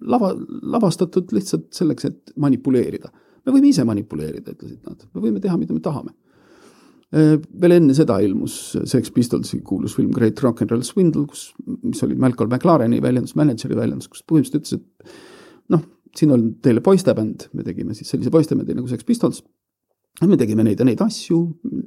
lava, 0.01 0.33
lavastatud 0.63 1.35
lihtsalt 1.37 1.69
selleks, 1.77 2.09
et 2.09 2.33
manipuleerida. 2.41 3.13
Me 3.49 3.57
võime 3.57 3.71
ise 3.73 3.85
manipuleerida, 3.89 4.55
ütlesid 4.55 4.83
nad, 4.85 5.05
me 5.15 5.25
võime 5.25 5.43
teha, 5.43 5.57
mida 5.61 5.77
me 5.77 5.85
tahame. 5.85 6.15
veel 7.09 7.73
enne 7.73 7.95
seda 7.97 8.19
ilmus 8.21 8.77
Sex 8.85 9.09
Pistolsi 9.15 9.63
kuulus 9.65 9.95
film 9.97 10.11
Great 10.13 10.43
Rock 10.45 10.61
n 10.61 10.69
Roll 10.69 10.85
Swindle, 10.85 11.25
kus, 11.31 11.47
mis 11.65 12.03
oli 12.05 12.19
Malcolm 12.21 12.53
McLareni 12.53 12.99
väljendus, 13.01 13.33
mänedžeri 13.39 13.79
väljendus, 13.79 14.11
kus 14.13 14.27
põhimõtteliselt 14.29 14.59
ütles, 14.61 14.75
et 14.77 15.73
noh, 15.73 15.87
siin 16.19 16.35
on 16.37 16.45
teile 16.61 16.83
poistebänd, 16.85 17.49
me 17.57 17.65
tegime 17.65 17.97
siis 17.97 18.13
sellise 18.13 18.33
poistebändi 18.35 18.77
nagu 18.77 18.91
Sex 18.93 19.09
Pistols. 19.09 19.41
me 20.27 20.37
tegime 20.37 20.67
neid 20.67 20.81
ja 20.81 20.85
neid 20.85 21.01
asju, 21.01 21.41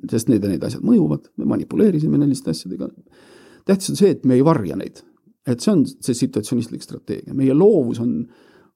sest 0.09 0.31
need 0.31 0.41
ja 0.41 0.49
need 0.49 0.65
asjad 0.65 0.81
mõjuvad, 0.87 1.29
me 1.37 1.45
manipuleerisime 1.53 2.17
selliste 2.17 2.55
asjadega. 2.55 2.89
tähtis 3.69 3.93
on 3.93 4.01
see, 4.01 4.15
et 4.17 4.25
me 4.25 4.39
ei 4.39 4.45
varja 4.45 4.75
neid, 4.75 5.03
et 5.45 5.61
see 5.61 5.71
on 5.71 5.85
see 5.85 6.17
situatsionistlik 6.17 6.81
strateegia, 6.81 7.37
meie 7.37 7.53
loovus 7.53 8.01
on 8.01 8.23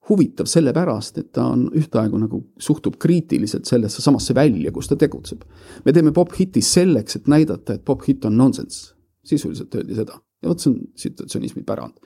huvitav 0.09 0.49
sellepärast, 0.49 1.17
et 1.17 1.31
ta 1.33 1.47
on 1.53 1.67
ühtaegu 1.73 2.19
nagu 2.21 2.41
suhtub 2.61 2.99
kriitiliselt 3.01 3.65
sellesse 3.65 4.03
samasse 4.03 4.35
välja, 4.37 4.71
kus 4.71 4.87
ta 4.91 4.95
tegutseb. 4.95 5.41
me 5.85 5.93
teeme 5.93 6.13
pop-hiti 6.13 6.61
selleks, 6.61 7.15
et 7.15 7.27
näidata, 7.27 7.73
et 7.73 7.85
pop-hitt 7.85 8.25
on 8.25 8.37
nonsense, 8.37 8.93
sisuliselt 9.25 9.75
öeldi 9.75 9.95
seda 9.97 10.19
ja 10.43 10.51
vot 10.51 10.61
see 10.61 10.71
on 10.73 10.81
situatsionismi 10.95 11.63
pärand. 11.65 11.97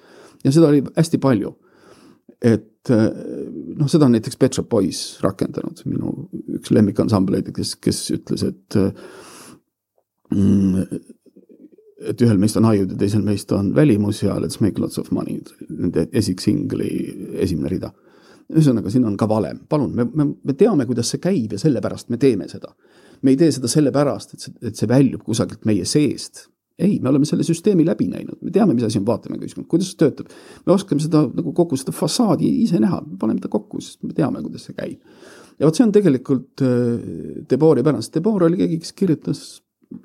ja 0.43 0.51
seda 0.51 0.71
oli 0.71 0.83
hästi 0.95 1.17
palju 1.17 1.55
et 2.41 2.89
noh, 2.89 3.87
seda 3.91 4.07
on 4.07 4.13
näiteks 4.15 4.39
Pet 4.39 4.55
Shop 4.55 4.69
Boys 4.71 5.19
rakendanud, 5.23 5.81
minu 5.89 6.13
üks 6.55 6.71
lemmikansambleid, 6.71 7.51
kes, 7.55 7.75
kes 7.83 7.99
ütles, 8.15 8.45
et 8.47 8.77
mm, 10.31 10.85
et 11.99 12.21
ühel 12.23 12.37
meist 12.39 12.57
on 12.59 12.67
haiud 12.69 12.93
ja 12.93 12.99
teisel 12.99 13.23
meist 13.25 13.51
on 13.55 13.73
välimus 13.75 14.23
ja 14.23 14.37
let's 14.39 14.61
make 14.63 14.81
lots 14.81 14.99
of 15.01 15.11
money, 15.15 15.39
nende 15.69 16.07
esiksingli 16.13 16.91
esimene 17.45 17.73
rida. 17.75 17.91
ühesõnaga, 18.49 18.89
siin 18.89 19.03
on 19.05 19.17
ka 19.17 19.27
valem, 19.29 19.59
palun, 19.69 19.91
me, 19.93 20.07
me, 20.09 20.25
me 20.43 20.53
teame, 20.57 20.87
kuidas 20.89 21.11
see 21.13 21.21
käib 21.21 21.51
ja 21.53 21.59
sellepärast 21.61 22.09
me 22.09 22.17
teeme 22.17 22.47
seda. 22.49 22.73
me 23.21 23.33
ei 23.33 23.37
tee 23.37 23.51
seda 23.51 23.67
sellepärast, 23.67 24.33
et 24.33 24.45
see, 24.45 24.55
et 24.71 24.79
see 24.79 24.89
väljub 24.89 25.23
kusagilt 25.27 25.67
meie 25.67 25.85
seest, 25.85 26.47
ei, 26.79 26.99
me 27.03 27.11
oleme 27.11 27.27
selle 27.27 27.43
süsteemi 27.43 27.83
läbi 27.85 28.07
näinud, 28.07 28.39
me 28.41 28.51
teame, 28.55 28.73
mis 28.73 28.85
asi 28.87 29.01
on 29.01 29.05
vaatemänguühiskond, 29.07 29.67
kuidas 29.67 29.91
see 29.91 29.99
töötab. 29.99 30.31
me 30.65 30.73
oskame 30.73 31.03
seda 31.03 31.25
nagu 31.27 31.53
kogu 31.53 31.77
seda 31.77 31.91
fassaadi 31.95 32.47
ise 32.63 32.79
näha, 32.79 33.01
paneme 33.19 33.43
ta 33.43 33.51
kokku, 33.51 33.81
sest 33.83 34.05
me 34.07 34.15
teame, 34.15 34.41
kuidas 34.45 34.69
see 34.69 34.77
käib. 34.77 35.01
ja 35.59 35.67
vot 35.67 35.75
see 35.75 35.85
on 35.85 35.91
tegelikult 35.91 36.63
äh, 36.63 37.41
Debori 37.51 37.83
pärand, 37.83 38.07
Debor 38.13 38.47
oli 38.47 38.61
keegi, 38.61 38.79
kes 38.85 38.95
kirjutas 38.95 39.43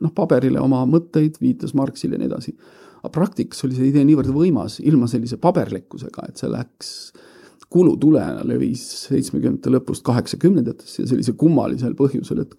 noh, 0.01 0.13
paberile 0.17 0.63
oma 0.63 0.85
mõtteid, 0.89 1.39
viitas 1.43 1.75
Marxile 1.77 2.17
ja 2.17 2.23
nii 2.23 2.31
edasi. 2.31 2.57
aga 3.05 3.13
praktikas 3.13 3.65
oli 3.67 3.77
see 3.77 3.91
idee 3.91 4.05
niivõrd 4.09 4.33
võimas, 4.33 4.79
ilma 4.81 5.07
sellise 5.11 5.37
paberlikkusega, 5.37 6.29
et 6.29 6.41
see 6.41 6.49
läks 6.49 6.91
kulutulena 7.75 8.45
levis 8.47 8.83
seitsmekümnendate 9.09 9.73
lõpust 9.75 10.05
kaheksakümnendatesse 10.07 11.03
ja 11.03 11.11
sellise 11.11 11.35
kummalisel 11.39 11.97
põhjusel, 11.99 12.45
et 12.45 12.55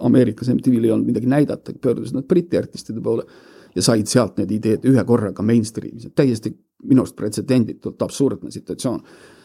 Ameerikas 0.00 0.52
MTV-l 0.52 0.86
ei 0.86 0.94
olnud 0.94 1.10
midagi 1.10 1.28
näidata, 1.30 1.74
pöördusid 1.82 2.16
nad 2.16 2.28
Briti 2.30 2.60
artistide 2.60 3.02
poole 3.02 3.26
ja 3.74 3.82
said 3.84 4.08
sealt 4.10 4.38
need 4.38 4.52
ideed 4.54 4.86
ühe 4.88 5.04
korraga 5.08 5.44
mainstream'is, 5.46 6.08
et 6.08 6.16
täiesti 6.18 6.54
minu 6.88 7.04
arust 7.04 7.16
pretsedenditult 7.18 8.02
absurdne 8.02 8.50
situatsioon. 8.54 9.02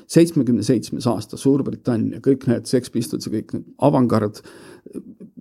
seitsmekümne 0.07 0.63
seitsmes 0.63 1.07
aasta 1.11 1.37
Suurbritannia, 1.37 2.21
kõik 2.23 2.45
need 2.47 2.69
Sex 2.69 2.91
Pistols 2.91 3.27
ja 3.27 3.31
kõik 3.33 3.57
need 3.57 3.65
avangard 3.83 4.39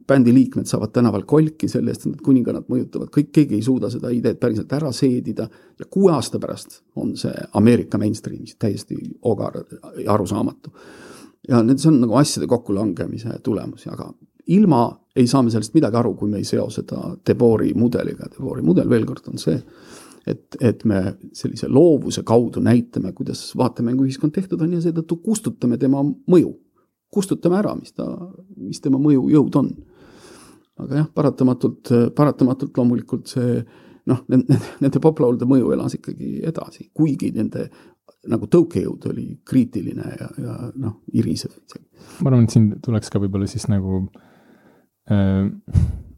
bändi 0.06 0.34
liikmed 0.34 0.66
saavad 0.66 0.92
tänaval 0.94 1.24
kolki 1.26 1.68
selle 1.68 1.90
eest, 1.90 2.06
et 2.06 2.12
nad 2.14 2.22
kuningannat 2.24 2.68
mõjutavad, 2.72 3.10
kõik, 3.14 3.32
keegi 3.34 3.58
ei 3.58 3.64
suuda 3.66 3.90
seda 3.90 4.10
ideed 4.14 4.38
päriselt 4.42 4.72
ära 4.72 4.92
seedida 4.94 5.48
ja 5.78 5.88
kuue 5.90 6.12
aasta 6.14 6.38
pärast 6.42 6.80
on 6.96 7.16
see 7.18 7.34
Ameerika 7.58 7.98
mainstream'is 7.98 8.56
täiesti 8.58 8.96
ogar 9.22 9.58
ja 10.04 10.12
arusaamatu. 10.14 10.70
ja 11.48 11.62
need, 11.62 11.78
see 11.78 11.90
on 11.92 12.00
nagu 12.02 12.16
asjade 12.18 12.46
kokkulangemise 12.50 13.38
tulemus, 13.42 13.86
aga 13.90 14.12
ilma 14.46 14.88
ei 15.16 15.26
saa 15.26 15.42
me 15.42 15.50
sellest 15.50 15.74
midagi 15.74 15.96
aru, 15.96 16.14
kui 16.14 16.30
me 16.30 16.40
ei 16.40 16.44
seo 16.44 16.68
seda 16.70 17.16
Debori 17.26 17.72
mudeliga, 17.74 18.28
Debori 18.32 18.62
mudel 18.62 18.88
veel 18.90 19.06
kord 19.08 19.30
on 19.32 19.40
see, 19.40 19.56
et, 20.26 20.58
et 20.60 20.84
me 20.84 21.00
sellise 21.36 21.68
loovuse 21.72 22.22
kaudu 22.26 22.60
näitame, 22.64 23.12
kuidas 23.16 23.48
vaatemänguühiskond 23.56 24.34
tehtud 24.34 24.62
on 24.62 24.76
ja 24.76 24.82
seetõttu 24.84 25.20
kustutame 25.24 25.78
tema 25.78 26.02
mõju. 26.04 26.54
kustutame 27.10 27.56
ära, 27.56 27.74
mis 27.78 27.94
ta, 27.96 28.04
mis 28.56 28.80
tema 28.82 28.98
mõjujõud 29.00 29.54
on. 29.56 29.70
Aga 30.82 31.00
jah, 31.00 31.10
paratamatult, 31.14 31.92
paratamatult 32.16 32.78
loomulikult 32.78 33.30
see 33.32 33.58
noh, 34.10 34.22
nende, 34.32 34.58
nende 34.82 35.02
poplaulude 35.02 35.48
mõju 35.48 35.72
elas 35.74 35.96
ikkagi 35.98 36.40
edasi, 36.46 36.90
kuigi 36.94 37.32
nende 37.36 37.68
nagu 38.30 38.48
tõukejõud 38.50 39.06
oli 39.10 39.26
kriitiline 39.46 40.14
ja, 40.18 40.28
ja 40.42 40.56
noh, 40.82 41.00
irisev 41.14 41.54
ma 42.20 42.30
arvan, 42.30 42.46
et 42.46 42.54
siin 42.54 42.70
tuleks 42.82 43.10
ka 43.12 43.20
võib-olla 43.22 43.48
siis 43.50 43.68
nagu 43.70 44.04
äh, 45.10 45.46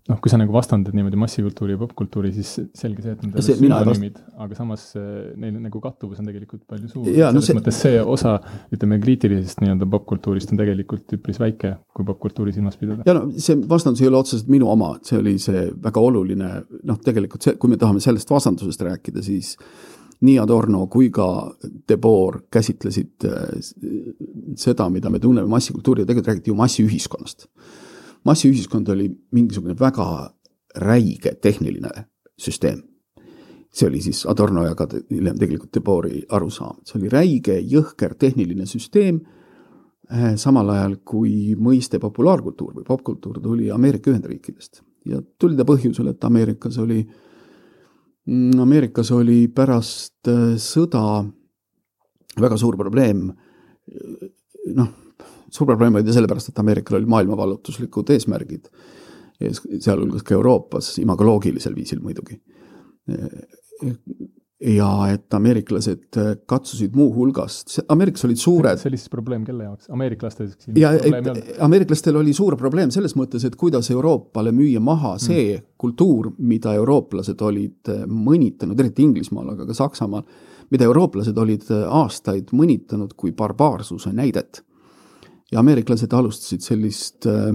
noh, 0.09 0.19
kui 0.25 0.33
sa 0.33 0.39
nagu 0.41 0.55
vastandad 0.55 0.97
niimoodi 0.97 1.19
massikultuuri 1.21 1.75
ja 1.75 1.81
popkultuuri, 1.81 2.31
siis 2.33 2.55
selge 2.77 3.05
see, 3.05 3.13
et 3.13 3.25
need 3.25 3.37
on 3.37 3.45
sünonüümid, 3.45 4.21
aga 4.41 4.57
samas 4.57 4.87
äh, 4.97 5.35
neil 5.41 5.59
nagu 5.61 5.83
kattuvus 5.85 6.23
on 6.23 6.31
tegelikult 6.31 6.63
palju 6.71 6.89
suur. 6.89 7.05
selles 7.09 7.37
no 7.37 7.43
see... 7.45 7.57
mõttes 7.59 7.81
see 7.85 7.99
osa, 8.01 8.39
ütleme, 8.75 9.01
kriitilisest 9.03 9.61
nii-öelda 9.65 9.89
popkultuurist 9.93 10.55
on 10.55 10.61
tegelikult 10.63 11.13
üpris 11.19 11.41
väike, 11.43 11.75
kui 11.97 12.09
popkultuuri 12.09 12.55
silmas 12.57 12.81
pidada. 12.81 13.05
ja 13.09 13.17
no 13.19 13.27
see 13.37 13.59
vastandus 13.69 14.05
ei 14.05 14.09
ole 14.09 14.21
otseselt 14.23 14.49
minu 14.53 14.71
oma, 14.73 14.95
et 14.97 15.13
see 15.13 15.21
oli 15.21 15.37
see 15.43 15.67
väga 15.85 16.05
oluline, 16.09 16.53
noh, 16.89 17.01
tegelikult 17.05 17.45
see, 17.45 17.59
kui 17.61 17.73
me 17.73 17.81
tahame 17.81 18.01
sellest 18.05 18.33
vastandusest 18.33 18.87
rääkida, 18.89 19.25
siis 19.27 19.57
nii 20.25 20.39
Adorno 20.43 20.87
kui 20.91 21.13
ka 21.15 21.29
Debord 21.89 22.49
käsitlesid 22.53 23.29
äh, 23.29 23.61
seda, 24.57 24.89
mida 24.91 25.13
me 25.13 25.21
tunneme 25.21 25.53
massikultuuri 25.53 26.03
ja 26.03 26.09
tegelikult 26.09 26.33
räägiti 26.33 26.55
ju 26.55 26.57
massiühiskonnast 26.59 27.47
massiühiskond 28.25 28.89
oli 28.89 29.09
mingisugune 29.33 29.77
väga 29.79 30.35
räige 30.77 31.35
tehniline 31.43 32.07
süsteem. 32.39 32.83
see 33.71 33.89
oli 33.89 34.01
siis 34.01 34.27
Adorno 34.27 34.63
ja 34.65 34.75
ka 34.75 34.87
hiljem 35.11 35.37
tegelikult 35.39 35.75
Debori 35.75 36.23
arusaam, 36.33 36.79
see 36.89 36.97
oli 36.99 37.11
räige, 37.13 37.59
jõhker 37.61 38.15
tehniline 38.19 38.65
süsteem, 38.67 39.21
eh, 40.11 40.37
samal 40.37 40.71
ajal 40.73 40.97
kui 41.05 41.55
mõiste 41.55 42.01
populaarkultuur 42.01 42.79
või 42.79 42.87
popkultuur 42.87 43.41
tuli 43.45 43.71
Ameerika 43.71 44.11
Ühendriikidest 44.11 44.81
ja 45.05 45.21
tuli 45.39 45.57
ta 45.57 45.67
põhjusel, 45.69 46.09
et 46.09 46.25
Ameerikas 46.25 46.79
oli, 46.79 47.03
mm, 48.27 48.61
Ameerikas 48.61 49.13
oli 49.13 49.49
pärast 49.49 50.33
eh, 50.33 50.57
sõda 50.57 51.05
väga 52.41 52.57
suur 52.57 52.77
probleem, 52.77 53.29
noh 54.75 54.89
suur 55.53 55.69
probleem 55.69 55.99
oli 55.99 56.07
ta 56.07 56.17
sellepärast, 56.17 56.53
et 56.53 56.63
Ameerikal 56.63 56.99
olid 56.99 57.11
maailmavallutuslikud 57.13 58.11
eesmärgid, 58.15 58.69
sealhulgas 59.79 60.27
ka 60.27 60.35
Euroopas, 60.37 60.97
imagoloogilisel 61.03 61.77
viisil 61.77 62.03
muidugi. 62.05 62.41
ja 64.59 64.89
et 65.13 65.35
ameeriklased 65.35 66.17
katsusid 66.51 66.97
muuhulgas, 66.99 67.61
ameeriklased 67.95 68.27
olid 68.27 68.41
suured. 68.43 68.81
see 68.81 68.91
oli 68.91 68.99
siis 68.99 69.13
probleem 69.13 69.45
kelle 69.47 69.69
jaoks, 69.69 69.87
ameeriklastel? 69.95 70.51
ja 70.77 70.91
ameeriklastel 71.65 72.19
oli 72.19 72.35
suur 72.35 72.57
probleem 72.59 72.91
selles 72.91 73.15
mõttes, 73.17 73.47
et 73.47 73.57
kuidas 73.57 73.91
Euroopale 73.95 74.53
müüa 74.53 74.83
maha 74.83 75.15
mm. 75.15 75.23
see 75.23 75.57
mm. 75.57 75.65
kultuur, 75.79 76.33
mida 76.39 76.75
eurooplased 76.75 77.41
olid 77.41 77.95
mõnitanud, 78.11 78.81
eriti 78.83 79.07
Inglismaal, 79.07 79.55
aga 79.55 79.69
ka 79.71 79.79
Saksamaal, 79.79 80.27
mida 80.75 80.91
eurooplased 80.91 81.39
olid 81.39 81.71
aastaid 81.87 82.51
mõnitanud 82.53 83.15
kui 83.17 83.31
barbaarsuse 83.33 84.11
näidet 84.13 84.65
ja 85.53 85.61
ameeriklased 85.61 86.13
alustasid 86.13 86.65
sellist 86.65 87.27
äh, 87.27 87.53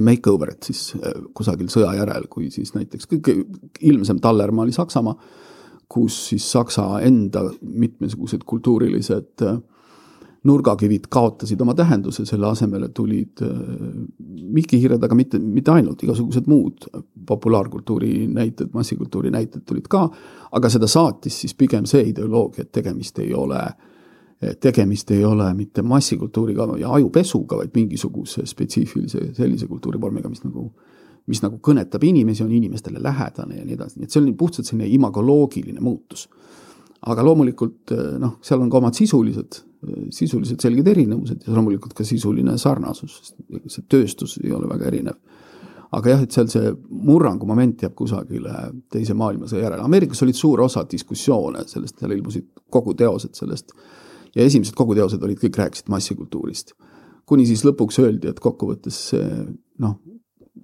makeover'it 0.00 0.70
siis 0.70 0.94
äh, 0.98 1.22
kusagil 1.34 1.70
sõja 1.72 1.94
järel, 1.98 2.26
kui 2.30 2.50
siis 2.54 2.74
näiteks 2.76 3.10
kõige 3.10 3.36
ilmsem 3.80 4.20
tallermaa 4.22 4.66
oli 4.66 4.74
Saksamaa, 4.74 5.16
kus 5.90 6.16
siis 6.30 6.46
Saksa 6.52 6.92
enda 7.06 7.46
mitmesugused 7.62 8.46
kultuurilised 8.46 9.46
äh, 9.46 9.60
nurgakivid 10.46 11.10
kaotasid 11.12 11.60
oma 11.60 11.74
tähenduse, 11.76 12.24
selle 12.24 12.46
asemele 12.48 12.86
tulid 12.96 13.42
mikihiired, 14.56 15.02
aga 15.04 15.18
mitte, 15.18 15.36
mitte 15.36 15.74
ainult, 15.74 16.00
igasugused 16.00 16.46
muud 16.48 16.86
populaarkultuuri 17.28 18.24
näited, 18.32 18.70
massikultuuri 18.72 19.28
näited 19.34 19.66
tulid 19.68 19.90
ka, 19.92 20.06
aga 20.56 20.70
seda 20.72 20.88
saatis 20.88 21.42
siis 21.42 21.52
pigem 21.52 21.84
see 21.84 22.06
ideoloogia, 22.14 22.64
et 22.64 22.72
tegemist 22.72 23.20
ei 23.20 23.34
ole 23.36 23.60
äh, 23.60 23.89
tegemist 24.60 25.10
ei 25.10 25.24
ole 25.24 25.54
mitte 25.54 25.82
massikultuuriga 25.82 26.66
ja 26.80 26.92
ajupesuga, 26.96 27.58
vaid 27.60 27.74
mingisuguse 27.74 28.46
spetsiifilise 28.46 29.34
sellise 29.36 29.66
kultuurivormiga, 29.68 30.28
mis 30.32 30.44
nagu, 30.44 30.70
mis 31.28 31.42
nagu 31.44 31.60
kõnetab 31.62 32.04
inimesi, 32.08 32.44
on 32.44 32.52
inimestele 32.56 33.02
lähedane 33.02 33.60
ja 33.60 33.64
nii 33.66 33.76
edasi, 33.76 34.00
nii 34.00 34.08
et 34.08 34.14
see 34.14 34.22
on 34.22 34.30
puhtalt 34.40 34.68
selline 34.68 34.88
imagoloogiline 34.96 35.84
muutus. 35.84 36.28
aga 37.00 37.22
loomulikult 37.24 37.92
noh, 38.20 38.38
seal 38.44 38.60
on 38.60 38.70
ka 38.70 38.76
omad 38.76 38.96
sisulised, 38.96 39.60
sisulised 40.12 40.60
selged 40.60 40.88
erinevused 40.88 41.46
ja 41.46 41.54
loomulikult 41.54 41.94
ka 41.96 42.04
sisuline 42.04 42.58
sarnasus, 42.58 43.20
sest 43.20 43.36
see 43.72 43.86
tööstus 43.88 44.38
ei 44.44 44.52
ole 44.52 44.68
väga 44.68 44.88
erinev 44.88 45.16
aga 45.96 46.12
jah, 46.12 46.20
et 46.22 46.32
seal 46.32 46.48
see 46.48 46.72
murrangu 46.88 47.46
moment 47.48 47.80
jääb 47.82 47.94
kusagile 47.98 48.52
teise 48.92 49.14
maailmasõja 49.18 49.64
järele. 49.64 49.82
Ameerikas 49.82 50.22
olid 50.22 50.38
suur 50.38 50.60
osa 50.62 50.84
diskussioone 50.90 51.64
sellest, 51.66 51.98
seal 51.98 52.14
ilmusid 52.14 52.46
kogu 52.70 52.94
teosed 52.94 53.34
sellest 53.34 53.74
ja 54.36 54.46
esimesed 54.46 54.76
koguteosed 54.78 55.22
olid, 55.22 55.38
kõik 55.40 55.58
rääkisid 55.60 55.90
massikultuurist. 55.92 56.74
kuni 57.26 57.46
siis 57.46 57.62
lõpuks 57.64 58.00
öeldi, 58.02 58.28
et 58.28 58.40
kokkuvõttes 58.42 59.12
noh, 59.78 59.98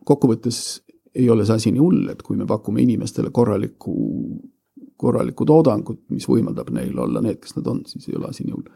kokkuvõttes 0.05 0.83
ei 1.15 1.31
ole 1.31 1.47
see 1.47 1.57
asi 1.57 1.73
nii 1.73 1.83
hull, 1.83 2.09
et 2.13 2.23
kui 2.23 2.37
me 2.37 2.47
pakume 2.47 2.83
inimestele 2.83 3.31
korralikku, 3.35 3.95
korralikku 5.01 5.47
toodangut, 5.49 6.03
mis 6.13 6.27
võimaldab 6.29 6.73
neil 6.75 6.99
olla 6.99 7.23
need, 7.25 7.41
kes 7.43 7.57
nad 7.57 7.71
on, 7.73 7.85
siis 7.89 8.09
ei 8.11 8.19
ole 8.19 8.31
asi 8.31 8.45
nii 8.45 8.57
hull. 8.57 8.67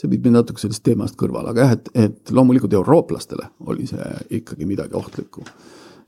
see 0.00 0.08
viib 0.08 0.24
mind 0.24 0.38
natuke 0.38 0.62
sellest 0.62 0.80
teemast 0.80 1.16
kõrvale, 1.20 1.50
aga 1.52 1.66
jah, 1.66 1.72
et, 1.76 1.88
et 1.92 2.30
loomulikult 2.32 2.72
eurooplastele 2.72 3.50
oli 3.68 3.84
see 3.90 4.06
ikkagi 4.38 4.64
midagi 4.64 4.96
ohtlikku 4.96 5.44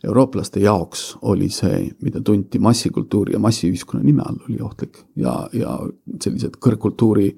eurooplaste 0.05 0.61
jaoks 0.61 1.17
oli 1.23 1.49
see, 1.53 1.91
mida 2.03 2.21
tunti 2.21 2.59
massikultuuri 2.59 3.37
ja 3.37 3.41
massiühiskonna 3.43 4.05
nime 4.05 4.23
all, 4.27 4.41
oli 4.49 4.59
ohtlik. 4.61 4.99
Ja, 5.17 5.49
ja 5.53 5.79
sellised 6.21 6.59
kõrgkultuuri 6.63 7.29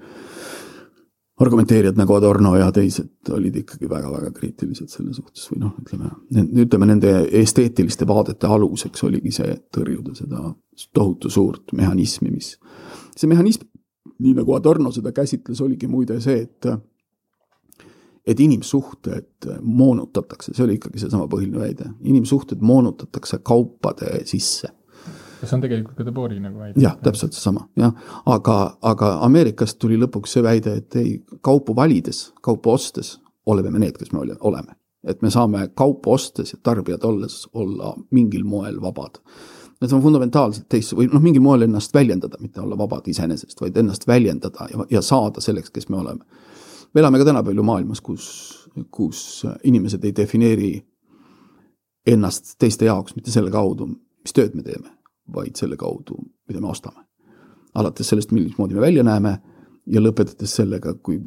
argumenteerijad 1.41 1.99
nagu 1.99 2.15
Adorno 2.15 2.55
ja 2.57 2.71
teised 2.73 3.31
olid 3.35 3.57
ikkagi 3.65 3.89
väga-väga 3.91 4.31
kriitilised 4.37 4.93
selle 4.93 5.15
suhtes 5.17 5.49
või 5.51 5.65
noh, 5.65 5.75
ütleme, 5.83 6.13
ütleme 6.63 6.89
nende 6.93 7.15
esteetiliste 7.43 8.07
vaadete 8.07 8.47
aluseks 8.47 9.03
oligi 9.09 9.35
see, 9.35 9.57
et 9.57 9.65
tõrjuda 9.75 10.15
seda 10.15 10.53
tohutu 10.95 11.31
suurt 11.31 11.75
mehhanismi, 11.75 12.31
mis, 12.31 12.55
see 13.19 13.31
mehhanism, 13.31 13.67
nii 14.23 14.37
nagu 14.39 14.55
Adorno 14.55 14.93
seda 14.95 15.11
käsitles, 15.17 15.61
oligi 15.65 15.91
muide 15.91 16.21
see, 16.23 16.47
et 16.47 16.71
et 18.27 18.41
inimsuhted 18.41 19.51
moonutatakse, 19.61 20.55
see 20.55 20.65
oli 20.65 20.79
ikkagi 20.79 21.03
seesama 21.03 21.27
põhiline 21.29 21.61
väide, 21.61 21.91
inimsuhted 22.09 22.63
moonutatakse 22.65 23.43
kaupade 23.45 24.23
sisse 24.29 24.71
see 25.47 25.57
on 25.57 25.65
tegelikult 25.65 25.99
ka 25.99 26.07
Debori 26.07 26.39
nagu 26.41 26.59
väide. 26.59 26.81
jah, 26.81 26.97
täpselt 27.03 27.35
seesama, 27.37 27.67
jah. 27.77 27.93
aga, 28.27 28.77
aga 28.83 29.11
Ameerikast 29.27 29.79
tuli 29.83 29.99
lõpuks 30.01 30.37
see 30.37 30.45
väide, 30.45 30.79
et 30.81 30.97
ei, 31.01 31.19
kaupu 31.45 31.77
valides, 31.77 32.27
kaupu 32.43 32.75
ostes 32.75 33.19
oleme 33.47 33.71
me 33.71 33.83
need, 33.83 33.99
kes 34.01 34.13
me 34.13 34.25
oleme. 34.41 34.79
et 35.05 35.21
me 35.23 35.29
saame 35.31 35.67
kaupu 35.77 36.15
ostes 36.15 36.55
ja 36.55 36.59
tarbijad 36.63 37.03
olles 37.05 37.43
olla 37.53 37.91
mingil 38.11 38.45
moel 38.49 38.79
vabad. 38.81 39.19
Need 39.83 39.93
on 39.93 40.01
fundamentaalselt 40.01 40.65
teist 40.73 40.95
või 40.97 41.11
noh, 41.13 41.21
mingil 41.21 41.43
moel 41.45 41.67
ennast 41.67 41.93
väljendada, 41.95 42.39
mitte 42.41 42.63
olla 42.63 42.79
vabad 42.79 43.05
iseenesest, 43.13 43.61
vaid 43.61 43.77
ennast 43.77 44.07
väljendada 44.09 44.69
ja, 44.73 44.87
ja 44.91 45.03
saada 45.05 45.45
selleks, 45.45 45.69
kes 45.75 45.91
me 45.93 45.99
oleme. 46.01 46.25
Me 46.95 47.01
elame 47.01 47.19
ka 47.19 47.25
tänapäeval 47.25 47.57
ju 47.57 47.63
maailmas, 47.63 48.01
kus, 48.01 48.27
kus 48.91 49.47
inimesed 49.65 50.05
ei 50.05 50.13
defineeri 50.17 50.73
ennast 52.07 52.55
teiste 52.59 52.85
jaoks 52.85 53.17
mitte 53.17 53.33
selle 53.33 53.51
kaudu, 53.51 53.89
mis 54.25 54.37
tööd 54.37 54.55
me 54.55 54.63
teeme, 54.63 54.93
vaid 55.35 55.57
selle 55.57 55.77
kaudu, 55.81 56.19
mida 56.49 56.61
me 56.61 56.71
ostame. 56.71 57.05
alates 57.75 58.09
sellest, 58.09 58.31
millismoodi 58.31 58.75
me 58.75 58.81
välja 58.81 59.03
näeme 59.03 59.39
ja 59.87 60.01
lõpetades 60.01 60.53
sellega, 60.61 60.95
kui 60.95 61.19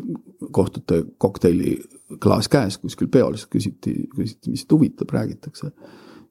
kohtute 0.52 1.04
kokteiliklaas 1.18 2.48
käes 2.50 2.78
kuskil 2.78 3.10
peol, 3.12 3.36
siis 3.36 3.50
küsiti, 3.52 3.96
küsiti, 4.16 4.54
mis 4.54 4.64
teid 4.64 4.78
huvitab, 4.78 5.12
räägitakse. 5.12 5.72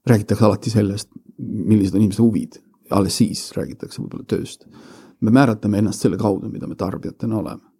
räägitakse 0.06 0.44
alati 0.44 0.70
sellest, 0.70 1.10
millised 1.38 1.94
on 1.94 2.00
inimeste 2.00 2.22
huvid, 2.22 2.58
alles 2.90 3.16
siis 3.16 3.52
räägitakse 3.56 4.02
võib-olla 4.02 4.24
tööst. 4.24 4.66
me 5.20 5.30
määratleme 5.30 5.78
ennast 5.78 6.00
selle 6.00 6.16
kaudu, 6.16 6.48
mida 6.48 6.66
me 6.66 6.74
tarbijatena 6.74 7.38
oleme. 7.38 7.75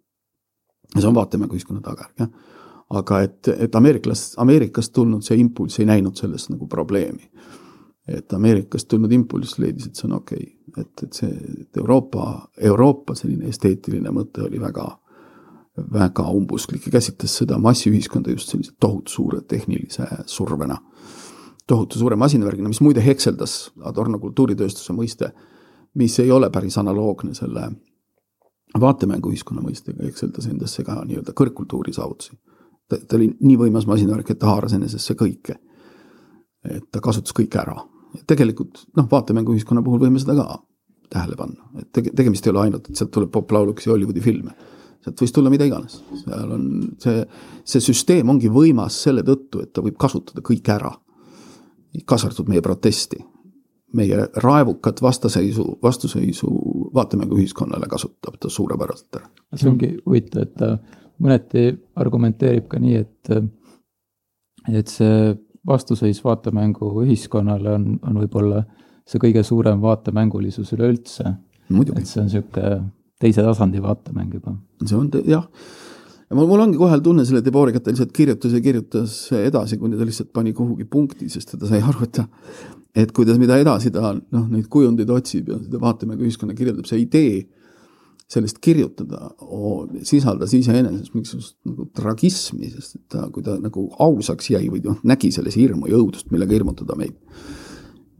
Ja 0.95 1.01
see 1.01 1.09
on 1.09 1.15
vaatemängu 1.15 1.57
ühiskonna 1.57 1.81
tagajärg, 1.85 2.13
jah. 2.19 2.29
aga 2.89 3.21
et, 3.21 3.47
et 3.67 3.75
ameeriklas, 3.75 4.33
Ameerikast 4.37 4.93
tulnud 4.93 5.25
see 5.25 5.37
impulss 5.41 5.79
ei 5.79 5.89
näinud 5.89 6.15
selles 6.15 6.49
nagu 6.49 6.67
probleemi 6.67 7.29
et 8.07 8.33
Ameerikast 8.33 8.87
tulnud 8.87 9.11
impulss 9.11 9.57
leidis, 9.59 9.89
et 9.89 9.99
see 9.99 10.07
on 10.07 10.17
okei 10.21 10.43
okay., 10.43 10.83
et, 10.83 11.03
et 11.03 11.19
see, 11.19 11.29
et 11.63 11.79
Euroopa, 11.81 12.27
Euroopa 12.69 13.15
selline 13.17 13.49
esteetiline 13.49 14.11
mõte 14.13 14.43
oli 14.45 14.59
väga, 14.61 14.85
väga 15.93 16.27
umbusklik 16.37 16.85
ja 16.87 16.93
käsitles 16.97 17.33
seda 17.41 17.57
massiühiskonda 17.61 18.35
just 18.35 18.53
sellise 18.53 18.75
tohutu 18.79 19.11
suure 19.11 19.41
tehnilise 19.41 20.05
survena. 20.25 20.77
tohutu 21.67 21.99
suure 21.99 22.15
masinavärgina, 22.15 22.69
mis 22.69 22.81
muide 22.81 23.01
hekseldas 23.03 23.71
Adorno 23.83 24.19
kultuuritööstuse 24.19 24.93
mõiste, 24.93 25.31
mis 25.95 26.19
ei 26.19 26.31
ole 26.31 26.49
päris 26.49 26.77
analoogne 26.77 27.33
selle 27.33 27.71
vaatemänguühiskonna 28.81 29.61
mõistega, 29.61 30.05
hekseldas 30.05 30.47
endasse 30.47 30.83
ka 30.83 31.01
nii-öelda 31.05 31.33
kõrgkultuuri 31.37 31.93
saavutusi. 31.93 32.37
ta, 32.89 32.97
ta 32.97 33.15
oli 33.19 33.31
nii 33.39 33.57
võimas 33.57 33.87
masinavärk, 33.87 34.31
et 34.31 34.39
ta 34.39 34.53
haaras 34.53 34.73
enesesse 34.73 35.13
kõike. 35.13 35.59
et 36.67 36.91
ta 36.91 36.99
kasutas 36.99 37.33
kõike 37.33 37.61
ära 37.61 37.77
tegelikult 38.27 38.85
noh, 38.97 39.07
vaatemänguühiskonna 39.11 39.83
puhul 39.85 40.01
võime 40.05 40.21
seda 40.21 40.35
ka 40.37 40.57
tähele 41.11 41.37
panna, 41.39 41.69
et 41.79 41.89
tege-, 41.95 42.13
tegemist 42.15 42.47
ei 42.47 42.53
ole 42.53 42.65
ainult, 42.65 42.89
et 42.89 42.99
sealt 42.99 43.13
tuleb 43.15 43.31
poplauluks 43.33 43.87
ja 43.87 43.93
Hollywoodi 43.93 44.23
filme. 44.23 44.55
sealt 45.03 45.21
võis 45.21 45.31
tulla 45.31 45.51
mida 45.53 45.67
iganes, 45.67 46.01
seal 46.23 46.51
on 46.51 46.67
see, 46.99 47.21
see 47.63 47.83
süsteem 47.83 48.29
ongi 48.33 48.49
võimas 48.51 48.97
selle 49.05 49.23
tõttu, 49.23 49.61
et 49.63 49.71
ta 49.73 49.83
võib 49.85 49.97
kasutada 49.99 50.43
kõike 50.43 50.73
ära. 50.73 50.91
kaasa 52.05 52.27
arvatud 52.27 52.49
meie 52.49 52.61
protesti, 52.61 53.17
meie 53.93 54.27
raevukat 54.43 55.01
vastaseisu, 55.01 55.79
vastuseisu 55.83 56.49
vaatemänguühiskonnale 56.93 57.89
kasutab 57.89 58.37
ta 58.39 58.49
suurepäraselt 58.49 59.19
ära. 59.19 59.29
see 59.55 59.69
ongi 59.69 59.91
huvitav, 60.05 60.47
et 60.47 60.55
ta 60.55 60.77
mõneti 61.23 61.69
argumenteerib 61.95 62.67
ka 62.71 62.79
nii, 62.79 62.95
et, 62.95 63.31
et 64.69 64.91
see 64.91 65.35
vastuseis 65.67 66.21
vaatemängu 66.23 66.91
ühiskonnale 67.03 67.73
on, 67.75 67.89
on 68.03 68.21
võib-olla 68.23 68.63
see 69.07 69.21
kõige 69.23 69.43
suurem 69.43 69.81
vaatemängulisus 69.81 70.73
üleüldse. 70.75 71.33
et 71.69 72.07
see 72.07 72.21
on 72.21 72.29
niisugune 72.29 72.77
teise 73.19 73.43
tasandi 73.43 73.81
vaatemäng 73.83 74.33
juba. 74.33 74.55
see 74.85 74.97
on 74.97 75.09
jah, 75.25 75.47
ja 76.29 76.35
mul, 76.35 76.47
mul 76.49 76.65
ongi 76.67 76.79
kohe 76.79 76.99
tunne 77.03 77.25
selle 77.25 77.43
Deboriga, 77.43 77.79
et 77.79 77.85
ta 77.87 77.93
lihtsalt 77.93 78.13
kirjutas 78.15 78.53
ja 78.53 78.61
kirjutas 78.63 79.15
edasi, 79.39 79.79
kuni 79.81 79.99
ta 79.99 80.07
lihtsalt 80.07 80.33
pani 80.35 80.53
kuhugi 80.53 80.87
punkti, 80.91 81.29
sest 81.31 81.55
ta 81.55 81.69
sai 81.69 81.81
aru, 81.81 82.03
et 82.07 82.15
ta, 82.19 82.27
et 82.97 83.13
kuidas, 83.15 83.37
mida 83.41 83.59
edasi 83.61 83.91
ta 83.93 84.15
noh, 84.15 84.47
neid 84.49 84.67
kujundeid 84.73 85.11
otsib 85.13 85.51
ja 85.51 85.59
seda 85.61 85.81
vaatemängu 85.81 86.25
ühiskonna 86.25 86.57
kirjeldab, 86.57 86.87
see 86.89 87.03
idee 87.03 87.45
sellest 88.27 88.59
kirjutada 88.63 89.29
sisaldas 90.03 90.51
iseenesest 90.57 91.13
mingisugust 91.15 91.55
nagu 91.67 91.85
tragismi, 91.95 92.67
sest 92.73 92.97
et 92.97 93.05
ta, 93.13 93.27
kui 93.31 93.45
ta 93.45 93.55
nagu 93.61 93.85
ausaks 94.03 94.51
jäi 94.51 94.65
või 94.71 94.83
noh, 94.83 94.99
nägi 95.07 95.31
selles 95.35 95.55
hirmu 95.55 95.87
ja 95.87 95.95
õudust, 95.99 96.27
millega 96.33 96.57
hirmutada 96.57 96.97
meid, 96.99 97.15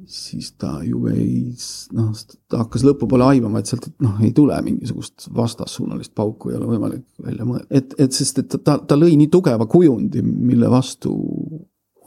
siis 0.07 0.53
ta 0.55 0.77
ju 0.87 1.03
ei, 1.11 1.51
noh, 1.97 2.13
ta 2.47 2.63
hakkas 2.63 2.87
lõpupoole 2.87 3.27
aimama, 3.33 3.59
et 3.59 3.71
sealt 3.71 3.89
noh, 4.03 4.15
ei 4.23 4.31
tule 4.35 4.55
mingisugust 4.63 5.27
vastassuunalist 5.35 6.15
pauku, 6.15 6.53
ei 6.53 6.59
ole 6.61 6.71
võimalik 6.71 7.03
välja 7.23 7.47
mõelda, 7.49 7.67
et, 7.81 7.97
et 7.99 8.15
sest, 8.15 8.39
et 8.45 8.59
ta, 8.63 8.77
ta 8.79 8.99
lõi 8.99 9.17
nii 9.19 9.31
tugeva 9.33 9.67
kujundi, 9.67 10.23
mille 10.23 10.71
vastu 10.71 11.17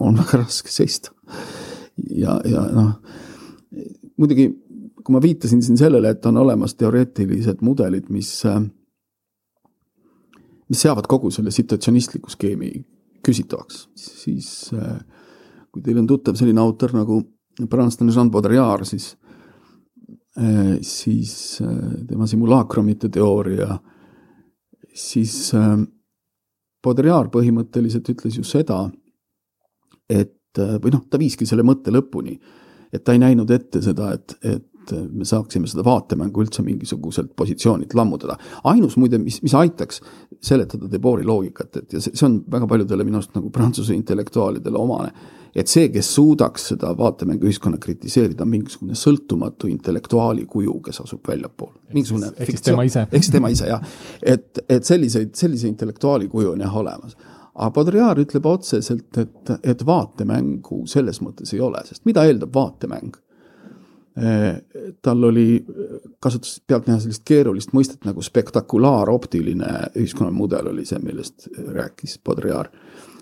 on 0.01 0.17
väga 0.23 0.47
raske 0.47 0.73
seista. 0.73 1.13
Ja, 2.09 2.41
ja 2.49 2.65
noh, 2.75 2.93
muidugi 4.17 4.49
kui 5.05 5.15
ma 5.15 5.23
viitasin 5.23 5.63
siin 5.65 5.79
sellele, 5.81 6.13
et 6.13 6.27
on 6.29 6.37
olemas 6.43 6.75
teoreetilised 6.79 7.63
mudelid, 7.65 8.11
mis, 8.13 8.31
mis 10.71 10.83
seavad 10.87 11.09
kogu 11.11 11.33
selle 11.35 11.53
situatsionistliku 11.55 12.33
skeemi 12.33 12.73
küsitavaks, 13.25 13.87
siis 13.97 14.71
kui 15.71 15.85
teil 15.85 16.01
on 16.03 16.09
tuttav 16.11 16.39
selline 16.39 16.63
autor 16.63 16.95
nagu 16.97 17.21
prantslane 17.71 18.13
Jean 18.15 18.31
Baudrillard, 18.33 18.89
siis, 18.89 19.13
siis 20.87 21.35
tema 22.09 22.29
simulaakrumite 22.31 23.11
teooria, 23.13 23.77
siis 24.95 25.51
Baudrillard 26.81 27.33
põhimõtteliselt 27.33 28.09
ütles 28.15 28.39
ju 28.41 28.45
seda, 28.47 28.87
et 30.11 30.40
või 30.59 30.91
noh, 30.95 31.05
ta 31.11 31.19
viiski 31.21 31.47
selle 31.47 31.63
mõtte 31.63 31.93
lõpuni, 31.95 32.35
et 32.93 33.05
ta 33.05 33.15
ei 33.15 33.23
näinud 33.23 33.51
ette 33.55 33.83
seda, 33.85 34.13
et, 34.17 34.35
et 34.43 34.67
et 34.81 35.13
me 35.13 35.27
saaksime 35.29 35.69
seda 35.71 35.85
vaatemängu 35.87 36.45
üldse 36.45 36.63
mingisuguselt 36.65 37.35
positsioonilt 37.37 37.95
lammutada. 37.95 38.37
ainus 38.65 38.97
muide, 38.97 39.19
mis, 39.19 39.41
mis 39.43 39.55
aitaks 39.55 40.01
seletada 40.43 40.91
Debori 40.91 41.27
loogikat, 41.27 41.77
et 41.83 41.93
ja 41.93 42.01
see, 42.01 42.15
see 42.15 42.27
on 42.27 42.41
väga 42.51 42.69
paljudele 42.71 43.05
minu 43.07 43.21
arust 43.21 43.37
nagu 43.37 43.51
prantsuse 43.55 43.95
intellektuaalidele 43.95 44.79
omane, 44.81 45.13
et 45.55 45.69
see, 45.69 45.89
kes 45.91 46.13
suudaks 46.15 46.69
seda 46.73 46.93
vaatemänguühiskonna 46.99 47.81
kritiseerida, 47.83 48.47
on 48.47 48.55
mingisugune 48.55 48.99
sõltumatu 48.99 49.71
intellektuaali 49.71 50.47
kuju, 50.51 50.79
kes 50.87 51.03
asub 51.05 51.27
väljapool. 51.29 51.75
mingisugune 51.93 52.33
ehk 52.37 52.55
siis 52.55 52.69
tema 52.71 52.87
ise. 52.87 53.07
ehk 53.11 53.27
siis 53.27 53.35
tema 53.35 53.51
ise 53.53 53.69
jah, 53.71 53.85
et, 54.23 54.65
et 54.69 54.87
selliseid, 54.87 55.35
sellise 55.39 55.69
intellektuaali 55.69 56.31
kuju 56.31 56.55
on 56.55 56.67
jah 56.67 56.81
olemas 56.85 57.19
aga 57.61 57.73
Baudrillard 57.77 58.23
ütleb 58.23 58.47
otseselt, 58.49 59.19
et, 59.21 59.51
et 59.69 59.83
vaatemängu 59.87 60.85
selles 60.89 61.21
mõttes 61.21 61.53
ei 61.53 61.61
ole, 61.65 61.83
sest 61.85 62.07
mida 62.09 62.25
eeldab 62.29 62.55
vaatemäng? 62.57 63.19
tal 65.03 65.23
oli, 65.25 65.65
kasutas 66.21 66.57
pealtnäha 66.67 66.99
sellist 67.01 67.23
keerulist 67.25 67.71
mõistet 67.73 68.03
nagu 68.05 68.21
spektakulaaroptiline 68.21 69.69
ühiskonnamudel 69.97 70.73
oli 70.73 70.83
see, 70.85 70.99
millest 71.05 71.47
rääkis 71.77 72.19
Baudrillard. 72.27 72.75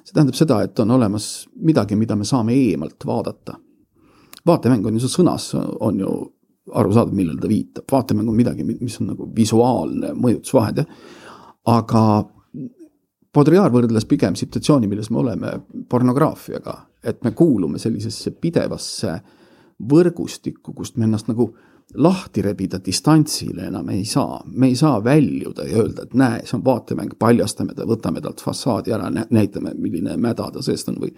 see 0.03 0.16
tähendab 0.16 0.39
seda, 0.39 0.62
et 0.64 0.80
on 0.80 0.91
olemas 0.97 1.49
midagi, 1.61 1.97
mida 1.97 2.16
me 2.16 2.24
saame 2.24 2.57
eemalt 2.57 3.07
vaadata. 3.07 3.59
vaatemäng 4.47 4.86
on 4.86 4.97
ju, 4.97 5.05
see 5.05 5.20
sõnas 5.20 5.53
on 5.55 6.01
ju 6.01 6.14
arusaadav, 6.72 7.14
millele 7.14 7.41
ta 7.41 7.49
viitab, 7.53 7.84
vaatemäng 7.93 8.28
on 8.28 8.36
midagi, 8.36 8.64
mis 8.64 9.01
on 9.01 9.12
nagu 9.12 9.28
visuaalne 9.36 10.14
mõjutusvahend, 10.16 10.82
jah. 10.82 10.86
aga 11.66 12.03
Baudrillard 13.39 13.70
võrdles 13.70 14.07
pigem 14.11 14.34
situatsiooni, 14.34 14.89
milles 14.91 15.12
me 15.14 15.20
oleme 15.20 15.51
pornograafiaga, 15.91 16.74
et 17.07 17.20
me 17.22 17.30
kuulume 17.39 17.78
sellisesse 17.78 18.32
pidevasse 18.34 19.12
võrgustikku, 19.78 20.74
kust 20.74 20.97
me 20.99 21.07
ennast 21.07 21.28
nagu 21.30 21.47
lahti 22.03 22.43
rebida 22.43 22.80
distantsile 22.84 23.68
enam 23.70 23.86
ei 23.95 24.03
saa, 24.09 24.41
me 24.51 24.72
ei 24.72 24.74
saa 24.76 24.99
väljuda 25.05 25.68
ja 25.68 25.84
öelda, 25.84 26.09
et 26.09 26.16
näe, 26.18 26.43
see 26.45 26.59
on 26.59 26.64
vaatemäng, 26.66 27.14
paljastame 27.18 27.76
ta, 27.78 27.86
võtame 27.89 28.20
talt 28.24 28.43
fassaadi 28.45 28.93
ära, 28.97 29.09
näitame, 29.30 29.72
milline 29.78 30.18
mäda 30.20 30.51
ta 30.53 30.64
seest 30.64 30.91
on 30.91 30.99
või 31.05 31.14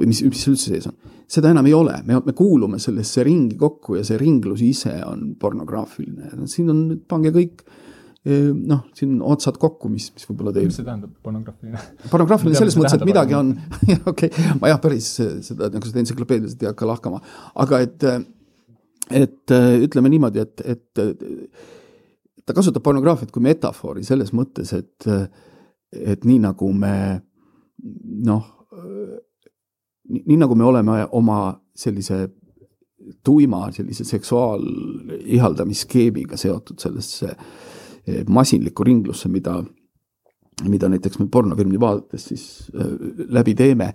või 0.00 0.08
mis, 0.08 0.22
mis 0.24 0.46
üldse 0.48 0.70
sees 0.72 0.88
on. 0.88 0.96
seda 1.28 1.50
enam 1.52 1.66
ei 1.68 1.74
ole, 1.76 1.98
me, 2.08 2.16
me 2.24 2.32
kuulume 2.32 2.78
sellesse 2.80 3.20
ringi 3.28 3.58
kokku 3.60 3.98
ja 3.98 4.06
see 4.08 4.16
ringlus 4.16 4.62
ise 4.64 4.94
on 5.04 5.34
pornograafiline, 5.38 6.32
siin 6.48 6.72
on 6.72 6.82
pange 7.08 7.34
kõik 7.36 7.60
noh, 8.22 8.84
siin 8.94 9.16
otsad 9.26 9.56
kokku, 9.58 9.88
mis, 9.90 10.04
mis 10.14 10.22
võib-olla 10.28 10.52
teil. 10.54 10.68
mis 10.70 10.76
see 10.78 10.84
tähendab, 10.86 11.10
pornograafiline? 11.26 11.80
pornograafiline 12.10 12.54
selles 12.54 12.76
mõttes, 12.78 12.94
et 12.94 13.02
midagi 13.08 13.34
on, 13.34 13.48
okei 14.12 14.30
ma 14.60 14.68
jah, 14.70 14.78
päris 14.82 15.08
seda 15.18 15.66
nagu 15.72 15.86
seda 15.88 15.98
entsüklopeediliselt 16.04 16.62
ei 16.62 16.68
hakka 16.70 16.86
lahkama, 16.86 17.18
aga 17.64 17.80
et, 17.82 17.98
et 19.18 19.46
ütleme 19.88 20.08
niimoodi, 20.12 20.38
et, 20.44 20.56
et 20.62 20.86
ta 22.46 22.50
kasutab 22.54 22.82
pornograafiat 22.86 23.30
kui 23.34 23.42
metafoori 23.42 24.02
selles 24.06 24.30
mõttes, 24.38 24.70
et, 24.78 24.98
et 26.14 26.22
nii 26.28 26.40
nagu 26.46 26.66
me 26.78 26.96
noh, 28.30 28.44
nii 30.12 30.38
nagu 30.38 30.54
me 30.58 30.64
oleme 30.70 31.06
oma 31.18 31.40
sellise 31.74 32.18
tuima 33.26 33.66
sellise 33.74 34.04
seksuaalihaldamisskeemiga 34.06 36.36
seotud 36.38 36.78
sellesse 36.78 37.34
äh, 37.34 37.71
masinlikku 38.28 38.84
ringlusse, 38.84 39.28
mida, 39.30 39.60
mida 40.68 40.88
näiteks 40.90 41.20
me 41.20 41.28
pornofilmi 41.30 41.80
vaadates 41.80 42.28
siis 42.32 42.46
äh, 42.74 42.90
läbi 43.32 43.54
teeme, 43.58 43.92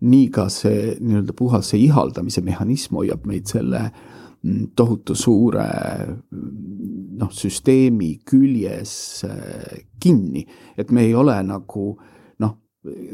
nii 0.00 0.30
ka 0.32 0.48
see 0.52 0.94
nii-öelda 1.00 1.34
puhas 1.36 1.72
see 1.72 1.84
ihaldamise 1.84 2.40
mehhanism 2.44 2.96
hoiab 2.96 3.26
meid 3.28 3.50
selle 3.50 3.82
mm, 3.84 4.70
tohutu 4.76 5.14
suure 5.18 5.66
noh, 7.20 7.34
süsteemi 7.36 8.14
küljes 8.24 8.94
äh, 9.28 9.84
kinni, 10.00 10.46
et 10.80 10.90
me 10.90 11.04
ei 11.04 11.14
ole 11.14 11.36
nagu 11.44 11.90
noh, 12.40 12.56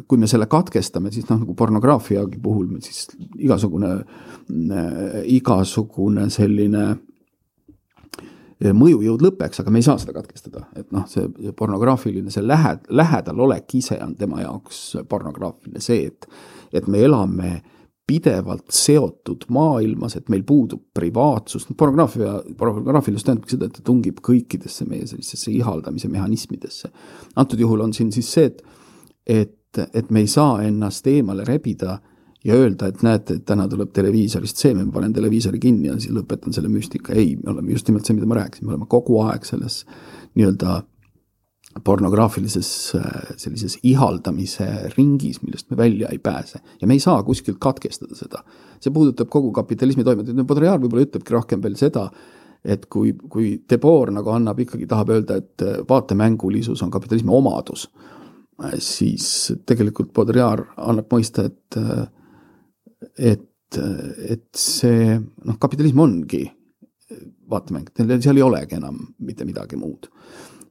kui 0.07 0.23
me 0.23 0.31
selle 0.31 0.47
katkestame, 0.51 1.11
siis 1.11 1.27
noh, 1.27 1.43
nagu 1.43 1.59
pornograafiagi 1.59 2.39
puhul 2.43 2.77
siis 2.87 3.09
igasugune, 3.43 3.97
äh, 4.47 5.21
igasugune 5.41 6.31
selline 6.31 6.87
mõjujõud 8.65 9.23
lõpeks, 9.27 9.61
aga 9.61 9.73
me 9.73 9.83
ei 9.83 9.87
saa 9.87 9.99
seda 10.01 10.15
katkestada, 10.17 10.67
et 10.77 10.89
noh, 10.95 11.05
see 11.11 11.53
pornograafiline, 11.57 12.33
see 12.33 12.45
lähe, 12.45 12.77
lähedal 12.89 13.41
olek 13.45 13.75
ise 13.77 13.99
on 14.03 14.15
tema 14.17 14.41
jaoks 14.41 14.83
pornograafiline, 15.09 15.83
see, 15.85 16.07
et, 16.09 16.29
et 16.73 16.89
me 16.89 17.03
elame 17.05 17.51
pidevalt 18.07 18.71
seotud 18.71 19.49
maailmas, 19.51 20.15
et 20.17 20.29
meil 20.31 20.45
puudub 20.47 20.85
privaatsus, 20.95 21.67
pornograafia, 21.77 22.37
pornograafilis 22.59 23.27
tähendabki 23.27 23.57
seda, 23.57 23.69
et 23.69 23.81
ta 23.81 23.85
tungib 23.85 24.21
kõikidesse 24.25 24.87
meie 24.87 25.09
sellisesse 25.11 25.51
ihaldamise 25.51 26.09
mehhanismidesse. 26.09 26.93
antud 27.37 27.61
juhul 27.61 27.83
on 27.83 27.93
siin 27.93 28.13
siis 28.15 28.31
see, 28.33 28.47
et, 28.47 28.63
et, 29.27 29.83
et 29.93 30.11
me 30.11 30.23
ei 30.23 30.31
saa 30.31 30.63
ennast 30.63 31.07
eemale 31.11 31.45
rebida 31.45 31.99
ja 32.47 32.55
öelda, 32.55 32.91
et 32.91 33.03
näete, 33.03 33.41
et 33.41 33.47
täna 33.49 33.67
tuleb 33.71 33.91
televiisorist 33.97 34.61
see, 34.63 34.75
ma 34.77 34.87
panen 34.95 35.15
televiisori 35.17 35.59
kinni 35.63 35.91
ja 35.91 35.97
siis 35.99 36.15
lõpetan 36.15 36.55
selle 36.55 36.71
müstika, 36.71 37.15
ei, 37.17 37.35
me 37.41 37.51
oleme 37.55 37.75
just 37.75 37.89
nimelt 37.91 38.07
see, 38.07 38.17
mida 38.19 38.29
ma 38.31 38.39
rääkisin, 38.39 38.67
me 38.69 38.75
oleme 38.75 38.87
kogu 38.91 39.19
aeg 39.25 39.47
selles 39.49 39.83
nii-öelda 40.39 40.83
pornograafilises 41.85 42.69
sellises 43.37 43.77
ihaldamise 43.85 44.67
ringis, 44.95 45.43
millest 45.43 45.69
me 45.71 45.77
välja 45.77 46.09
ei 46.13 46.19
pääse. 46.19 46.61
ja 46.81 46.87
me 46.87 46.95
ei 46.95 47.01
saa 47.01 47.23
kuskilt 47.23 47.59
katkestada 47.61 48.15
seda. 48.15 48.43
see 48.81 48.93
puudutab 48.93 49.29
kogu 49.29 49.53
kapitalismi 49.53 50.05
toimet, 50.05 50.33
Baudrillard 50.47 50.83
võib-olla 50.83 51.05
ütlebki 51.09 51.35
rohkem 51.35 51.63
veel 51.63 51.77
seda, 51.77 52.09
et 52.65 52.87
kui, 52.87 53.13
kui 53.29 53.63
Debord 53.71 54.15
nagu 54.15 54.31
annab 54.33 54.61
ikkagi, 54.61 54.87
tahab 54.87 55.13
öelda, 55.17 55.37
et 55.37 55.65
vaatemängulisus 55.89 56.83
on 56.83 56.91
kapitalismi 56.91 57.33
omadus, 57.33 57.89
siis 58.79 59.53
tegelikult 59.67 60.15
Baudrillard 60.17 60.73
annab 60.77 61.13
mõista, 61.13 61.51
et 61.51 61.81
et, 63.19 63.79
et 63.79 64.47
see 64.57 65.17
noh, 65.17 65.59
kapitalism 65.61 66.05
ongi 66.05 66.45
vaatemäng, 67.51 67.89
seal 68.21 68.37
ei 68.39 68.45
olegi 68.45 68.77
enam 68.79 68.99
mitte 69.25 69.47
midagi 69.47 69.79
muud. 69.79 70.11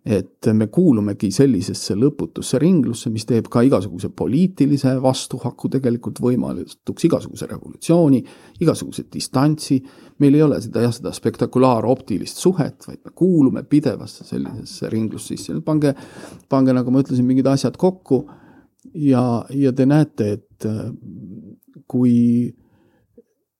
et 0.06 0.46
me 0.54 0.68
kuulumegi 0.70 1.32
sellisesse 1.34 1.96
lõputusse 1.98 2.60
ringlusse, 2.62 3.10
mis 3.10 3.24
teeb 3.26 3.48
ka 3.50 3.64
igasuguse 3.66 4.12
poliitilise 4.14 4.92
vastuhaku 5.02 5.72
tegelikult 5.74 6.22
võimalikuks, 6.22 7.08
igasuguse 7.08 7.48
revolutsiooni, 7.50 8.20
igasuguse 8.62 9.08
distantsi, 9.10 9.80
meil 10.22 10.38
ei 10.38 10.44
ole 10.46 10.60
seda 10.62 10.84
jah, 10.86 10.94
seda 10.94 11.10
spektakulaaroptilist 11.10 12.38
suhet, 12.38 12.86
vaid 12.86 13.02
me 13.02 13.16
kuulume 13.18 13.66
pidevasse 13.66 14.28
sellisesse 14.30 14.94
ringlusse 14.94 15.34
sisse, 15.34 15.58
pange, 15.66 15.96
pange, 16.54 16.78
nagu 16.78 16.94
ma 16.94 17.02
ütlesin, 17.02 17.26
mingid 17.26 17.50
asjad 17.50 17.74
kokku 17.82 18.28
ja, 18.94 19.26
ja 19.58 19.74
te 19.74 19.90
näete, 19.90 20.32
et 20.38 20.70
kui 21.88 22.54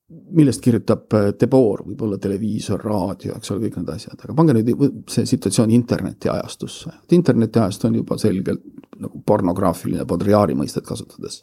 millest 0.08 0.62
kirjutab 0.62 1.14
äh, 1.18 1.28
Debord, 1.40 1.86
võib-olla 1.88 2.18
televiisor, 2.22 2.82
raadio, 2.86 3.34
eks 3.36 3.50
ole, 3.52 3.66
kõik 3.66 3.80
need 3.80 3.88
asjad, 3.90 4.20
aga 4.22 4.34
pange 4.38 4.54
nüüd 4.54 5.00
see 5.10 5.26
situatsioon 5.26 5.72
internetiajastusse. 5.74 6.92
internetiajastu 7.16 7.88
on 7.88 7.98
juba 8.00 8.18
selgelt 8.22 8.62
nagu 9.02 9.20
pornograafiline 9.26 10.06
Baudrillardi 10.08 10.54
mõistet 10.54 10.86
kasutades. 10.86 11.42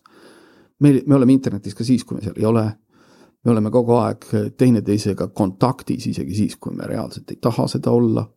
meil, 0.80 1.02
me 1.08 1.16
oleme 1.16 1.34
internetis 1.34 1.76
ka 1.76 1.84
siis, 1.84 2.04
kui 2.04 2.18
me 2.18 2.24
seal 2.24 2.40
ei 2.40 2.46
ole. 2.46 2.66
me 3.46 3.52
oleme 3.52 3.72
kogu 3.72 3.98
aeg 4.00 4.26
teineteisega 4.58 5.28
kontaktis, 5.28 6.08
isegi 6.08 6.36
siis, 6.36 6.56
kui 6.56 6.76
me 6.76 6.88
reaalselt 6.88 7.32
ei 7.32 7.38
taha 7.42 7.68
seda 7.68 7.92
olla. 7.92 8.30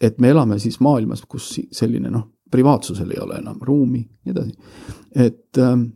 et 0.00 0.18
me 0.18 0.28
elame 0.28 0.58
siis 0.58 0.80
maailmas, 0.80 1.22
kus 1.28 1.60
selline 1.72 2.10
noh, 2.10 2.28
privaatsusel 2.50 3.10
ei 3.10 3.18
ole 3.20 3.38
enam 3.42 3.58
ruumi, 3.60 4.08
nii 4.24 4.32
edasi. 4.32 4.52
et, 5.14 5.58
ähm, 5.58 5.88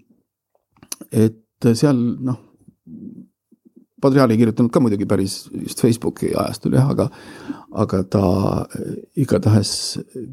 et 1.64 1.78
seal 1.78 1.98
noh, 1.98 2.38
Padrial 4.00 4.30
ei 4.30 4.38
kirjutanud 4.38 4.70
ka 4.70 4.80
muidugi 4.80 5.06
päris 5.10 5.48
just 5.50 5.80
Facebooki 5.82 6.30
ajastul 6.30 6.76
jah, 6.78 6.86
aga, 6.92 7.08
aga 7.82 8.02
ta 8.06 8.24
igatahes 9.18 9.72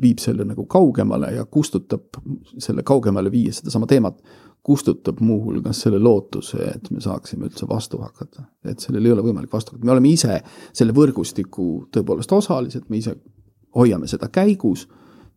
viib 0.01 0.21
selle 0.21 0.45
nagu 0.45 0.67
kaugemale 0.69 1.31
ja 1.33 1.47
kustutab 1.49 2.19
selle 2.61 2.85
kaugemale 2.85 3.31
viies 3.33 3.63
sedasama 3.63 3.89
teemat, 3.89 4.19
kustutab 4.65 5.17
muuhulgas 5.21 5.81
selle 5.81 5.97
lootuse, 6.01 6.61
et 6.75 6.91
me 6.93 7.01
saaksime 7.01 7.49
üldse 7.49 7.65
vastu 7.69 7.97
hakata. 8.01 8.45
et 8.65 8.79
sellel 8.79 9.05
ei 9.05 9.15
ole 9.15 9.25
võimalik 9.25 9.53
vastu 9.53 9.73
hakata, 9.73 9.85
me 9.85 9.95
oleme 9.95 10.13
ise 10.13 10.37
selle 10.73 10.93
võrgustiku 10.93 11.87
tõepoolest 11.93 12.37
osalised, 12.37 12.85
me 12.89 13.01
ise 13.01 13.15
hoiame 13.75 14.07
seda 14.07 14.29
käigus 14.29 14.85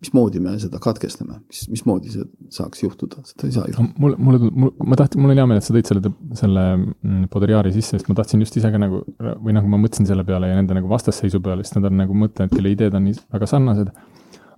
mismoodi 0.03 0.40
me 0.42 0.53
seda 0.62 0.78
katkestame, 0.82 1.40
mis, 1.51 1.64
mismoodi 1.72 2.12
see 2.12 2.26
saaks 2.55 2.82
juhtuda, 2.84 3.22
seda 3.26 3.49
ei 3.49 3.55
saa 3.57 3.64
juhtuda. 3.66 3.94
mulle, 3.99 4.18
mulle, 4.22 4.51
mul, 4.51 4.72
ma 4.86 4.99
tahtsin, 4.99 5.22
mul 5.22 5.34
on 5.34 5.40
hea 5.40 5.46
meel, 5.51 5.59
et 5.59 5.66
sa 5.66 5.74
tõid 5.74 5.90
selle, 5.90 6.12
selle 6.38 6.64
mm, 6.76 7.24
Baudrillardi 7.32 7.72
sisse, 7.74 7.96
sest 7.96 8.11
ma 8.11 8.14
tahtsin 8.18 8.44
just 8.44 8.59
ise 8.61 8.70
ka 8.74 8.80
nagu, 8.80 9.03
või 9.18 9.57
nagu 9.57 9.70
ma 9.70 9.80
mõtlesin 9.82 10.07
selle 10.09 10.26
peale 10.28 10.53
ja 10.53 10.59
nende 10.59 10.76
nagu 10.78 10.90
vastasseisu 10.90 11.42
peale, 11.44 11.66
sest 11.66 11.80
nad 11.80 11.90
on 11.90 11.99
nagu 12.05 12.14
mõtlenud, 12.22 12.55
kelle 12.55 12.74
ideed 12.76 12.94
on 12.94 13.09
nii 13.09 13.18
väga 13.34 13.51
sarnased. 13.51 13.90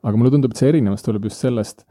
aga 0.00 0.16
mulle 0.16 0.34
tundub, 0.34 0.52
et 0.52 0.60
see 0.60 0.68
erinevus 0.74 1.04
tuleb 1.06 1.28
just 1.30 1.40
sellest, 1.40 1.86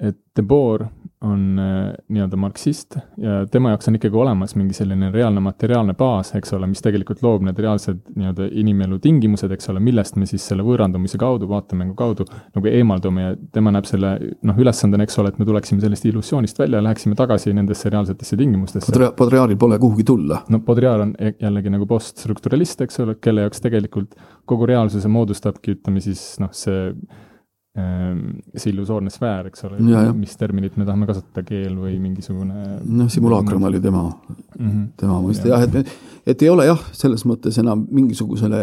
et 0.00 0.16
Debord 0.36 0.88
on 1.24 1.58
äh, 1.58 1.92
nii-öelda 2.08 2.36
marksist 2.36 2.96
ja 3.16 3.44
tema 3.50 3.70
jaoks 3.70 3.88
on 3.88 3.94
ikkagi 3.96 4.16
olemas 4.18 4.56
mingi 4.58 4.74
selline 4.76 5.08
reaalne 5.14 5.40
materiaalne 5.40 5.94
baas, 5.96 6.32
eks 6.36 6.52
ole, 6.56 6.66
mis 6.68 6.82
tegelikult 6.84 7.22
loob 7.24 7.44
need 7.46 7.58
reaalsed 7.62 8.00
nii-öelda 8.18 8.48
inimelu 8.60 8.98
tingimused, 9.02 9.54
eks 9.54 9.70
ole, 9.72 9.80
millest 9.84 10.18
me 10.20 10.26
siis 10.28 10.44
selle 10.50 10.66
võõrandumise 10.66 11.20
kaudu, 11.20 11.48
vaatemängu 11.48 11.94
kaudu 11.98 12.26
nagu 12.26 12.70
eemaldume 12.70 13.26
ja 13.28 13.36
tema 13.54 13.72
näeb 13.74 13.88
selle 13.88 14.14
noh, 14.42 14.58
ülesandena, 14.60 15.06
eks 15.06 15.20
ole, 15.22 15.32
et 15.32 15.38
me 15.40 15.48
tuleksime 15.48 15.84
sellest 15.84 16.08
illusioonist 16.10 16.58
välja 16.60 16.82
ja 16.82 16.86
läheksime 16.88 17.16
tagasi 17.18 17.54
nendesse 17.56 17.92
reaalsetesse 17.94 18.38
tingimustesse. 18.40 18.92
Baudrillardil 19.16 19.60
pole 19.60 19.78
kuhugi 19.80 20.04
tulla. 20.10 20.42
no 20.50 20.60
Baudrillard 20.66 21.06
on 21.06 21.14
e-, 21.18 21.36
jällegi 21.40 21.72
nagu 21.72 21.86
poststrukturalist, 21.88 22.82
eks 22.84 23.00
ole, 23.06 23.16
kelle 23.22 23.46
jaoks 23.46 23.62
tegelikult 23.64 24.18
kogu 24.50 24.66
reaalsuse 24.68 25.08
moodustabki, 25.08 25.78
ütleme 25.78 26.02
siis 26.04 26.34
noh, 26.42 26.52
see 26.52 26.90
see 27.74 28.70
illusoorne 28.70 29.10
sfäär, 29.10 29.48
eks 29.50 29.64
ole, 29.66 29.80
mis 30.14 30.36
terminit 30.38 30.76
me 30.78 30.84
tahame 30.86 31.08
kasutada, 31.08 31.42
keel 31.42 31.72
või 31.74 31.96
mingisugune. 31.98 32.76
noh, 32.86 33.08
simulaakrum 33.10 33.66
oli 33.66 33.80
tema 33.82 34.04
mm, 34.04 34.68
-hmm. 34.68 34.84
tema 35.00 35.16
mõiste 35.24 35.50
jah, 35.50 35.64
et, 35.66 35.90
et 36.22 36.44
ei 36.46 36.52
ole 36.52 36.68
jah, 36.68 36.84
selles 36.94 37.24
mõttes 37.26 37.58
enam 37.58 37.82
mingisugusele, 37.90 38.60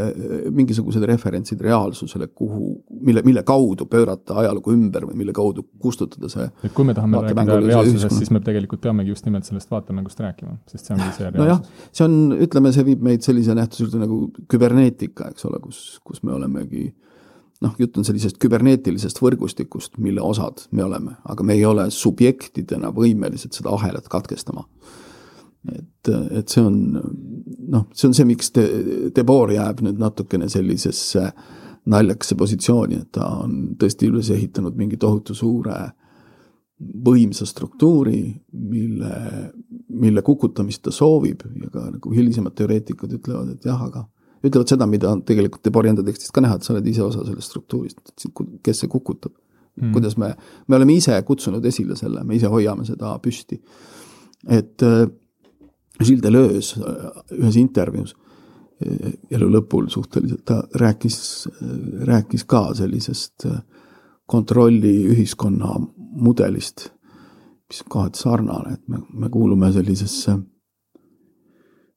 mingisugused 0.56 1.04
referentsid 1.12 1.60
reaalsusele, 1.68 2.30
kuhu, 2.32 2.72
mille, 3.02 3.26
mille 3.28 3.44
kaudu 3.44 3.90
pöörata 3.92 4.40
ajalugu 4.46 4.78
ümber 4.78 5.10
või 5.10 5.20
mille 5.26 5.36
kaudu 5.36 5.68
kustutada 5.84 6.32
see. 6.32 6.48
et 6.64 6.72
kui 6.72 6.88
me 6.88 6.96
tahame 6.96 7.26
rääkida 7.28 7.60
reaalsusest, 7.68 8.16
siis 8.16 8.32
me 8.32 8.40
tegelikult 8.40 8.80
peamegi 8.88 9.12
just 9.12 9.28
nimelt 9.28 9.44
sellest 9.44 9.76
vaatemängust 9.76 10.24
rääkima, 10.24 10.56
sest 10.72 10.88
see 10.88 10.96
ongi 10.96 11.12
see 11.18 11.28
reaalsus. 11.28 11.44
nojah, 11.44 11.88
see 11.92 12.08
on, 12.08 12.20
ütleme, 12.48 12.72
see 12.72 12.88
viib 12.94 13.04
meid 13.12 13.28
sellise 13.28 13.60
nähtuse 13.60 13.90
juurde 13.90 14.06
nagu 14.08 14.24
küberneetika, 14.48 15.34
eks 15.36 15.52
ole, 15.52 15.60
kus, 15.68 16.00
kus 16.00 16.24
me 16.24 16.32
olemegi 16.40 16.94
noh, 17.62 17.76
jutt 17.80 17.98
on 18.00 18.08
sellisest 18.08 18.40
küberneetilisest 18.42 19.22
võrgustikust, 19.22 20.00
mille 20.02 20.24
osad 20.26 20.66
me 20.72 20.86
oleme, 20.86 21.16
aga 21.30 21.46
me 21.46 21.58
ei 21.58 21.66
ole 21.66 21.90
subjektidena 21.94 22.92
võimelised 22.96 23.54
seda 23.58 23.74
ahelat 23.76 24.10
katkestama. 24.12 24.66
et, 25.72 26.10
et 26.10 26.50
see 26.50 26.62
on 26.66 26.78
noh, 27.72 27.88
see 27.94 28.08
on 28.10 28.16
see, 28.18 28.26
miks 28.26 28.50
De, 28.56 28.68
Debord 29.16 29.54
jääb 29.54 29.84
nüüd 29.86 30.00
natukene 30.02 30.50
sellisesse 30.50 31.32
naljakasse 31.92 32.38
positsiooni, 32.38 33.02
et 33.02 33.12
ta 33.18 33.28
on 33.44 33.76
tõesti 33.80 34.10
üles 34.10 34.30
ehitanud 34.34 34.78
mingi 34.78 34.98
tohutu 35.02 35.34
suure 35.38 35.78
võimsa 36.82 37.46
struktuuri, 37.46 38.24
mille, 38.58 39.14
mille 40.02 40.22
kukutamist 40.26 40.82
ta 40.86 40.94
soovib 40.94 41.44
ja 41.46 41.70
ka 41.74 41.86
nagu 41.92 42.14
hilisemad 42.14 42.56
teoreetikud 42.58 43.14
ütlevad, 43.20 43.54
et 43.54 43.66
jah, 43.70 43.82
aga 43.86 44.08
ütlevad 44.44 44.72
seda, 44.74 44.88
mida 44.90 45.12
on 45.12 45.22
tegelikult 45.28 45.64
Debori 45.66 45.92
enda 45.92 46.04
tekstist 46.06 46.34
ka 46.36 46.44
näha, 46.44 46.58
et 46.58 46.66
sa 46.66 46.74
oled 46.74 46.88
ise 46.90 47.04
osa 47.06 47.26
sellest 47.28 47.52
struktuurist, 47.52 48.14
kes 48.66 48.84
see 48.84 48.92
kukutab 48.92 49.34
mm.. 49.76 49.92
kuidas 49.94 50.18
me, 50.18 50.34
me 50.68 50.76
oleme 50.76 50.96
ise 50.98 51.22
kutsunud 51.28 51.66
esile 51.66 51.96
selle, 52.00 52.24
me 52.24 52.38
ise 52.38 52.50
hoiame 52.52 52.86
seda 52.88 53.14
püsti. 53.24 53.62
et 54.50 54.84
äh, 54.84 55.06
Gilles 56.02 56.24
Deleuze 56.24 56.82
äh, 56.82 57.22
ühes 57.38 57.58
intervjuus 57.62 58.16
äh, 58.86 59.14
elu 59.38 59.50
lõpul 59.58 59.90
suhteliselt, 59.94 60.46
ta 60.46 60.64
rääkis, 60.82 61.20
rääkis 62.10 62.48
ka 62.50 62.72
sellisest 62.78 63.46
kontrolliühiskonna 64.32 65.76
mudelist, 66.22 66.90
mis 67.70 67.84
on 67.84 67.92
kohati 67.92 68.20
sarnane, 68.20 68.74
et 68.74 68.88
me, 68.88 69.02
me 69.14 69.30
kuulume 69.30 69.72
sellisesse 69.76 70.38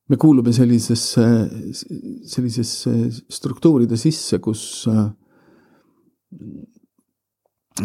me 0.08 0.16
kuulume 0.20 0.52
sellisesse, 0.52 1.26
sellisesse 2.28 2.94
struktuuride 3.32 3.96
sisse, 3.96 4.38
kus 4.44 4.84
äh, 4.90 5.06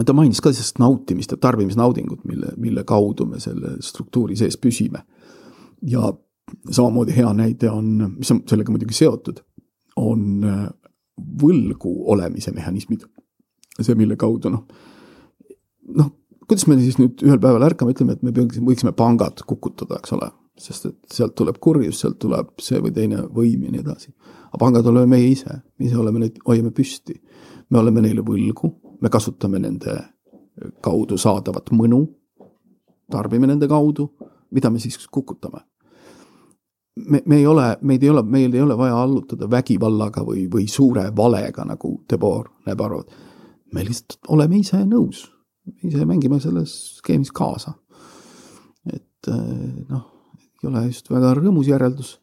ta 0.06 0.16
mainis 0.16 0.42
ka 0.44 0.52
sellist 0.54 0.82
nautimist 0.82 1.32
ja 1.34 1.40
tarbimisnaudingut, 1.42 2.26
mille, 2.28 2.54
mille 2.58 2.84
kaudu 2.88 3.28
me 3.30 3.40
selle 3.40 3.78
struktuuri 3.86 4.36
sees 4.40 4.60
püsime. 4.60 5.06
ja 5.88 6.12
samamoodi 6.72 7.16
hea 7.16 7.30
näide 7.34 7.70
on, 7.72 8.16
mis 8.18 8.32
on 8.34 8.42
sellega 8.50 8.74
muidugi 8.74 8.98
seotud, 8.98 9.40
on 9.96 10.44
äh, 10.44 10.68
võlgu 11.42 11.94
olemise 12.12 12.52
mehhanismid. 12.56 13.06
see, 13.80 13.96
mille 13.96 14.18
kaudu 14.20 14.52
noh, 14.52 14.66
noh, 15.96 16.12
kuidas 16.50 16.68
me 16.68 16.76
siis 16.82 16.98
nüüd 17.00 17.22
ühel 17.24 17.40
päeval 17.40 17.64
ärkame, 17.70 17.94
ütleme, 17.96 18.18
et 18.18 18.24
me 18.26 18.34
peaksime, 18.36 18.68
võiksime 18.68 18.92
pangad 18.98 19.40
kukutada, 19.48 20.02
eks 20.02 20.12
ole, 20.18 20.28
sest 20.60 20.86
et 20.90 20.98
sealt 21.14 21.36
tuleb 21.40 21.58
kurjus, 21.62 22.02
sealt 22.02 22.20
tuleb 22.20 22.54
see 22.62 22.82
või 22.84 22.94
teine 22.96 23.24
võim 23.36 23.66
ja 23.66 23.74
nii 23.74 23.84
edasi. 23.84 24.14
aga 24.50 24.60
pangad 24.60 24.88
oleme 24.92 25.16
meie 25.16 25.32
ise, 25.32 25.62
me 25.78 25.88
ise 25.88 25.98
oleme 25.98 26.26
neid, 26.26 26.40
hoiame 26.48 26.72
püsti. 26.76 27.20
me 27.70 27.80
oleme 27.80 28.02
neile 28.02 28.22
võlgu, 28.22 28.74
me 29.02 29.10
kasutame 29.10 29.60
nende 29.60 29.98
kaudu 30.82 31.18
saadavat 31.18 31.72
mõnu, 31.72 32.04
tarbime 33.12 33.48
nende 33.48 33.68
kaudu, 33.68 34.10
mida 34.52 34.70
me 34.70 34.80
siis 34.80 35.08
kukutame 35.08 35.64
me, 37.06 37.22
me 37.26 37.38
ei 37.38 37.48
ole, 37.48 37.78
meid 37.82 38.04
ei 38.04 38.10
ole, 38.10 38.24
meil 38.24 38.54
ei 38.54 38.62
ole 38.62 38.78
vaja 38.78 39.02
allutada 39.02 39.50
vägivallaga 39.52 40.24
või, 40.26 40.46
või 40.52 40.68
suure 40.68 41.10
valega, 41.16 41.66
nagu 41.68 41.94
Debord 42.10 42.52
näeb 42.68 42.82
aru. 42.82 43.04
me 43.74 43.84
lihtsalt 43.86 44.32
oleme 44.34 44.58
ise 44.58 44.82
nõus, 44.86 45.28
ise 45.84 46.06
mängime 46.06 46.40
selles 46.40 46.76
skeemis 46.98 47.32
kaasa. 47.32 47.74
et 48.94 49.28
eh, 49.28 49.86
noh, 49.90 50.06
ei 50.64 50.70
ole 50.70 50.86
just 50.88 51.10
väga 51.12 51.34
rõõmus 51.38 51.70
järeldus 51.70 52.18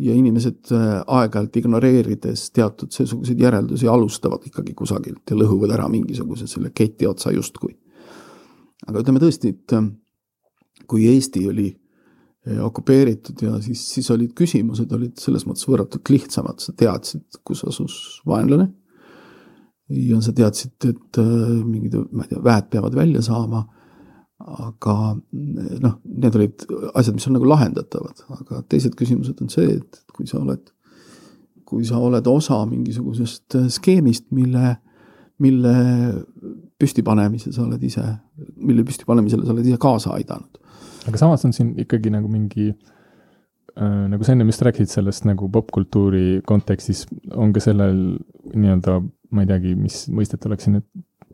ja 0.00 0.14
inimesed 0.16 0.72
eh, 0.72 0.86
aeg-ajalt 1.06 1.60
ignoreerides 1.60 2.48
teatud 2.56 2.92
seesuguseid 2.94 3.40
järeldusi 3.40 3.88
alustavad 3.88 4.46
ikkagi 4.48 4.74
kusagilt 4.74 5.30
ja 5.30 5.36
lõhuvad 5.36 5.74
ära 5.76 5.88
mingisuguse 5.92 6.48
selle 6.48 6.72
keti 6.74 7.06
otsa 7.06 7.34
justkui. 7.36 7.76
aga 8.86 9.04
ütleme 9.04 9.20
tõesti, 9.20 9.54
et 9.54 9.76
eh, 9.76 9.90
kui 10.88 11.06
Eesti 11.10 11.46
oli 11.48 11.68
okupeeritud 12.60 13.42
ja 13.42 13.58
siis, 13.60 13.82
siis 13.94 14.10
olid 14.10 14.32
küsimused 14.36 14.92
olid 14.96 15.18
selles 15.20 15.44
mõttes 15.44 15.66
võrratult 15.68 16.08
lihtsamad, 16.08 16.60
sa 16.62 16.72
teadsid, 16.72 17.26
kus 17.44 17.64
asus 17.68 17.96
vaenlane. 18.26 18.70
ja 19.90 20.20
sa 20.22 20.32
teadsid, 20.32 20.76
et 20.86 21.18
äh, 21.18 21.28
mingid, 21.66 21.96
ma 22.12 22.24
ei 22.24 22.30
tea, 22.30 22.42
väed 22.44 22.70
peavad 22.70 22.94
välja 22.94 23.22
saama. 23.26 23.64
Aga 24.40 24.94
noh, 25.84 25.96
need 26.04 26.36
olid 26.38 26.66
asjad, 26.94 27.16
mis 27.16 27.26
on 27.28 27.36
nagu 27.36 27.48
lahendatavad, 27.48 28.22
aga 28.38 28.60
teised 28.72 28.96
küsimused 28.98 29.40
on 29.44 29.50
see, 29.52 29.76
et 29.78 30.00
kui 30.16 30.28
sa 30.28 30.40
oled, 30.40 30.62
kui 31.68 31.84
sa 31.86 32.00
oled 32.00 32.26
osa 32.30 32.62
mingisugusest 32.68 33.58
skeemist, 33.76 34.30
mille, 34.34 34.76
mille 35.42 35.74
püstipanemise 36.80 37.52
sa 37.54 37.66
oled 37.66 37.84
ise, 37.86 38.06
mille 38.56 38.84
püstipanemisele 38.88 39.44
sa 39.46 39.54
oled 39.54 39.68
ise 39.68 39.80
kaasa 39.80 40.14
aidanud. 40.16 40.60
Aga 41.08 41.20
samas 41.20 41.44
on 41.48 41.54
siin 41.56 41.74
ikkagi 41.80 42.12
nagu 42.12 42.28
mingi 42.28 42.70
äh, 42.70 44.06
nagu 44.12 44.24
sa 44.24 44.34
ennem 44.34 44.50
just 44.52 44.64
rääkisid 44.64 44.92
sellest 44.92 45.28
nagu 45.28 45.48
popkultuuri 45.52 46.40
kontekstis, 46.48 47.06
on 47.36 47.54
ka 47.56 47.62
sellel 47.64 48.02
nii-öelda, 48.54 48.98
ma 49.30 49.44
ei 49.44 49.52
teagi, 49.52 49.76
mis 49.78 50.02
mõistet 50.12 50.44
oleks 50.48 50.66
siin 50.66 50.78
nüüd 50.78 50.88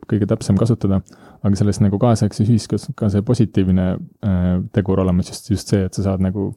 kõige 0.07 0.27
täpsem 0.29 0.59
kasutada, 0.59 1.01
aga 1.43 1.59
selles 1.59 1.79
nagu 1.83 1.99
kaasaegses 2.01 2.49
ühiskonnas 2.49 2.89
ka 2.97 3.11
see 3.13 3.23
positiivne 3.25 3.87
äh, 3.93 4.49
tegur 4.75 5.03
olemas, 5.03 5.31
just, 5.31 5.51
just 5.53 5.73
see, 5.73 5.85
et 5.87 5.97
sa 5.97 6.05
saad 6.09 6.23
nagu 6.23 6.49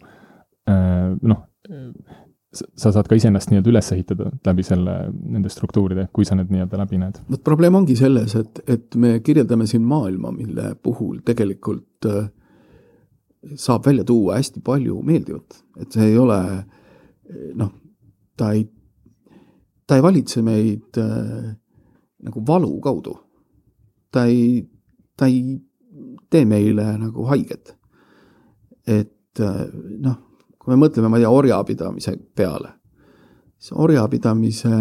äh, 0.71 1.13
noh, 1.21 1.47
sa 2.51 2.91
saad 2.91 3.07
ka 3.07 3.15
iseennast 3.15 3.53
nii-öelda 3.53 3.71
üles 3.71 3.93
ehitada 3.95 4.33
läbi 4.47 4.65
selle, 4.67 4.97
nende 5.13 5.53
struktuuride, 5.53 6.09
kui 6.15 6.27
sa 6.27 6.35
need 6.39 6.51
nii-öelda 6.51 6.81
läbi 6.81 6.99
näed. 6.99 7.21
vot 7.31 7.45
probleem 7.47 7.79
ongi 7.79 7.97
selles, 7.99 8.35
et, 8.41 8.63
et 8.67 8.99
me 8.99 9.19
kirjeldame 9.25 9.69
siin 9.71 9.87
maailma, 9.87 10.33
mille 10.35 10.75
puhul 10.83 11.21
tegelikult 11.27 12.11
äh, 12.11 12.27
saab 13.55 13.87
välja 13.87 14.05
tuua 14.05 14.41
hästi 14.41 14.63
palju 14.65 15.01
meeldivat, 15.07 15.63
et 15.81 15.95
see 15.95 16.11
ei 16.11 16.19
ole 16.21 16.41
noh, 17.57 17.71
ta 18.37 18.53
ei, 18.57 18.65
ta 19.87 19.99
ei 19.99 20.05
valitse 20.05 20.43
meid 20.45 20.99
äh, 21.01 21.51
nagu 22.27 22.45
valu 22.47 22.73
kaudu. 22.85 23.17
Ta 24.13 24.25
ei, 24.31 24.65
ta 25.17 25.29
ei 25.31 25.59
tee 26.31 26.45
meile 26.49 26.87
nagu 26.99 27.27
haiget. 27.31 27.77
et 28.87 29.41
äh, 29.41 29.63
noh, 30.03 30.17
kui 30.59 30.73
me 30.73 30.81
mõtleme, 30.87 31.09
ma 31.09 31.19
ei 31.19 31.25
tea, 31.25 31.31
orjapidamise 31.31 32.17
peale, 32.37 32.73
siis 33.59 33.77
orjapidamise 33.77 34.73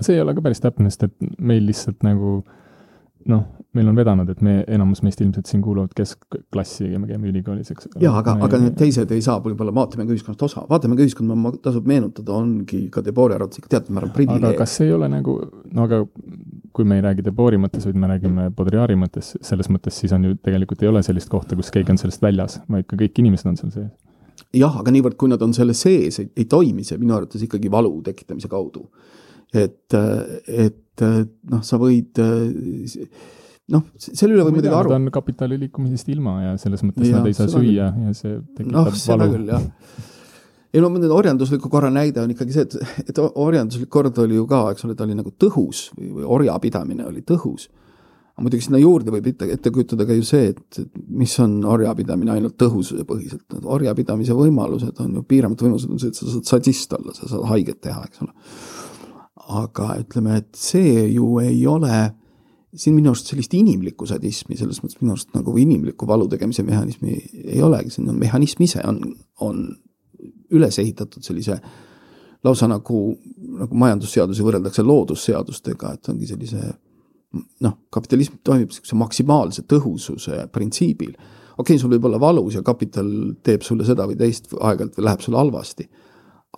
see 0.00 0.16
ei 0.16 0.22
ole 0.22 0.34
ka 0.36 0.44
päris 0.44 0.62
täpne, 0.62 0.90
sest 0.90 1.06
et 1.08 1.30
meil 1.38 1.64
lihtsalt 1.68 2.04
nagu 2.06 2.40
noh, 3.30 3.44
meil 3.76 3.88
on 3.90 3.98
vedanud, 3.98 4.30
et 4.32 4.40
me, 4.42 4.56
enamus 4.74 5.02
meist 5.06 5.20
ilmselt 5.22 5.46
siin 5.46 5.60
kuuluvad 5.62 5.92
keskklassi 5.96 6.88
ja 6.90 6.98
me 6.98 7.06
käime 7.06 7.28
ülikoolis, 7.30 7.70
eks. 7.70 7.86
jaa, 8.02 8.16
aga, 8.18 8.34
aga 8.46 8.58
need 8.64 8.74
teised 8.78 9.12
ei 9.14 9.22
saa 9.22 9.38
võib-olla 9.44 9.74
vaatemängu 9.76 10.16
ühiskonnast 10.16 10.42
osa, 10.48 10.64
vaatemängu 10.70 11.06
ühiskond, 11.06 11.60
tasub 11.62 11.86
meenutada, 11.86 12.34
ongi 12.34 12.88
ka 12.90 13.04
Debori 13.06 13.36
arvates 13.36 13.62
ikka 13.62 13.70
teatud 13.76 13.94
määral 13.94 14.10
privileeg. 14.16 14.48
aga 14.48 14.64
kas 14.64 14.74
ei 14.82 14.90
ole 14.96 15.10
nagu, 15.12 15.36
no 15.70 15.86
aga 15.86 16.02
kui 16.74 16.88
me 16.88 16.98
ei 16.98 17.06
räägi 17.06 17.24
Debori 17.26 17.62
mõttes, 17.62 17.86
vaid 17.86 18.02
me 18.02 18.10
räägime 18.10 18.50
Baudrillardi 18.56 18.98
mõttes, 18.98 19.32
selles 19.46 19.70
mõttes 19.70 20.02
siis 20.02 20.14
on 20.18 20.26
ju 20.26 20.36
tegelikult 20.42 20.82
ei 20.82 20.90
ole 20.90 21.06
sellist 21.06 21.30
kohta, 21.30 21.58
kus 21.58 21.70
keegi 21.74 21.94
on 21.94 22.02
sellest 22.02 22.26
väljas, 22.26 22.58
vaid 22.70 22.90
ka 22.90 22.98
kõik 22.98 23.22
inimesed 23.22 23.54
on 23.54 23.58
seal 23.60 23.74
sees. 23.76 23.90
jah, 24.56 24.82
aga 24.82 24.90
niivõrd, 24.98 25.18
kui 25.20 25.30
nad 25.30 25.42
on 25.46 25.54
selle 25.54 25.78
sees, 25.78 26.18
ei 26.26 26.50
toimi 26.50 26.82
see 26.86 26.98
minu 26.98 27.14
arvates 27.14 27.46
ikkagi 27.46 27.70
valu 27.70 28.00
tekitamise 28.06 28.50
kaudu. 28.50 28.88
et, 29.54 29.94
et 29.94 31.06
noh, 31.50 31.62
sa 31.66 31.78
võid 31.78 32.18
noh, 33.74 33.86
selle 34.00 34.36
üle 34.36 34.44
võib 34.46 34.58
muidugi 34.58 34.74
aru. 34.74 34.92
Nad 34.92 35.06
on 35.06 35.14
kapitali 35.14 35.58
liikumisest 35.64 36.08
ilma 36.12 36.36
ja 36.44 36.54
selles 36.60 36.84
mõttes 36.86 37.10
ja, 37.10 37.18
nad 37.18 37.28
ei 37.30 37.36
saa 37.36 37.50
süüa 37.50 37.90
küll. 37.94 38.06
ja 38.06 38.14
see 38.16 38.38
tekitab 38.56 38.76
no, 38.76 38.84
valu. 38.94 39.28
küll, 39.34 39.50
jah. 39.50 39.66
ei 40.70 40.84
no 40.84 40.90
nüüd 40.94 41.14
orjandusliku 41.14 41.70
korra 41.72 41.90
näide 41.94 42.22
on 42.22 42.32
ikkagi 42.34 42.56
see, 42.56 42.66
et, 42.68 43.04
et 43.12 43.20
orjanduslik 43.20 43.90
kord 43.92 44.18
oli 44.22 44.38
ju 44.38 44.46
ka, 44.50 44.64
eks 44.74 44.86
ole, 44.88 44.96
ta 44.98 45.06
oli 45.06 45.18
nagu 45.18 45.32
tõhus 45.34 45.88
või, 45.96 46.10
või 46.18 46.28
orjapidamine 46.38 47.06
oli 47.10 47.24
tõhus. 47.26 47.68
aga 48.34 48.46
muidugi 48.46 48.66
sinna 48.66 48.82
juurde 48.82 49.14
võib 49.14 49.30
ette, 49.32 49.50
ette 49.54 49.74
kujutada 49.74 50.06
ka 50.08 50.18
ju 50.18 50.26
see, 50.26 50.52
et 50.54 50.82
mis 51.22 51.38
on 51.42 51.58
orjapidamine 51.74 52.36
ainult 52.36 52.58
tõhususe 52.60 53.06
põhiselt, 53.06 53.58
orjapidamise 53.62 54.36
võimalused 54.36 55.02
on 55.04 55.18
ju, 55.18 55.26
piiramatu 55.30 55.68
võimalused 55.68 55.90
on 55.94 56.02
see, 56.02 56.14
et 56.14 56.18
sa 56.18 56.30
saad 56.36 56.54
sadist 56.56 56.98
olla, 56.98 57.14
sa 57.14 57.30
saad 57.30 57.50
haiget 57.54 57.82
teha, 57.86 58.06
eks 58.06 58.24
ole. 58.26 58.32
aga 59.60 59.92
ütleme, 59.98 60.40
et 60.42 60.50
see 60.58 61.10
ju 61.10 61.36
ei 61.42 61.62
ole 61.66 62.08
siin 62.76 62.94
minu 62.94 63.10
arust 63.10 63.30
sellist 63.30 63.54
inimlikku 63.56 64.06
sadismi, 64.06 64.56
selles 64.58 64.78
mõttes 64.82 65.00
minu 65.00 65.14
arust 65.14 65.32
nagu 65.34 65.54
inimliku 65.58 66.06
valu 66.06 66.28
tegemise 66.30 66.62
mehhanismi 66.66 67.16
ei 67.56 67.62
olegi, 67.66 67.90
see 67.94 68.04
on 68.04 68.18
mehhanism 68.18 68.62
ise 68.62 68.82
on, 68.86 69.00
on 69.42 69.64
üles 70.54 70.78
ehitatud 70.82 71.24
sellise 71.26 71.58
lausa 72.46 72.68
nagu, 72.70 73.00
nagu 73.60 73.80
majandusseadusi 73.82 74.44
võrreldakse 74.46 74.84
loodusseadustega, 74.86 75.94
et 75.96 76.10
ongi 76.12 76.28
sellise 76.30 76.62
noh, 77.64 77.74
kapitalism 77.92 78.38
toimib 78.46 78.70
niisuguse 78.70 78.98
maksimaalse 78.98 79.64
tõhususe 79.70 80.46
printsiibil. 80.54 81.14
okei 81.58 81.74
okay,, 81.74 81.78
sul 81.78 81.92
võib 81.92 82.06
olla 82.08 82.20
valus 82.22 82.56
ja 82.56 82.62
kapital 82.66 83.10
teeb 83.42 83.66
sulle 83.66 83.86
seda 83.86 84.06
või 84.08 84.18
teist 84.18 84.52
aeg-ajalt 84.54 84.98
või 84.98 85.08
läheb 85.08 85.26
sul 85.26 85.38
halvasti, 85.38 85.88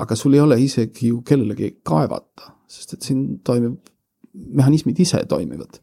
aga 0.00 0.16
sul 0.16 0.36
ei 0.36 0.44
ole 0.44 0.60
isegi 0.60 1.08
ju 1.08 1.22
kellelegi 1.24 1.78
kaevata, 1.84 2.52
sest 2.68 2.94
et 2.96 3.08
siin 3.08 3.24
toimib, 3.44 3.80
mehhanismid 4.32 5.00
ise 5.00 5.24
toimivad 5.28 5.80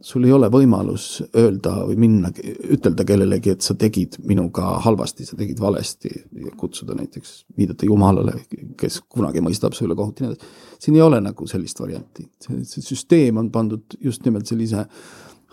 sul 0.00 0.24
ei 0.24 0.32
ole 0.32 0.48
võimalus 0.52 1.06
öelda 1.36 1.72
või 1.88 1.96
minna, 2.00 2.30
ütelda 2.72 3.04
kellelegi, 3.06 3.54
et 3.54 3.64
sa 3.64 3.74
tegid 3.78 4.16
minuga 4.26 4.78
halvasti, 4.84 5.26
sa 5.28 5.38
tegid 5.38 5.60
valesti 5.60 6.12
ja 6.44 6.52
kutsuda 6.58 6.96
näiteks, 6.96 7.34
viidata 7.58 7.88
Jumalale, 7.88 8.38
kes 8.80 9.00
kunagi 9.08 9.42
mõistab 9.44 9.76
su 9.76 9.84
üle 9.86 9.96
kohut 9.98 10.20
ja 10.20 10.26
nii 10.26 10.36
edasi. 10.36 10.54
siin 10.80 10.96
ei 10.96 11.04
ole 11.04 11.20
nagu 11.24 11.48
sellist 11.50 11.82
varianti, 11.82 12.28
see, 12.40 12.62
see 12.68 12.86
süsteem 12.86 13.42
on 13.42 13.50
pandud 13.52 13.98
just 14.00 14.24
nimelt 14.24 14.48
sellise 14.48 14.86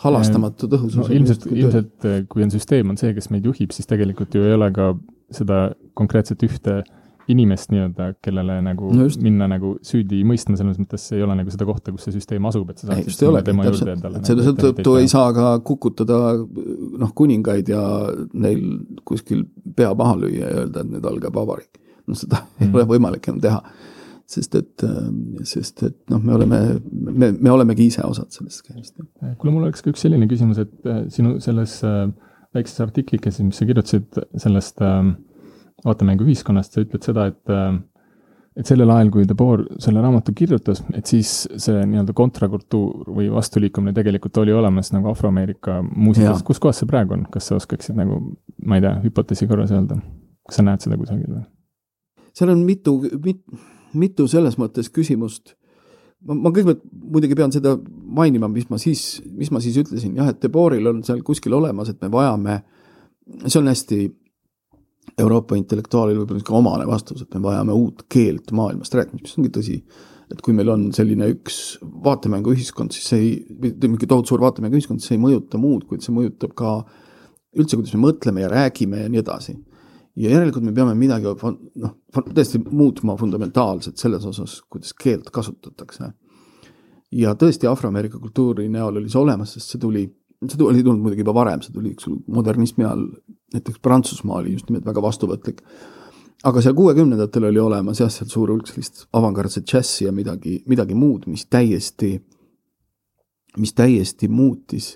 halastamatu 0.04 0.70
tõhususe 0.72 1.04
no, 1.04 1.16
ilmselt, 1.20 1.50
ilmselt 1.52 2.08
kui 2.32 2.45
on 2.45 2.54
süsteem, 2.54 2.93
on 2.93 3.02
see, 3.02 3.12
kes 3.18 3.32
meid 3.34 3.45
juhib, 3.50 3.76
siis 3.76 3.89
tegelikult 3.89 4.38
ju 4.38 4.45
ei 4.48 4.56
ole 4.56 4.72
ka 4.76 4.93
seda 5.34 5.66
konkreetset 5.98 6.43
ühte 6.48 6.80
äh, 6.80 7.07
inimest 7.32 7.71
nii-öelda, 7.73 8.11
kellele 8.23 8.57
nagu 8.65 8.89
no 8.95 9.07
just. 9.07 9.21
minna 9.23 9.47
nagu 9.51 9.73
süüdi 9.86 10.21
mõistma, 10.28 10.57
selles 10.59 10.80
mõttes 10.80 11.07
ei 11.15 11.23
ole 11.25 11.36
nagu 11.39 11.51
seda 11.53 11.67
kohta, 11.67 11.91
kus 11.95 12.07
see 12.07 12.15
süsteem 12.15 12.47
asub, 12.49 12.69
et 12.71 12.82
sa 12.82 12.89
saad 12.89 13.03
just 13.09 13.23
ei 13.23 13.30
olegi, 13.30 13.55
täpselt, 13.57 13.91
et 13.91 14.30
selle 14.30 14.45
nagu 14.45 14.55
tõttu 14.61 14.95
ei 15.01 15.11
saa 15.11 15.34
ka 15.36 15.49
kukutada 15.67 16.21
noh, 16.38 17.11
kuningaid 17.17 17.73
ja 17.73 17.82
neil 18.38 18.63
kuskil 19.07 19.43
pea 19.78 19.91
maha 19.97 20.15
lüüa 20.23 20.39
ja 20.39 20.63
öelda, 20.63 20.86
et 20.86 20.95
nüüd 20.95 21.11
algab 21.11 21.36
vabariik. 21.38 21.84
noh, 22.07 22.17
seda 22.17 22.41
mm. 22.45 22.63
ei 22.63 22.73
ole 22.73 22.88
võimalik 22.93 23.28
enam 23.28 23.43
teha. 23.43 23.61
sest 24.28 24.55
et, 24.59 24.86
sest 25.47 25.84
et 25.88 25.97
noh, 26.11 26.23
me 26.23 26.36
oleme, 26.36 26.61
me, 26.91 27.32
me 27.32 27.51
olemegi 27.51 27.88
ise 27.91 28.03
osad 28.07 28.32
sellest 28.36 28.63
skeemist. 28.63 28.95
kuule, 29.39 29.53
mul 29.53 29.67
oleks 29.67 29.84
ka 29.84 29.91
üks 29.91 30.03
selline 30.07 30.28
küsimus, 30.32 30.63
et 30.63 30.88
äh, 30.88 31.05
sinu 31.11 31.38
selles 31.43 31.80
äh, 31.88 32.05
väikses 32.55 32.84
artiklikes, 32.88 33.39
mis 33.43 33.59
sa 33.59 33.67
kirjutasid 33.67 34.19
sellest 34.39 34.84
äh, 34.84 35.01
vaatemängu 35.88 36.27
ühiskonnast, 36.27 36.75
sa 36.75 36.83
ütled 36.83 37.05
seda, 37.07 37.29
et 37.31 37.53
äh, 37.53 37.77
et 38.57 38.65
sellel 38.65 38.89
ajal, 38.89 39.11
kui 39.13 39.25
Debord 39.29 39.67
selle 39.83 40.01
raamatu 40.01 40.33
kirjutas, 40.38 40.81
et 40.97 41.09
siis 41.09 41.31
see 41.61 41.81
nii-öelda 41.91 42.13
kontrakultuur 42.17 43.11
või 43.13 43.27
vastuliikumine 43.29 43.93
tegelikult 43.93 44.39
oli 44.41 44.55
olemas 44.55 44.89
nagu 44.95 45.11
Afro-Ameerika 45.11 45.77
muusikas, 45.85 46.41
kus 46.45 46.61
kohas 46.63 46.81
see 46.81 46.89
praegu 46.89 47.13
on, 47.19 47.27
kas 47.33 47.51
sa 47.51 47.59
oskaksid 47.59 47.97
nagu, 47.99 48.17
ma 48.65 48.79
ei 48.79 48.85
tea, 48.85 48.95
hüpoteesi 49.05 49.49
korras 49.49 49.73
öelda? 49.75 49.99
kas 50.47 50.61
sa 50.61 50.63
näed 50.63 50.83
seda 50.83 50.97
kusagil 50.97 51.27
või? 51.27 51.45
seal 52.38 52.53
on 52.53 52.65
mitu 52.65 52.97
mit,, 53.23 53.41
mitu 53.97 54.27
selles 54.31 54.57
mõttes 54.57 54.89
küsimust. 54.93 55.53
ma, 56.25 56.33
ma 56.33 56.49
kõigepealt 56.49 56.81
muidugi 56.88 57.38
pean 57.38 57.53
seda 57.53 57.75
mainima, 58.17 58.49
mis 58.49 58.69
ma 58.71 58.81
siis, 58.81 59.19
mis 59.29 59.53
ma 59.53 59.61
siis 59.61 59.77
ütlesin, 59.83 60.17
jah, 60.17 60.31
et 60.33 60.41
Deboril 60.41 60.95
on 60.95 61.03
seal 61.05 61.21
kuskil 61.25 61.53
olemas, 61.57 61.93
et 61.93 62.01
me 62.01 62.09
vajame, 62.13 62.61
see 63.45 63.59
on 63.61 63.69
hästi 63.69 64.01
Euroopa 65.18 65.58
intellektuaalil 65.58 66.20
võib-olla 66.20 66.38
niisugune 66.41 66.60
omane 66.60 66.86
vastus, 66.89 67.24
et 67.24 67.34
me 67.34 67.41
vajame 67.41 67.74
uut 67.74 68.03
keelt 68.12 68.51
maailmast 68.55 68.93
rääkimist, 68.97 69.26
mis 69.26 69.38
ongi 69.39 69.53
tõsi. 69.55 69.82
et 70.28 70.41
kui 70.43 70.51
meil 70.51 70.68
on 70.68 70.82
selline 70.91 71.30
üks 71.32 71.78
vaatemänguühiskond, 72.03 72.91
siis 72.91 73.05
see 73.08 73.20
ei, 73.24 73.30
mingi 73.88 74.10
tohutu 74.12 74.34
suur 74.34 74.41
vaatemänguühiskond, 74.43 74.99
see 74.99 75.16
ei 75.16 75.22
mõjuta 75.24 75.55
muud, 75.55 75.86
kuid 75.88 76.03
see 76.03 76.12
mõjutab 76.12 76.51
ka 76.51 76.72
üldse, 77.55 77.78
kuidas 77.78 77.93
me 77.95 78.01
mõtleme 78.03 78.43
ja 78.43 78.49
räägime 78.51 79.05
ja 79.05 79.12
nii 79.14 79.22
edasi. 79.24 79.55
ja 80.18 80.32
järelikult 80.34 80.66
me 80.66 80.74
peame 80.74 80.95
midagi 80.97 81.30
noh, 81.30 81.93
tõesti 82.18 82.60
muutma 82.66 83.16
fundamentaalselt 83.18 84.01
selles 84.01 84.26
osas, 84.26 84.60
kuidas 84.70 84.93
keelt 84.93 85.30
kasutatakse. 85.32 86.12
ja 87.12 87.34
tõesti, 87.34 87.72
afroameerika 87.72 88.20
kultuuri 88.20 88.68
näol 88.70 88.99
oli 88.99 89.10
see 89.10 89.22
olemas, 89.22 89.53
sest 89.53 89.72
see 89.72 89.80
tuli, 89.80 90.03
see 90.43 90.64
oli 90.64 90.84
tulnud 90.84 91.01
muidugi 91.01 91.24
juba 91.24 91.34
varem, 91.39 91.62
see 91.64 91.72
tuli, 91.72 91.95
eks 91.95 92.10
ole, 92.12 92.20
modernismi 92.28 92.84
all, 92.84 93.08
näiteks 93.54 93.80
Prantsusmaa 93.80 94.41
oli 94.41 94.58
just 94.58 94.70
nimelt 94.70 94.86
väga 94.86 95.02
vastuvõtlik 95.02 95.64
aga 96.45 96.62
seal 96.62 96.76
kuuekümnendatel 96.78 97.48
oli 97.50 97.62
olemas 97.62 98.02
jah, 98.02 98.12
seal 98.14 98.30
suur 98.30 98.52
hulk 98.54 98.70
sellist 98.70 99.08
avangardset 99.18 99.66
džässi 99.68 100.06
ja 100.06 100.14
midagi, 100.14 100.60
midagi 100.70 100.98
muud, 100.98 101.26
mis 101.32 101.48
täiesti, 101.50 102.14
mis 103.58 103.74
täiesti 103.78 104.30
muutis 104.30 104.93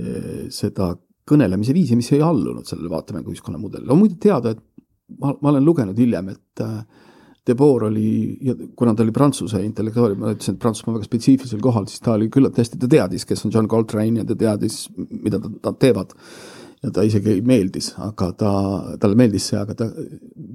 eh, 0.00 0.48
seda 0.50 0.92
kõnelemise 1.28 1.74
viisi, 1.76 1.96
mis 1.96 2.10
ei 2.12 2.22
allunud 2.24 2.66
sellele 2.66 2.90
vaatemänguühiskonna 2.90 3.60
mudelile. 3.60 3.92
on 3.94 4.00
muide 4.02 4.18
teada, 4.20 4.56
et 4.56 4.62
ma, 5.20 5.36
ma 5.38 5.52
olen 5.52 5.64
lugenud 5.64 5.98
hiljem, 5.98 6.32
et 6.34 6.64
äh, 6.64 6.80
Debord 7.46 7.88
oli, 7.88 8.38
kuna 8.78 8.94
ta 8.94 9.02
oli 9.02 9.14
prantsuse 9.14 9.58
intellektuaal, 9.66 10.12
ma 10.18 10.30
ütlesin, 10.34 10.54
et 10.54 10.62
Prantsusmaa 10.62 10.94
väga 10.94 11.06
spetsiifilisel 11.08 11.62
kohal, 11.62 11.88
siis 11.90 12.02
ta 12.02 12.14
oli 12.14 12.28
küllalt 12.30 12.58
hästi, 12.58 12.78
ta 12.78 12.90
teadis, 12.90 13.26
kes 13.26 13.46
on 13.46 13.54
John 13.54 13.70
Coltrane 13.70 14.22
ja 14.22 14.26
ta 14.26 14.36
teadis, 14.38 14.84
mida 14.96 15.40
nad 15.42 15.78
teevad 15.82 16.14
ja 16.82 16.90
ta 16.90 17.04
isegi 17.06 17.38
meeldis, 17.46 17.92
aga 18.02 18.32
ta, 18.38 18.52
talle 19.00 19.18
meeldis 19.18 19.50
see, 19.52 19.60
aga 19.60 19.76
ta, 19.78 19.88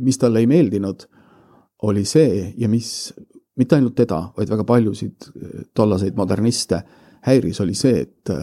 mis 0.03 0.19
talle 0.19 0.43
ei 0.43 0.49
meeldinud, 0.49 1.07
oli 1.87 2.03
see 2.09 2.53
ja 2.57 2.69
mis 2.69 3.13
mitte 3.57 3.77
ainult 3.77 3.95
teda, 3.97 4.21
vaid 4.37 4.49
väga 4.51 4.65
paljusid 4.67 5.29
tollaseid 5.77 6.17
moderniste 6.17 6.81
häiris, 7.27 7.61
oli 7.63 7.75
see, 7.77 8.05
et 8.05 8.33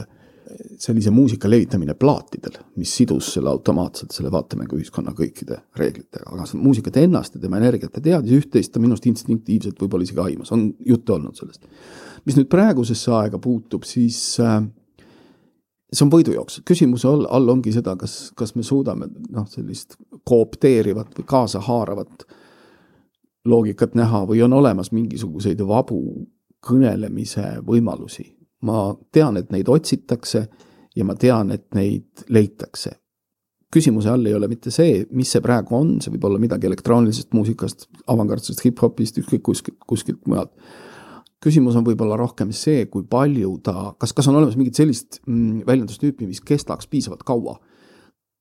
sellise 0.78 1.11
muusika 1.11 1.49
levitamine 1.51 1.95
plaatidel, 1.99 2.59
mis 2.78 2.93
sidus 2.97 3.30
selle 3.35 3.51
automaatselt 3.51 4.14
selle 4.14 4.30
vaatemänguühiskonna 4.35 5.14
kõikide 5.16 5.61
reeglitega, 5.78 6.28
aga 6.30 6.47
seda 6.49 6.62
muusikat 6.62 6.99
ennast 7.01 7.37
ja 7.37 7.43
tema 7.43 7.59
energiat 7.61 7.95
ta 7.95 8.03
teadis, 8.05 8.35
üht-teist 8.43 8.74
ta 8.74 8.82
minu 8.82 8.95
arust 8.95 9.09
instinktiivselt 9.11 9.80
võib-olla 9.80 10.07
isegi 10.07 10.22
aimas, 10.22 10.53
on 10.55 10.68
juttu 10.87 11.16
olnud 11.16 11.39
sellest. 11.39 11.64
mis 12.24 12.39
nüüd 12.39 12.51
praegusesse 12.53 13.12
aega 13.12 13.41
puutub, 13.43 13.87
siis 13.89 14.18
äh, 14.43 14.61
see 15.95 16.05
on 16.07 16.12
võidujooks, 16.12 16.61
küsimuse 16.66 17.09
all, 17.09 17.26
all 17.30 17.51
ongi 17.53 17.72
seda, 17.74 17.95
kas, 18.01 18.32
kas 18.38 18.55
me 18.59 18.64
suudame 18.66 19.09
noh, 19.30 19.47
sellist 19.51 19.99
koopteerivat 20.26 21.14
või 21.18 21.26
kaasahaaravat 21.30 22.26
loogikat 23.51 23.95
näha 23.99 24.24
või 24.28 24.42
on 24.45 24.57
olemas 24.57 24.90
mingisuguseid 24.95 25.61
vabu 25.68 26.01
kõnelemise 26.64 27.61
võimalusi. 27.66 28.30
ma 28.64 28.95
tean, 29.12 29.36
et 29.36 29.51
neid 29.53 29.68
otsitakse 29.68 30.47
ja 30.97 31.05
ma 31.05 31.14
tean, 31.14 31.51
et 31.51 31.66
neid 31.74 32.24
leitakse. 32.28 32.90
küsimuse 33.74 34.09
all 34.09 34.26
ei 34.26 34.34
ole 34.34 34.49
mitte 34.49 34.70
see, 34.70 35.05
mis 35.11 35.30
see 35.30 35.42
praegu 35.42 35.74
on, 35.76 36.01
see 36.01 36.12
võib 36.14 36.24
olla 36.24 36.38
midagi 36.38 36.66
elektroonilisest 36.66 37.32
muusikast, 37.34 37.88
avangardsest 38.07 38.64
hip-hopist, 38.64 39.18
ükskõik 39.18 39.42
kuskilt, 39.42 39.78
kuskilt 39.86 40.26
mujalt 40.26 40.53
küsimus 41.45 41.76
on 41.78 41.84
võib-olla 41.86 42.16
rohkem 42.18 42.53
see, 42.57 42.86
kui 42.90 43.05
palju 43.11 43.59
ta, 43.64 43.92
kas, 44.01 44.14
kas 44.16 44.28
on 44.30 44.38
olemas 44.40 44.57
mingit 44.59 44.78
sellist 44.78 45.20
mm, 45.26 45.64
väljendustüüpi, 45.68 46.28
mis 46.28 46.42
kestaks 46.45 46.88
piisavalt 46.90 47.24
kaua. 47.26 47.59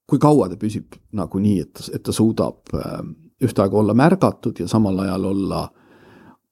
kui 0.09 0.19
kaua 0.19 0.49
ta 0.51 0.57
püsib 0.59 0.97
nagu 1.15 1.39
nii, 1.39 1.59
et, 1.63 1.83
et 1.95 2.03
ta 2.03 2.11
suudab 2.15 2.73
äh, 2.75 2.99
ühtaegu 3.43 3.79
olla 3.79 3.95
märgatud 3.97 4.59
ja 4.59 4.67
samal 4.67 4.99
ajal 4.99 5.25
olla, 5.31 5.61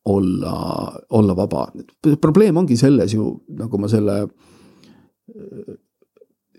olla, 0.05 0.53
olla 1.09 1.35
vaba. 1.35 1.67
probleem 2.21 2.57
ongi 2.57 2.77
selles 2.77 3.13
ju, 3.13 3.31
nagu 3.59 3.77
ma 3.77 3.89
selle 3.91 4.21
äh, 4.23 5.73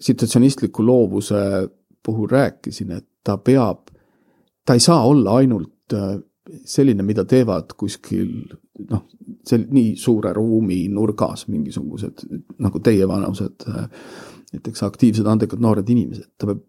situatsionistliku 0.01 0.84
loovuse 0.86 1.68
puhul 2.03 2.28
rääkisin, 2.30 2.90
et 2.90 3.07
ta 3.24 3.36
peab, 3.38 3.88
ta 4.66 4.74
ei 4.74 4.80
saa 4.80 5.05
olla 5.07 5.36
ainult 5.38 5.95
äh, 5.95 6.18
selline, 6.64 7.03
mida 7.03 7.24
teevad 7.24 7.76
kuskil 7.78 8.53
noh, 8.91 9.07
sel-, 9.47 9.68
nii 9.70 9.97
suure 10.01 10.33
ruumi 10.37 10.85
nurgas 10.93 11.47
mingisugused 11.53 12.27
nagu 12.62 12.81
teievanused 12.81 13.66
näiteks 14.53 14.83
aktiivsed 14.83 15.27
andekad 15.27 15.61
noored 15.64 15.89
inimesed, 15.89 16.29
ta 16.39 16.49
peab 16.51 16.62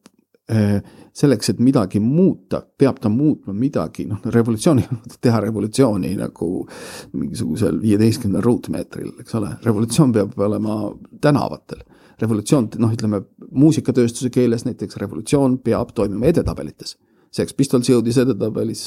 eh, 0.52 0.78
selleks, 1.16 1.54
et 1.54 1.60
midagi 1.64 2.00
muuta, 2.04 2.62
peab 2.78 3.00
ta 3.04 3.12
muutma 3.12 3.54
midagi, 3.56 4.06
noh, 4.10 4.22
revolutsiooni, 4.36 4.86
teha 5.24 5.42
revolutsiooni 5.44 6.14
nagu 6.20 6.52
mingisugusel 7.14 7.80
viieteistkümnendal 7.82 8.46
ruutmeetril, 8.48 9.14
eks 9.24 9.40
ole, 9.40 9.56
revolutsioon 9.66 10.16
peab 10.16 10.40
olema 10.48 10.80
tänavatel. 11.22 11.84
revolutsioon, 12.22 12.70
noh, 12.80 12.92
ütleme 12.94 13.24
muusikatööstuse 13.52 14.30
keeles 14.30 14.64
näiteks 14.66 14.98
revolutsioon 15.02 15.58
peab 15.66 15.92
toimuma 15.98 16.30
edetabelites 16.30 16.96
Sex 17.34 17.56
Pistols 17.58 17.90
jõudis 17.90 18.20
edetabelis 18.22 18.84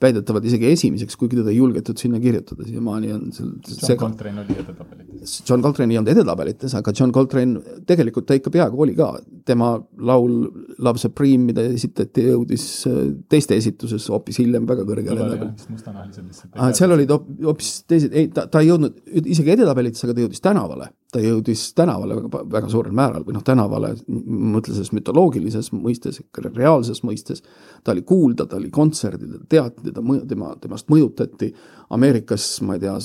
väidetavalt 0.00 0.44
isegi 0.48 0.68
esimeseks, 0.72 1.16
kuigi 1.16 1.38
teda 1.38 1.50
ei 1.52 1.58
julgetud 1.58 1.96
sinna 2.00 2.18
kirjutada, 2.20 2.64
siiamaani 2.68 3.12
on 3.14 3.30
seal 3.32 3.50
John 3.54 3.78
sega... 3.80 3.98
Coltrane 4.02 4.42
oli 4.42 4.56
edetabelites. 4.60 5.36
John 5.48 5.64
Coltrane 5.64 5.94
ei 5.94 6.00
olnud 6.00 6.12
edetabelites, 6.12 6.74
aga 6.76 6.92
John 6.96 7.14
Coltrane 7.16 7.76
tegelikult 7.88 8.28
ta 8.28 8.36
ikka 8.36 8.52
peaaegu 8.52 8.82
oli 8.84 8.96
ka, 8.98 9.10
tema 9.48 9.70
laul 10.08 10.36
Love 10.84 11.00
Supreme, 11.00 11.48
mida 11.50 11.64
esitati, 11.72 12.26
jõudis 12.32 12.66
äh, 12.90 13.00
teiste 13.32 13.56
esituses 13.56 14.08
hoopis 14.12 14.40
hiljem 14.42 14.68
väga 14.68 14.84
kõrgele 14.88 15.24
edetabelisse. 15.24 16.76
seal 16.80 16.96
olid 16.96 17.16
hoopis 17.16 17.72
teised, 17.88 18.12
ei 18.16 18.28
ta, 18.32 18.48
ta 18.52 18.64
ei 18.64 18.72
jõudnud 18.72 19.00
isegi 19.24 19.56
edetabelitesse, 19.56 20.08
aga 20.08 20.16
ta 20.16 20.26
jõudis 20.26 20.44
tänavale 20.44 20.92
ta 21.12 21.20
jõudis 21.22 21.62
tänavale 21.78 22.16
väga, 22.18 22.40
väga 22.50 22.70
suurel 22.70 22.94
määral 22.96 23.24
või 23.26 23.36
noh, 23.36 23.44
tänavale, 23.46 23.92
mõtle 24.08 24.74
selles 24.74 24.90
mütoloogilises 24.96 25.70
mõistes, 25.74 26.18
reaalses 26.56 27.02
mõistes, 27.06 27.44
ta 27.86 27.94
oli 27.94 28.02
kuulda, 28.06 28.48
ta 28.50 28.58
oli 28.58 28.72
kontserdil, 28.74 29.38
teati 29.50 29.86
teda, 29.86 30.02
tema, 30.28 30.52
temast 30.62 30.90
mõjutati, 30.92 31.52
Ameerikas, 31.94 32.44
ma 32.66 32.74
ei 32.74 32.82
tea, 32.82 32.96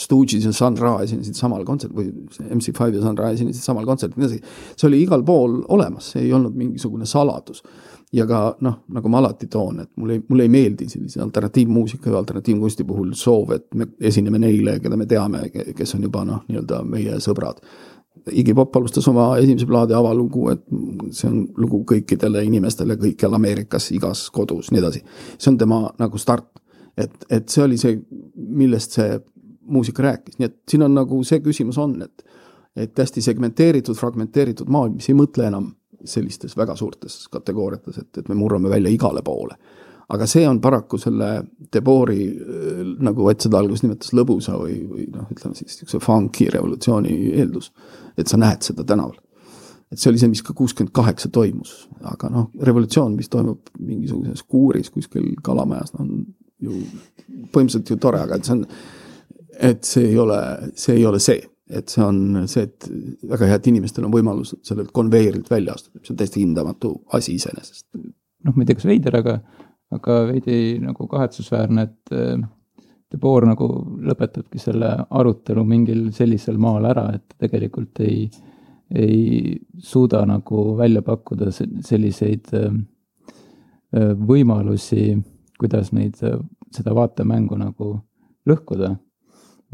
Stooges 0.00 0.46
ja 0.48 0.54
Sun 0.56 0.78
Ra 0.80 0.94
esinesid 1.04 1.36
samal 1.36 1.66
kontserdil 1.68 1.98
või 1.98 2.52
MC5 2.56 2.96
ja 2.96 3.02
Sun 3.04 3.18
Ra 3.20 3.28
esinesid 3.36 3.66
samal 3.66 3.88
kontserdil, 3.88 4.22
nii 4.22 4.30
edasi, 4.30 4.54
see 4.72 4.88
oli 4.88 5.02
igal 5.04 5.24
pool 5.28 5.60
olemas, 5.76 6.14
see 6.14 6.24
ei 6.24 6.32
olnud 6.32 6.56
mingisugune 6.56 7.08
saladus 7.08 7.60
ja 8.12 8.26
ka 8.28 8.40
noh, 8.60 8.82
nagu 8.92 9.08
ma 9.08 9.22
alati 9.22 9.48
toon, 9.50 9.80
et 9.84 9.90
mulle 9.96 10.18
mulle 10.28 10.44
ei 10.44 10.52
meeldi 10.52 10.88
sellise 10.88 11.22
alternatiivmuusika 11.24 12.10
ja 12.10 12.18
alternatiivkunsti 12.20 12.84
puhul 12.84 13.14
soov, 13.16 13.54
et 13.56 13.66
me 13.74 13.88
esineme 14.00 14.40
neile, 14.42 14.78
keda 14.84 14.98
me 15.00 15.06
teame, 15.08 15.46
kes 15.76 15.96
on 15.96 16.04
juba 16.08 16.24
noh, 16.28 16.44
nii-öelda 16.48 16.82
meie 16.84 17.18
sõbrad. 17.24 17.62
Iggy 18.28 18.54
Pop 18.54 18.76
alustas 18.76 19.08
oma 19.08 19.30
esimese 19.40 19.66
plaadi 19.66 19.96
avalugu, 19.96 20.44
et 20.52 20.62
see 21.16 21.30
on 21.30 21.46
lugu 21.58 21.80
kõikidele 21.88 22.44
inimestele 22.46 22.98
kõikjal 23.00 23.34
Ameerikas, 23.38 23.88
igas 23.96 24.28
kodus, 24.30 24.70
nii 24.70 24.82
edasi. 24.82 25.02
see 25.38 25.50
on 25.50 25.58
tema 25.58 25.82
nagu 25.98 26.18
start. 26.18 26.50
et, 26.96 27.24
et 27.30 27.48
see 27.48 27.64
oli 27.64 27.78
see, 27.80 27.96
millest 28.36 28.98
see 28.98 29.16
muusika 29.64 30.02
rääkis, 30.02 30.36
nii 30.38 30.50
et 30.50 30.58
siin 30.68 30.82
on 30.84 30.94
nagu 30.94 31.24
see 31.24 31.40
küsimus 31.40 31.78
on, 31.78 32.02
et 32.02 32.28
et 32.76 32.98
hästi 32.98 33.20
segmenteeritud, 33.20 33.96
fragmenteeritud 33.96 34.68
maailm, 34.72 34.94
mis 34.96 35.08
ei 35.10 35.16
mõtle 35.16 35.44
enam 35.44 35.66
sellistes 36.04 36.56
väga 36.56 36.76
suurtes 36.76 37.26
kategooriates, 37.32 37.98
et, 37.98 38.18
et 38.18 38.28
me 38.28 38.36
murrame 38.38 38.70
välja 38.70 38.92
igale 38.92 39.22
poole. 39.22 39.56
aga 40.12 40.26
see 40.28 40.44
on 40.44 40.58
paraku 40.60 40.98
selle 41.00 41.28
Debori, 41.72 42.24
nagu 43.00 43.26
Ott 43.26 43.46
seda 43.46 43.58
alguses 43.62 43.86
nimetas, 43.86 44.10
lõbusa 44.12 44.58
või, 44.60 44.82
või 44.88 45.06
noh, 45.08 45.30
ütleme 45.32 45.56
siis 45.56 45.70
niisuguse 45.70 46.02
funky 46.04 46.50
revolutsiooni 46.52 47.14
eeldus, 47.40 47.70
et 48.18 48.28
sa 48.28 48.36
näed 48.36 48.66
seda 48.66 48.84
tänaval. 48.84 49.16
et 49.92 49.98
see 49.98 50.10
oli 50.10 50.18
see, 50.18 50.28
mis 50.32 50.42
ka 50.42 50.54
kuuskümmend 50.56 50.92
kaheksa 50.92 51.28
toimus, 51.28 51.88
aga 52.08 52.28
noh, 52.32 52.50
revolutsioon, 52.60 53.16
mis 53.16 53.28
toimub 53.28 53.72
mingisuguses 53.78 54.42
kuuris 54.42 54.90
kuskil 54.90 55.34
Kalamajas, 55.42 55.92
no 55.94 56.04
on 56.04 56.26
ju 56.62 56.82
põhimõtteliselt 57.52 57.90
ju 57.90 57.96
tore, 58.00 58.20
aga 58.22 58.38
et 58.38 58.48
see 58.48 58.54
on, 58.56 58.66
et 59.70 59.84
see 59.84 60.06
ei 60.10 60.18
ole, 60.18 60.38
see 60.74 60.96
ei 60.96 61.06
ole 61.06 61.20
see 61.20 61.40
et 61.72 61.92
see 61.92 62.04
on 62.04 62.46
see, 62.50 62.66
et 62.68 62.88
väga 63.30 63.48
hea, 63.48 63.58
et 63.58 63.68
inimestel 63.70 64.06
on 64.06 64.14
võimalus 64.14 64.54
sellelt 64.66 64.92
konveierilt 64.94 65.50
välja 65.50 65.76
astuda, 65.76 66.02
see 66.02 66.14
on 66.14 66.20
täiesti 66.20 66.42
hindamatu 66.42 66.94
asi 67.18 67.36
iseenesest. 67.38 67.86
noh, 67.96 68.54
ma 68.54 68.62
ei 68.62 68.68
tea, 68.68 68.78
kas 68.78 68.88
veider, 68.90 69.18
aga, 69.22 69.36
aga 69.96 70.18
veidi 70.30 70.56
nagu 70.82 71.06
kahetsusväärne, 71.10 71.86
et 71.88 72.16
äh, 72.16 72.42
Debord 73.12 73.44
nagu 73.50 73.66
lõpetabki 74.08 74.60
selle 74.60 74.94
arutelu 75.10 75.64
mingil 75.68 76.06
sellisel 76.16 76.56
maal 76.60 76.86
ära, 76.88 77.10
et 77.18 77.34
tegelikult 77.44 78.00
ei, 78.04 78.24
ei 78.96 79.58
suuda 79.84 80.22
nagu 80.28 80.70
välja 80.78 81.04
pakkuda 81.04 81.50
selliseid 81.52 82.54
äh, 82.56 82.72
võimalusi, 83.92 85.12
kuidas 85.60 85.92
neid, 85.92 86.16
seda 86.72 86.94
vaatemängu 86.96 87.58
nagu 87.60 87.92
lõhkuda 88.48 88.94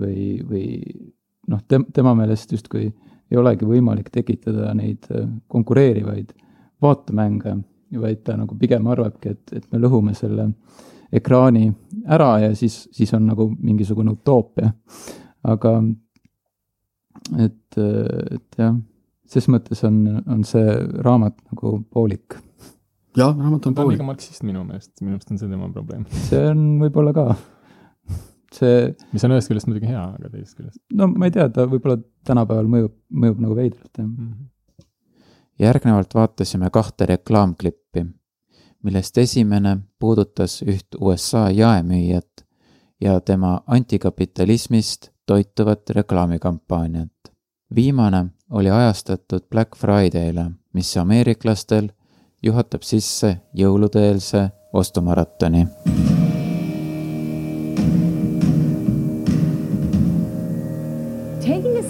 või, 0.03 0.43
või 0.43 0.67
noh, 1.49 1.63
tema 1.69 2.15
meelest 2.19 2.53
justkui 2.53 2.87
ei 3.29 3.37
olegi 3.37 3.67
võimalik 3.69 4.09
tekitada 4.13 4.73
neid 4.77 5.05
konkureerivaid 5.53 6.33
vaatemänge, 6.83 7.57
vaid 7.99 8.23
ta 8.25 8.37
nagu 8.39 8.57
pigem 8.59 8.87
arvabki, 8.89 9.35
et, 9.35 9.57
et 9.57 9.67
me 9.73 9.81
lõhume 9.83 10.15
selle 10.17 10.51
ekraani 11.13 11.71
ära 12.09 12.35
ja 12.43 12.51
siis, 12.57 12.83
siis 12.93 13.13
on 13.17 13.27
nagu 13.31 13.49
mingisugune 13.57 14.13
utoopia. 14.13 14.73
aga 15.49 15.73
et, 17.39 17.79
et 17.79 18.61
jah, 18.61 18.75
ses 19.29 19.49
mõttes 19.53 19.81
on, 19.89 20.03
on 20.29 20.45
see 20.49 20.77
raamat 21.05 21.37
nagu 21.53 21.79
poolik. 21.93 22.39
jah, 23.17 23.35
raamat 23.35 23.55
on 23.59 23.61
ta 23.61 23.71
on 23.71 23.79
poolik. 23.81 23.97
liiga 23.97 24.09
marksist 24.09 24.45
minu 24.47 24.65
meelest, 24.65 24.93
minu 25.03 25.17
arust 25.17 25.33
on 25.33 25.41
see 25.41 25.51
tema 25.51 25.71
probleem. 25.73 26.05
see 26.29 26.43
on 26.51 26.67
võib-olla 26.83 27.15
ka, 27.17 27.29
see, 28.55 28.93
mis 29.13 29.25
on 29.27 29.35
ühest 29.37 29.51
küljest 29.51 29.69
muidugi 29.69 29.91
hea, 29.91 30.05
aga 30.19 30.31
teisest 30.33 30.59
küljest 30.59 30.81
no 30.99 31.09
ma 31.13 31.29
ei 31.29 31.35
tea, 31.35 31.49
ta 31.53 31.67
võib-olla 31.69 31.99
tänapäeval 32.29 32.71
mõjub, 32.71 32.95
mõjub 33.25 33.43
nagu 33.45 33.59
veidralt, 33.59 33.93
jah. 33.93 34.07
mm. 34.07 34.31
-hmm. 34.31 34.87
järgnevalt 35.65 36.15
vaatasime 36.15 36.71
kahte 36.73 37.07
reklaamklippi, 37.13 38.07
millest 38.83 39.19
esimene 39.19 39.79
puudutas 39.99 40.63
üht 40.63 40.99
USA 41.01 41.49
jaemüüjat 41.51 42.47
ja 43.01 43.21
tema 43.21 43.61
antikapitalismist 43.67 45.11
toituvat 45.27 45.91
reklaamikampaaniat. 45.91 47.13
viimane 47.75 48.27
oli 48.51 48.71
ajastatud 48.71 49.41
Black 49.51 49.77
Friday'le, 49.77 50.51
mis 50.73 50.97
ameeriklastel 50.97 51.89
juhatab 52.43 52.83
sisse 52.83 53.37
jõuludeelse 53.55 54.49
ostumaratoni. 54.73 55.67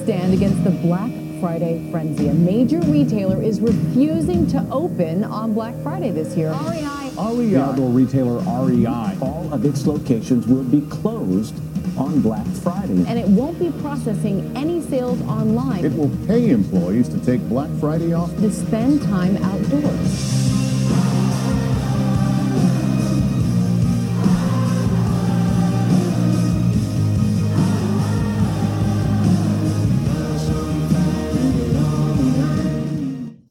Stand 0.08 0.32
against 0.32 0.64
the 0.64 0.70
Black 0.70 1.10
Friday 1.38 1.86
frenzy, 1.90 2.28
a 2.28 2.32
major 2.32 2.80
retailer 2.80 3.42
is 3.42 3.60
refusing 3.60 4.46
to 4.46 4.66
open 4.72 5.22
on 5.22 5.52
Black 5.52 5.74
Friday 5.82 6.10
this 6.10 6.34
year. 6.34 6.50
REI 6.50 7.10
The 7.10 7.60
outdoor 7.62 7.90
retailer 7.90 8.38
REI, 8.38 9.18
all 9.20 9.52
of 9.52 9.66
its 9.66 9.86
locations 9.86 10.46
will 10.46 10.64
be 10.64 10.80
closed 10.88 11.54
on 11.98 12.22
Black 12.22 12.46
Friday. 12.46 13.04
and 13.06 13.18
it 13.18 13.28
won't 13.28 13.58
be 13.58 13.70
processing 13.82 14.50
any 14.56 14.80
sales 14.80 15.20
online 15.28 15.84
It 15.84 15.94
will 15.94 16.10
pay 16.26 16.48
employees 16.48 17.10
to 17.10 17.18
take 17.22 17.46
Black 17.46 17.68
Friday 17.78 18.14
off 18.14 18.34
to 18.36 18.50
spend 18.50 19.02
time 19.02 19.36
outdoors. 19.36 20.67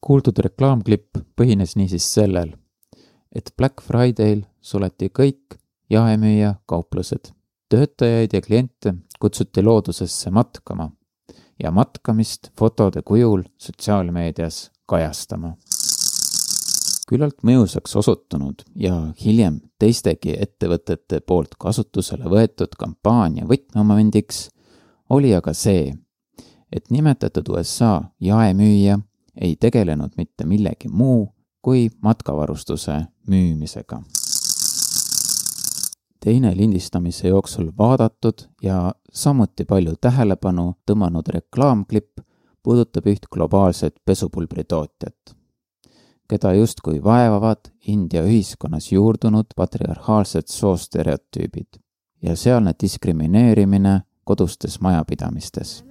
Kuuldud 0.07 0.39
reklaamklipp 0.39 1.19
põhines 1.35 1.73
niisiis 1.75 2.05
sellel, 2.13 2.53
et 3.35 3.51
Black 3.59 3.83
Friday'l 3.83 4.45
suleti 4.63 5.09
kõik 5.11 5.57
jaemüüja 5.91 6.55
kauplused. 6.65 7.33
töötajaid 7.67 8.31
ja 8.33 8.41
kliente 8.41 8.93
kutsuti 9.19 9.63
loodusesse 9.63 10.31
matkama 10.31 10.91
ja 11.63 11.71
matkamist 11.71 12.51
fotode 12.59 13.01
kujul 13.01 13.43
sotsiaalmeedias 13.57 14.71
kajastama. 14.85 15.57
küllalt 17.09 17.43
mõjusaks 17.43 17.95
osutunud 17.95 18.63
ja 18.75 19.13
hiljem 19.25 19.59
teistegi 19.79 20.35
ettevõtete 20.39 21.19
poolt 21.19 21.55
kasutusele 21.59 22.23
võetud 22.23 22.79
kampaania 22.79 23.45
võtmemomendiks 23.45 24.49
oli 25.09 25.35
aga 25.35 25.53
see, 25.53 25.93
et 26.71 26.89
nimetatud 26.91 27.49
USA 27.49 28.03
jaemüüja 28.19 28.99
ei 29.41 29.55
tegelenud 29.55 30.11
mitte 30.17 30.45
millegi 30.45 30.89
muu 30.89 31.33
kui 31.61 31.89
matkavarustuse 32.01 33.01
müümisega. 33.27 34.01
teine 36.19 36.57
lindistamise 36.57 37.27
jooksul 37.27 37.71
vaadatud 37.77 38.33
ja 38.63 38.93
samuti 39.13 39.65
palju 39.65 39.93
tähelepanu 40.01 40.73
tõmmanud 40.91 41.29
reklaamklipp 41.33 42.19
puudutab 42.63 43.07
üht 43.07 43.29
globaalset 43.31 43.95
pesupulbritootjat, 44.05 45.35
keda 46.29 46.53
justkui 46.53 47.03
vaevavad 47.03 47.71
India 47.87 48.23
ühiskonnas 48.23 48.91
juurdunud 48.91 49.55
patriarhaalsed 49.55 50.51
soostereotüübid 50.51 51.79
ja 52.21 52.35
sealne 52.35 52.73
diskrimineerimine 52.83 54.01
kodustes 54.23 54.81
majapidamistes 54.81 55.86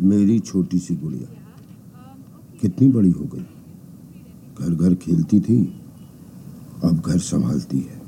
मेरी 0.00 0.38
छोटी 0.40 0.78
सी 0.78 0.96
गुड़िया 0.96 1.28
कितनी 2.60 2.88
बड़ी 2.88 3.10
हो 3.10 3.24
गई 3.34 3.46
घर 4.58 4.74
घर 4.74 4.94
खेलती 5.04 5.40
थी 5.40 5.58
अब 6.84 7.00
घर 7.00 7.18
संभालती 7.30 7.80
है 7.80 8.00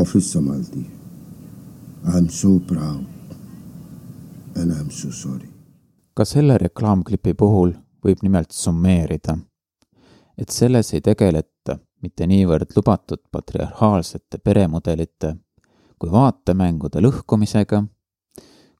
ऑफिस 0.00 0.32
संभालती 0.32 0.80
है 0.80 2.12
I 2.12 2.18
am 2.18 2.26
so 2.40 2.58
proud 2.72 4.58
and 4.58 4.72
I 4.72 4.80
am 4.80 4.88
so 4.88 5.10
sorry 5.22 5.48
ka 6.16 6.24
selle 6.28 6.56
reklaamklipi 6.60 7.32
puhul 7.34 7.70
võib 8.04 8.22
nimelt 8.22 8.50
summeerida, 8.52 9.36
et 10.38 10.50
selles 10.52 10.90
ei 10.92 11.00
tegeleta 11.00 11.78
mitte 12.02 12.26
niivõrd 12.26 12.74
lubatud 12.76 13.22
patriarhaalsete 13.32 14.40
peremudelite 14.44 15.34
kui 16.00 16.10
vaatemängude 16.12 17.00
lõhkumisega, 17.04 17.82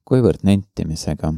kuivõrd 0.04 0.44
nentimisega, 0.48 1.32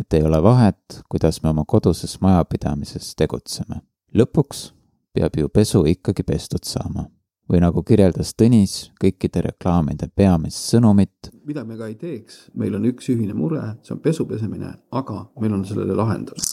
et 0.00 0.14
ei 0.14 0.22
ole 0.22 0.42
vahet, 0.42 1.00
kuidas 1.08 1.42
me 1.42 1.50
oma 1.50 1.64
koduses 1.68 2.18
majapidamises 2.20 3.14
tegutseme. 3.16 3.80
lõpuks 4.14 4.70
peab 5.16 5.36
ju 5.36 5.48
pesu 5.48 5.84
ikkagi 5.88 6.22
pestud 6.26 6.64
saama. 6.64 7.10
või 7.46 7.60
nagu 7.62 7.78
kirjeldas 7.86 8.32
Tõnis 8.34 8.72
kõikide 8.98 9.44
reklaamide 9.44 10.08
peamist 10.10 10.64
sõnumit, 10.66 11.28
mida 11.46 11.62
me 11.64 11.76
ka 11.78 11.86
ei 11.86 11.94
teeks, 11.94 12.48
meil 12.58 12.74
on 12.74 12.88
üks 12.90 13.06
ühine 13.12 13.36
mure, 13.38 13.60
see 13.86 13.94
on 13.94 14.00
pesu 14.02 14.26
pesemine, 14.26 14.72
aga 14.90 15.20
meil 15.40 15.54
on 15.54 15.62
sellele 15.64 15.94
lahendus. 15.94 16.48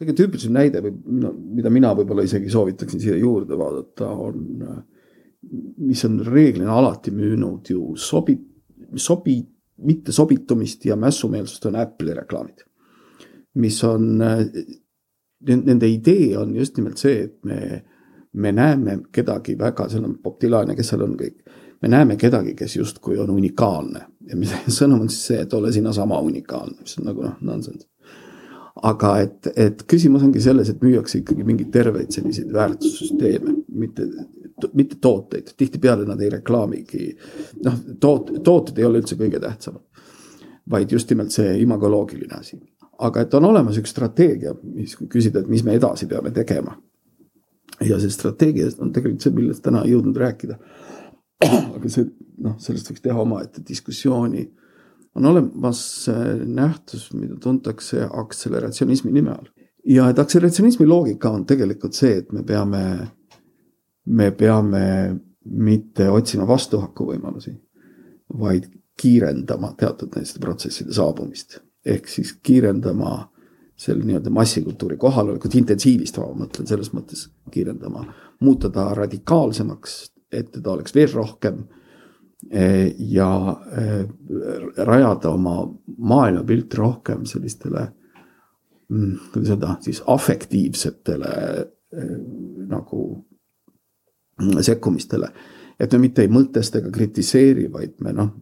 kõige 0.00 0.14
tüüpilisem 0.16 0.56
näide 0.56 0.80
või 0.80 0.94
no, 1.20 1.34
mida 1.36 1.68
mina 1.70 1.92
võib-olla 1.92 2.24
isegi 2.24 2.48
soovitaksin 2.48 3.04
siia 3.04 3.18
juurde 3.20 3.58
vaadata, 3.60 4.08
on, 4.08 4.48
mis 5.76 6.04
on 6.08 6.18
reeglina 6.24 6.72
alati 6.72 7.12
müünud 7.12 7.68
ju 7.68 7.96
sobi, 8.00 8.38
sobi, 8.96 9.42
mitte 9.86 10.12
sobitumist 10.12 10.84
ja 10.84 10.96
mässumeelsust, 10.96 11.66
on 11.66 11.78
Apple'i 11.80 12.14
reklaamid. 12.16 12.66
mis 13.54 13.84
on, 13.84 14.20
nende 15.46 15.88
idee 15.88 16.36
on 16.38 16.54
just 16.54 16.76
nimelt 16.76 16.98
see, 16.98 17.24
et 17.24 17.44
me, 17.44 17.84
me 18.32 18.52
näeme 18.52 19.00
kedagi 19.12 19.56
väga, 19.58 19.88
seal 19.90 20.04
on 20.06 20.18
Bob 20.22 20.36
Dylan 20.40 20.70
ja 20.70 20.76
kes 20.78 20.92
seal 20.92 21.02
on 21.02 21.16
kõik 21.18 21.40
me 21.82 21.88
näeme 21.88 22.16
kedagi, 22.16 22.54
kes 22.54 22.76
justkui 22.76 23.18
on 23.18 23.30
unikaalne 23.30 24.00
ja 24.28 24.36
mis 24.36 24.52
sõnum 24.80 25.04
on 25.04 25.12
siis 25.12 25.26
see, 25.32 25.44
et 25.44 25.54
ole 25.56 25.72
sina 25.72 25.92
sama 25.96 26.20
unikaalne, 26.24 26.80
mis 26.82 26.98
on 27.00 27.08
nagu 27.10 27.24
noh, 27.24 27.38
nonsense. 27.40 27.86
aga 28.82 29.14
et, 29.24 29.48
et 29.56 29.82
küsimus 29.88 30.22
ongi 30.24 30.40
selles, 30.40 30.70
et 30.70 30.82
müüakse 30.84 31.20
ikkagi 31.20 31.44
mingeid 31.44 31.72
terveid 31.72 32.12
selliseid 32.14 32.52
väärtussüsteeme, 32.54 33.56
mitte, 33.68 34.06
mitte 34.74 34.98
tooteid, 35.00 35.52
tihtipeale 35.56 36.06
nad 36.08 36.20
ei 36.20 36.30
reklaamigi. 36.30 37.06
noh, 37.64 37.78
toot-, 38.00 38.34
tooted 38.44 38.78
ei 38.78 38.88
ole 38.88 39.02
üldse 39.02 39.18
kõige 39.20 39.40
tähtsamad, 39.40 39.82
vaid 40.70 40.92
just 40.92 41.10
nimelt 41.10 41.34
see 41.34 41.56
imagoloogiline 41.62 42.38
asi. 42.38 42.60
aga 43.00 43.24
et 43.24 43.34
on 43.34 43.44
olemas 43.48 43.78
üks 43.80 43.94
strateegia, 43.94 44.54
mis, 44.62 44.96
kui 44.96 45.08
küsida, 45.08 45.40
et 45.40 45.48
mis 45.48 45.64
me 45.64 45.74
edasi 45.78 46.06
peame 46.06 46.30
tegema. 46.36 46.76
ja 47.80 48.00
see 48.00 48.10
strateegia 48.12 48.68
on 48.78 48.92
tegelikult 48.92 49.24
see, 49.24 49.34
millest 49.34 49.64
täna 49.64 49.84
ei 49.84 49.94
jõudnud 49.94 50.16
rääkida 50.20 50.58
aga 51.46 51.90
see, 51.90 52.08
noh, 52.44 52.56
sellest 52.60 52.90
võiks 52.90 53.04
teha 53.04 53.20
omaette 53.20 53.62
diskussiooni. 53.66 54.48
on 55.14 55.26
olemas 55.26 56.08
äh, 56.08 56.44
nähtus, 56.46 57.10
mida 57.12 57.36
tuntakse 57.40 58.06
akseleratsionismi 58.06 59.12
nime 59.12 59.30
all. 59.30 59.48
ja 59.86 60.08
et 60.10 60.18
akseleratsionismi 60.18 60.86
loogika 60.86 61.30
on 61.30 61.46
tegelikult 61.46 61.94
see, 61.96 62.20
et 62.22 62.32
me 62.32 62.44
peame, 62.44 62.82
me 64.06 64.30
peame 64.32 64.84
mitte 65.44 66.08
otsima 66.10 66.46
vastuhakuvõimalusi, 66.48 67.52
vaid 68.38 68.68
kiirendama 69.00 69.72
teatud 69.78 70.14
nende 70.16 70.40
protsesside 70.40 70.92
saabumist. 70.92 71.60
ehk 71.84 72.08
siis 72.08 72.34
kiirendama 72.42 73.30
selle 73.76 74.04
nii-öelda 74.04 74.30
massikultuuri 74.30 74.96
kohalolekut, 75.00 75.54
intensiivistama, 75.54 76.34
ma 76.34 76.44
mõtlen 76.44 76.66
selles 76.68 76.90
mõttes 76.92 77.30
kiirendama, 77.50 78.04
muuta 78.40 78.68
ta 78.68 78.90
radikaalsemaks 78.94 79.94
et 80.32 80.50
teda 80.54 80.74
oleks 80.74 80.94
veel 80.94 81.10
rohkem 81.14 81.62
eh, 82.50 82.94
ja 83.12 83.30
eh, 83.76 84.04
rajada 84.86 85.32
oma 85.34 85.62
maailmapilt 85.98 86.74
rohkem 86.78 87.26
sellistele 87.28 87.86
mm, 88.88 89.32
kuidas 89.32 89.54
öelda, 89.54 89.74
siis 89.84 90.02
afektiivsetele 90.06 91.34
eh, 91.58 92.14
nagu 92.70 93.02
sekkumistele. 94.62 95.32
et 95.80 95.92
me 95.92 95.98
mitte 95.98 96.22
ei 96.22 96.28
mõtesta 96.28 96.78
ega 96.78 96.90
kritiseeri, 96.92 97.70
vaid 97.72 97.94
me 98.04 98.12
noh, 98.12 98.34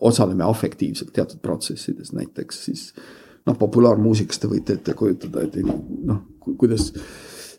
osaleme 0.00 0.44
afektiivselt 0.46 1.10
teatud 1.12 1.40
protsessides, 1.42 2.12
näiteks 2.14 2.64
siis 2.64 2.92
noh, 3.46 3.56
populaarmuusikas 3.58 4.38
te 4.38 4.50
võite 4.50 4.76
ette 4.78 4.94
kujutada, 4.94 5.42
et 5.42 5.58
noh, 5.64 6.22
kuidas 6.58 6.92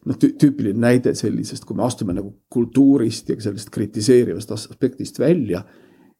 noh, 0.08 0.18
tüüpiline 0.20 0.80
näide 0.80 1.14
sellisest, 1.18 1.66
kui 1.68 1.78
me 1.78 1.86
astume 1.88 2.16
nagu 2.16 2.32
kultuurist 2.52 3.30
ja 3.30 3.40
sellest 3.44 3.72
kritiseerivast 3.74 4.52
aspektist 4.56 5.20
välja. 5.20 5.64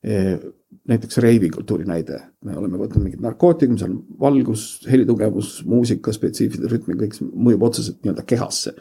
Eh, 0.04 0.40
näiteks 0.88 1.20
reivikultuuri 1.20 1.84
näide, 1.86 2.22
me 2.48 2.56
oleme 2.58 2.80
võtnud 2.80 3.04
mingid 3.04 3.24
narkootikumid, 3.24 3.82
seal 3.82 3.98
valgus, 4.22 4.66
helitugevus, 4.90 5.58
muusika, 5.68 6.14
spetsiifiline 6.16 6.72
rütm 6.72 6.94
ja 6.94 7.00
kõik 7.02 7.18
see 7.18 7.28
mõjub 7.28 7.66
otseselt 7.68 8.00
nii-öelda 8.04 8.24
kehasse. 8.30 8.74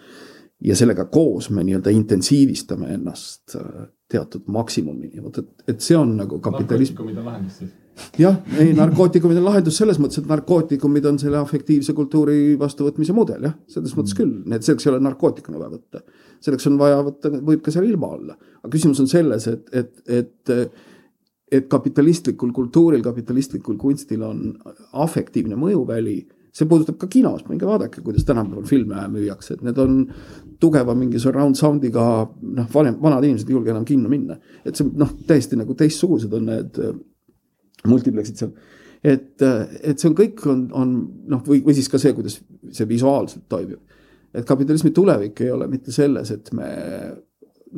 Ja 0.65 0.77
sellega 0.77 1.05
koos 1.13 1.51
me 1.55 1.65
nii-öelda 1.65 1.93
intensiivistame 1.95 2.93
ennast 2.95 3.55
äh, 3.57 3.89
teatud 4.11 4.49
maksimumini, 4.51 5.23
vot 5.23 5.39
et, 5.39 5.51
et 5.69 5.85
see 5.85 5.97
on 5.97 6.17
nagu 6.19 6.41
kapitalism. 6.43 6.97
narkootikumid 6.97 7.21
on 7.21 7.31
lahendus 7.31 7.61
siis. 7.63 7.77
Jah, 8.19 8.37
ei 8.63 8.73
narkootikumid 8.79 9.41
on 9.41 9.49
lahendus 9.49 9.79
selles 9.81 9.99
mõttes, 9.99 10.21
et 10.21 10.29
narkootikumid 10.31 11.07
on 11.11 11.17
selle 11.19 11.39
afektiivse 11.41 11.95
kultuuri 11.99 12.55
vastuvõtmise 12.59 13.15
mudel 13.15 13.49
jah, 13.49 13.57
selles 13.71 13.95
mõttes 13.99 14.15
küll, 14.19 14.37
nii 14.45 14.59
et 14.59 14.67
selleks 14.67 14.87
ei 14.87 14.93
ole 14.93 15.01
narkootikumi 15.03 15.59
vaja 15.59 15.73
võtta. 15.75 16.03
selleks 16.45 16.69
on 16.71 16.79
vaja 16.79 17.01
võtta, 17.07 17.33
võib 17.51 17.65
ka 17.65 17.75
seal 17.75 17.89
ilma 17.89 18.13
olla, 18.15 18.39
aga 18.63 18.71
küsimus 18.75 19.03
on 19.03 19.11
selles, 19.11 19.49
et, 19.51 19.75
et, 19.75 19.99
et 20.21 20.55
et 21.49 21.65
kapitalistlikul 21.69 22.51
kultuuril, 22.53 23.01
kapitalistlikul 23.03 23.79
kunstil 23.81 24.21
on 24.27 24.51
afektiivne 25.01 25.57
mõjuväli 25.57 26.19
see 26.55 26.69
puudutab 26.69 26.99
ka 27.01 27.09
kinos, 27.11 27.45
minge 27.49 27.67
vaadake, 27.69 28.03
kuidas 28.05 28.25
tänapäeval 28.29 28.67
filme 28.69 29.05
müüakse, 29.13 29.57
et 29.57 29.63
need 29.67 29.79
on 29.83 30.01
tugeva 30.61 30.95
mingi 30.99 31.21
surround 31.23 31.59
sound'iga, 31.59 32.07
noh, 32.57 32.71
vanem, 32.73 32.99
vanad 33.03 33.27
inimesed 33.27 33.51
ei 33.51 33.57
julge 33.57 33.73
enam 33.75 33.87
kinno 33.89 34.11
minna. 34.11 34.39
et 34.65 34.77
see 34.77 34.89
noh, 34.99 35.13
täiesti 35.29 35.59
nagu 35.59 35.77
teistsugused 35.79 36.35
on 36.35 36.51
need 36.51 36.81
multiplexid 37.87 38.41
seal. 38.41 38.53
et, 39.05 39.37
et 39.43 39.95
see 39.99 40.11
on 40.11 40.17
kõik 40.19 40.43
on, 40.51 40.67
on 40.75 40.97
noh, 41.35 41.45
või, 41.47 41.63
või 41.67 41.77
siis 41.79 41.91
ka 41.91 42.01
see, 42.03 42.15
kuidas 42.17 42.41
see 42.75 42.89
visuaalselt 42.89 43.47
toimib. 43.49 43.81
et 44.35 44.49
kapitalismi 44.49 44.91
tulevik 44.97 45.45
ei 45.45 45.55
ole 45.55 45.69
mitte 45.71 45.95
selles, 45.95 46.33
et 46.35 46.53
me 46.57 46.69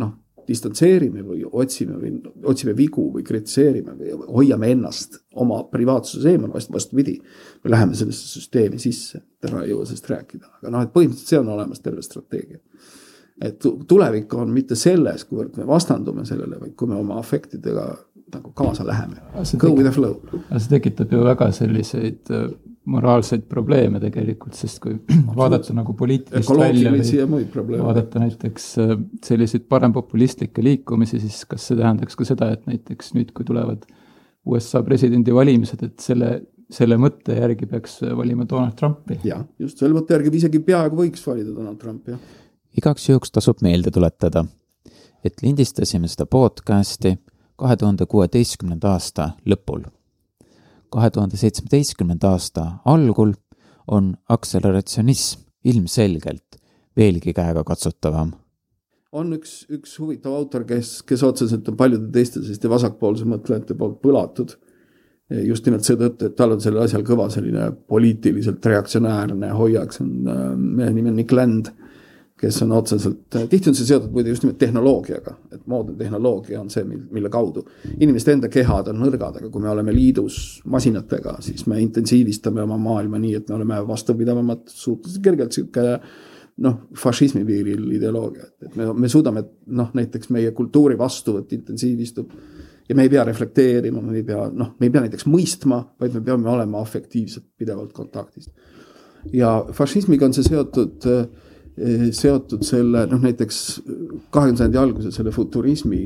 noh, 0.01 0.17
distantseerime 0.51 1.23
või 1.25 1.45
otsime 1.47 1.97
või 2.01 2.13
otsime 2.51 2.75
vigu 2.77 3.07
või 3.15 3.25
kritiseerime 3.27 3.95
või 3.99 4.17
hoiame 4.39 4.73
ennast 4.75 5.21
oma 5.39 5.63
privaatsuses 5.71 6.27
eemal, 6.33 6.53
vast 6.55 6.73
vastupidi. 6.75 7.19
me 7.65 7.71
läheme 7.71 7.95
sellesse 7.95 8.27
süsteemi 8.35 8.79
sisse, 8.83 9.23
täna 9.41 9.63
ei 9.65 9.71
jõua 9.71 9.87
sellest 9.87 10.11
rääkida, 10.11 10.51
aga 10.61 10.75
noh, 10.75 10.87
et 10.87 10.93
põhimõtteliselt 10.95 11.35
see 11.35 11.41
on 11.41 11.53
olemas 11.55 11.81
terve 11.85 12.03
strateegia. 12.03 12.59
et 13.41 13.67
tulevik 13.89 14.35
on 14.35 14.51
mitte 14.53 14.77
selles, 14.77 15.25
kuivõrd 15.25 15.57
me 15.57 15.67
vastandume 15.67 16.27
sellele, 16.29 16.61
vaid 16.61 16.75
kui 16.77 16.89
me 16.89 16.99
oma 16.99 17.19
afektidega 17.19 17.87
nagu 18.35 18.53
kaasa 18.55 18.87
läheme. 18.87 19.17
Go 19.59 19.73
with 19.75 19.87
the 19.87 19.95
flow. 19.95 20.21
see 20.59 20.69
tekitab 20.69 21.13
ju 21.13 21.25
väga 21.25 21.51
selliseid 21.53 22.31
äh, 22.31 22.51
moraalseid 22.91 23.43
probleeme 23.49 24.01
tegelikult, 24.01 24.57
sest 24.57 24.81
kui 24.83 24.97
vaadata 25.41 25.75
nagu 25.77 25.95
poliitilist 25.97 26.53
välja 26.57 26.93
või 27.29 27.47
vaadata 27.83 28.23
näiteks 28.23 28.69
äh, 28.81 28.95
selliseid 29.25 29.67
parempopulistlikke 29.69 30.65
liikumisi, 30.65 31.21
siis 31.21 31.45
kas 31.49 31.69
see 31.69 31.81
tähendaks 31.81 32.17
ka 32.17 32.27
seda, 32.29 32.51
et 32.57 32.65
näiteks 32.71 33.13
nüüd, 33.17 33.35
kui 33.37 33.45
tulevad 33.49 33.85
USA 34.49 34.83
presidendivalimised, 34.87 35.83
et 35.85 36.01
selle, 36.01 36.31
selle 36.73 36.97
mõtte 37.01 37.37
järgi 37.37 37.69
peaks 37.69 38.01
valima 38.17 38.49
Donald 38.49 38.79
Trumpi? 38.79 39.21
jah, 39.29 39.45
just 39.61 39.83
selle 39.83 39.99
mõtte 39.99 40.17
järgi 40.17 40.33
isegi 40.41 40.63
peaaegu 40.65 41.03
võiks 41.03 41.27
valida 41.29 41.53
Donald 41.53 41.81
Trumpi, 41.83 42.17
jah. 42.17 42.41
igaks 42.81 43.11
juhuks 43.11 43.37
tasub 43.37 43.61
meelde 43.67 43.93
tuletada, 43.93 44.47
et 45.25 45.45
lindistasime 45.45 46.09
seda 46.09 46.25
podcast'i 46.31 47.19
kahe 47.61 47.77
tuhande 47.77 48.07
kuueteistkümnenda 48.09 48.95
aasta 48.97 49.35
lõpul. 49.45 49.85
Kahe 50.91 51.11
tuhande 51.15 51.39
seitsmeteistkümnenda 51.41 52.35
aasta 52.35 52.67
algul 52.85 53.35
on 53.89 54.15
akseleratsionism 54.29 55.41
ilmselgelt 55.65 56.61
veelgi 56.97 57.35
käegakatsutavam. 57.37 58.33
on 59.13 59.33
üks, 59.35 59.65
üks 59.75 59.97
huvitav 59.99 60.35
autor, 60.39 60.65
kes, 60.65 61.01
kes 61.03 61.23
otseselt 61.27 61.69
on 61.69 61.77
paljude 61.77 62.13
teiste 62.15 62.43
selliste 62.43 62.71
vasakpoolse 62.71 63.27
mõtlejate 63.27 63.75
poolt 63.79 63.99
põlatud. 64.03 64.57
just 65.47 65.67
nimelt 65.67 65.87
seetõttu, 65.87 66.27
et 66.27 66.37
tal 66.37 66.57
on 66.57 66.61
sellel 66.63 66.83
asjal 66.83 67.05
kõva 67.07 67.29
selline 67.31 67.71
poliitiliselt 67.87 68.67
reaktsionäärne 68.67 69.53
hoiak, 69.55 69.93
see 69.95 70.05
on 70.05 70.27
äh, 70.27 70.47
mehe 70.57 70.91
nimi 70.95 71.13
on 71.13 71.21
Nick 71.21 71.33
Land 71.33 71.71
kes 72.41 72.63
on 72.63 72.73
otseselt, 72.73 73.37
tihti 73.51 73.69
on 73.69 73.77
see 73.77 73.85
seotud 73.85 74.13
muide 74.15 74.33
just 74.33 74.45
nimelt 74.47 74.59
tehnoloogiaga, 74.61 75.35
et 75.53 75.67
moodne 75.69 75.93
tehnoloogia 75.99 76.61
on 76.61 76.71
see, 76.73 76.87
mille 76.87 77.29
kaudu. 77.33 77.67
inimeste 78.01 78.33
enda 78.33 78.49
kehad 78.49 78.89
on 78.89 78.97
nõrgad, 79.03 79.37
aga 79.41 79.51
kui 79.53 79.61
me 79.61 79.69
oleme 79.69 79.93
liidus 79.93 80.39
masinatega, 80.65 81.37
siis 81.45 81.67
me 81.69 81.81
intensiivistame 81.85 82.63
oma 82.65 82.79
maailma 82.81 83.21
nii, 83.21 83.35
et 83.43 83.49
me 83.49 83.59
oleme 83.59 83.81
vastupidavamad, 83.89 84.65
suhteliselt 84.73 85.25
kergelt 85.25 85.57
sihuke 85.57 85.85
noh, 86.65 86.79
fašismi 86.97 87.45
piiril 87.49 87.85
ideoloogia, 87.99 88.49
et 88.65 88.81
me, 88.81 88.89
me 89.05 89.13
suudame, 89.13 89.45
noh, 89.77 89.93
näiteks 89.97 90.33
meie 90.33 90.55
kultuuri 90.57 90.97
vastuvõtt 90.99 91.53
intensiivistub. 91.57 92.33
ja 92.89 92.97
me 92.97 93.05
ei 93.07 93.13
pea 93.13 93.23
reflekteerima, 93.25 94.01
me 94.03 94.17
ei 94.17 94.25
pea, 94.27 94.49
noh, 94.49 94.73
me 94.81 94.89
ei 94.89 94.91
pea 94.91 95.05
näiteks 95.05 95.29
mõistma, 95.29 95.83
vaid 96.01 96.17
me 96.17 96.25
peame 96.25 96.49
olema 96.51 96.81
afektiivselt 96.81 97.45
pidevalt 97.59 97.93
kontaktis. 97.93 98.49
ja 99.33 99.53
fašismiga 99.73 100.25
on 100.25 100.33
see 100.33 100.49
seotud 100.49 101.05
äh, 101.07 101.25
seotud 102.17 102.65
selle 102.67 103.05
noh, 103.09 103.21
näiteks 103.23 103.59
kahekümnenda 104.31 104.61
sajandi 104.61 104.81
alguses 104.81 105.17
selle 105.17 105.33
futurismi, 105.35 106.01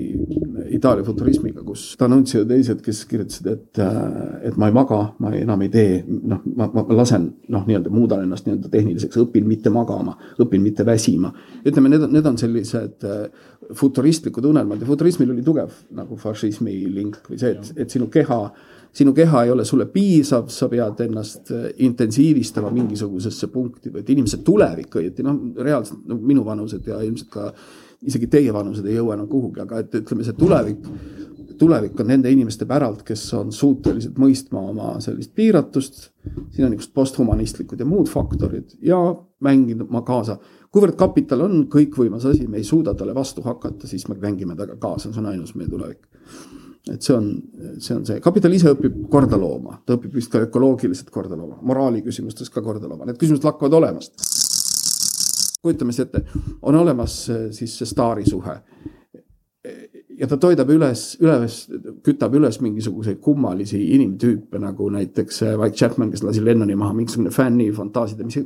Itaalia 0.75 1.05
futurismiga, 1.07 1.63
kus 1.67 1.83
D'Annunzio 2.01 2.43
ja 2.43 2.49
teised, 2.49 2.81
kes 2.85 3.03
kirjutasid, 3.11 3.49
et, 3.53 3.81
äh, 3.83 4.49
et 4.51 4.59
ma 4.61 4.71
ei 4.71 4.77
maga, 4.77 5.01
ma 5.23 5.33
enam 5.37 5.65
ei 5.67 5.71
tee, 5.73 5.99
noh, 6.07 6.43
ma, 6.57 6.69
ma 6.75 6.85
lasen 6.95 7.27
noh, 7.53 7.67
nii-öelda 7.69 7.93
muudan 7.95 8.25
ennast 8.25 8.49
nii-öelda 8.49 8.71
tehniliseks, 8.73 9.19
õpin 9.25 9.49
mitte 9.49 9.73
magama, 9.75 10.17
õpin 10.43 10.63
mitte 10.65 10.87
väsima. 10.87 11.33
ütleme, 11.65 11.93
need 11.93 12.07
on, 12.07 12.15
need 12.15 12.31
on 12.31 12.39
sellised 12.41 13.07
äh, 13.09 13.27
futuristlikud 13.75 14.45
unelmad 14.45 14.83
ja 14.83 14.89
futurismil 14.89 15.35
oli 15.35 15.45
tugev 15.45 15.75
nagu 15.97 16.17
fašismi 16.21 16.75
link 16.93 17.21
või 17.29 17.41
see, 17.41 17.55
et, 17.55 17.75
et 17.85 17.91
sinu 17.91 18.09
keha 18.13 18.41
sinu 18.95 19.15
keha 19.15 19.45
ei 19.45 19.51
ole 19.51 19.65
sulle 19.65 19.87
piisav, 19.91 20.49
sa 20.53 20.69
pead 20.71 21.01
ennast 21.07 21.51
äh, 21.55 21.67
intensiivistama 21.87 22.71
mingisugusesse 22.75 23.51
punkti 23.53 23.93
või 23.93 24.05
et 24.05 24.15
inimese 24.15 24.43
tulevik 24.47 25.01
õieti 25.01 25.27
noh, 25.27 25.41
reaalselt 25.59 26.07
no, 26.09 26.19
minu 26.21 26.45
vanused 26.47 26.87
ja 26.87 27.01
ilmselt 27.03 27.33
ka 27.33 27.51
isegi 28.05 28.29
teie 28.31 28.55
vanused 28.55 28.87
ei 28.87 28.99
jõua 28.99 29.17
enam 29.17 29.29
kuhugi, 29.31 29.63
aga 29.65 29.81
et 29.83 29.95
ütleme, 29.97 30.25
see 30.27 30.37
tulevik, 30.39 30.89
tulevik 31.59 32.01
on 32.03 32.11
nende 32.13 32.31
inimeste 32.31 32.69
päralt, 32.69 33.03
kes 33.07 33.23
on 33.39 33.53
suutelised 33.55 34.19
mõistma 34.21 34.61
oma 34.71 34.91
sellist 35.03 35.33
piiratust. 35.35 36.11
siin 36.53 36.67
on 36.67 36.75
niisugused 36.75 36.95
posthumanistlikud 36.95 37.81
ja 37.81 37.87
muud 37.89 38.11
faktorid 38.13 38.77
ja 38.83 38.99
mängima 39.41 40.03
kaasa. 40.03 40.39
kuivõrd 40.71 40.99
kapital 41.01 41.47
on 41.47 41.65
kõikvõimas 41.73 42.27
asi, 42.31 42.47
me 42.47 42.61
ei 42.61 42.65
suuda 42.65 42.95
talle 42.95 43.15
vastu 43.15 43.43
hakata, 43.43 43.87
siis 43.87 44.09
me 44.09 44.19
mängime 44.21 44.55
temaga 44.55 44.77
kaasa, 44.77 45.13
see 45.13 45.23
on 45.23 45.33
ainus 45.33 45.55
meie 45.55 45.71
tulevik 45.71 46.07
et 46.93 47.03
see 47.03 47.15
on, 47.17 47.29
see 47.81 47.95
on 47.97 48.05
see, 48.05 48.21
kapital 48.25 48.53
ise 48.53 48.75
õpib 48.75 49.07
korda 49.13 49.39
looma, 49.41 49.79
ta 49.87 49.97
õpib 49.97 50.19
vist 50.19 50.33
ka 50.33 50.43
ökoloogiliselt 50.45 51.11
korda 51.15 51.39
looma, 51.39 51.57
moraali 51.65 52.03
küsimustes 52.05 52.53
ka 52.53 52.63
korda 52.65 52.91
looma, 52.91 53.09
need 53.09 53.21
küsimused 53.21 53.47
lakkavad 53.47 53.79
olemast. 53.81 54.21
kujutame 55.65 55.95
siis 55.97 56.05
ette, 56.05 56.25
on 56.63 56.77
olemas 56.77 57.17
eh, 57.33 57.47
siis 57.57 57.79
see 57.79 57.89
staarisuhe 57.89 58.59
ja 60.19 60.29
ta 60.31 60.37
toidab 60.41 60.71
üles, 60.71 61.03
üles, 61.23 61.57
kütab 62.07 62.35
üles 62.39 62.61
mingisuguseid 62.63 63.19
kummalisi 63.25 63.79
inimtüüpe 63.97 64.61
nagu 64.63 64.87
näiteks 64.95 65.43
Mike 65.61 65.77
Chapman, 65.79 66.11
kes 66.13 66.23
lasi 66.27 66.45
Lennoni 66.45 66.77
maha, 66.79 66.95
mingisugune 66.97 67.33
fänni 67.35 67.71
fantaasiad, 67.75 68.23
mis 68.27 68.39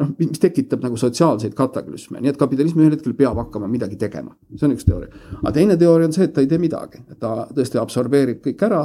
noh, 0.00 0.14
mis 0.18 0.40
tekitab 0.42 0.84
nagu 0.84 0.98
sotsiaalseid 1.00 1.54
kataklüsme, 1.58 2.22
nii 2.22 2.32
et 2.32 2.40
kapitalism 2.40 2.82
ühel 2.82 2.96
hetkel 2.96 3.16
peab 3.18 3.38
hakkama 3.42 3.68
midagi 3.70 3.98
tegema, 4.00 4.34
see 4.54 4.68
on 4.68 4.76
üks 4.76 4.88
teooria. 4.88 5.12
aga 5.40 5.54
teine 5.58 5.76
teooria 5.80 6.10
on 6.10 6.16
see, 6.16 6.28
et 6.28 6.34
ta 6.36 6.44
ei 6.44 6.50
tee 6.50 6.60
midagi, 6.62 7.04
ta 7.20 7.34
tõesti 7.50 7.82
absorbeerib 7.82 8.40
kõik 8.46 8.64
ära 8.70 8.84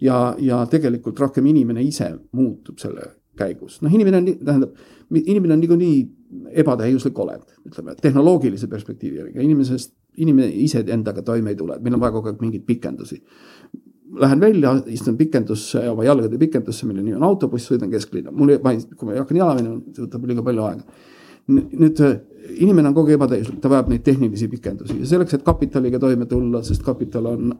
ja, 0.00 0.22
ja 0.40 0.64
tegelikult 0.70 1.20
rohkem 1.20 1.46
inimene 1.52 1.84
ise 1.84 2.10
muutub 2.32 2.80
selle 2.82 3.10
käigus, 3.38 3.80
noh, 3.82 3.92
inimene 3.92 4.22
on, 4.22 4.30
tähendab, 4.46 4.78
inimene 5.10 5.56
on 5.56 5.62
niikuinii 5.64 5.98
ebatäiuslik 6.62 7.18
olend, 7.18 7.46
ütleme 7.66 7.94
tehnoloogilise 8.00 8.68
perspektiivi 8.70 9.20
järgi, 9.20 9.42
inimesest, 9.42 9.94
inimene 10.22 10.48
ise 10.64 10.84
endaga 10.94 11.22
toime 11.26 11.54
ei 11.54 11.58
tule, 11.58 11.78
meil 11.82 11.96
on 11.96 12.02
vaja 12.02 12.14
kogu 12.16 12.30
aeg 12.30 12.42
mingeid 12.42 12.66
pikendusi. 12.68 13.20
Lähen 14.20 14.40
välja, 14.40 14.74
istun 14.94 15.16
pikendusse, 15.18 15.80
oma 15.90 16.04
jalgade 16.06 16.38
pikendusse, 16.38 16.86
mille 16.86 17.02
nimi 17.02 17.16
on 17.16 17.24
autobuss, 17.26 17.66
sõidan 17.70 17.90
kesklinna, 17.90 18.30
mul, 18.34 18.54
ma 18.62 18.74
ei, 18.74 18.84
kui 18.94 19.08
ma 19.08 19.16
hakkan 19.18 19.40
jala 19.40 19.56
minema, 19.58 19.80
see 19.94 20.04
võtab 20.04 20.28
liiga 20.30 20.44
palju 20.46 20.68
aega. 20.68 21.10
nüüd 21.54 21.98
äh, 22.00 22.14
inimene 22.64 22.88
on 22.88 22.94
kogu 22.96 23.10
aeg 23.10 23.18
ebatäiuslik, 23.18 23.58
ta 23.60 23.68
vajab 23.72 23.90
neid 23.92 24.04
tehnilisi 24.06 24.48
pikendusi 24.48 25.00
ja 25.00 25.08
selleks, 25.08 25.34
et 25.36 25.42
kapitaliga 25.44 25.98
toime 26.00 26.28
tulla, 26.30 26.62
sest 26.64 26.84
kapital 26.86 27.26
on 27.32 27.50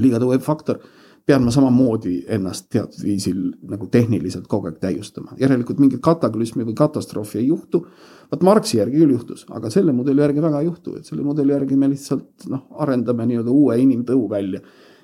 liiga 0.00 0.20
tugev 0.22 0.44
faktor, 0.44 0.80
pean 1.26 1.42
ma 1.42 1.50
samamoodi 1.50 2.20
ennast 2.36 2.68
teatud 2.70 3.02
viisil 3.02 3.38
nagu 3.66 3.88
tehniliselt 3.90 4.46
kogu 4.46 4.70
aeg 4.70 4.78
täiustama. 4.82 5.34
järelikult 5.40 5.80
mingit 5.82 6.00
kataklüsmi 6.02 6.64
või 6.68 6.74
katastroofi 6.78 7.38
ei 7.38 7.46
juhtu. 7.48 7.86
vot 8.32 8.42
Marxi 8.42 8.78
järgi 8.78 8.98
küll 9.02 9.14
juhtus, 9.16 9.46
aga 9.50 9.70
selle 9.70 9.92
mudeli 9.92 10.20
järgi 10.20 10.42
väga 10.42 10.60
ei 10.60 10.66
juhtu, 10.66 10.96
et 10.96 11.04
selle 11.04 11.22
mudeli 11.22 11.52
järgi 11.52 11.76
me 11.76 11.88
lihtsalt 11.90 12.46
noh, 12.50 12.66
arendame 12.78 13.26
nii-öelda 13.26 13.50
uue 13.50 13.78
inimtõu 13.78 14.28
välja. 14.30 14.60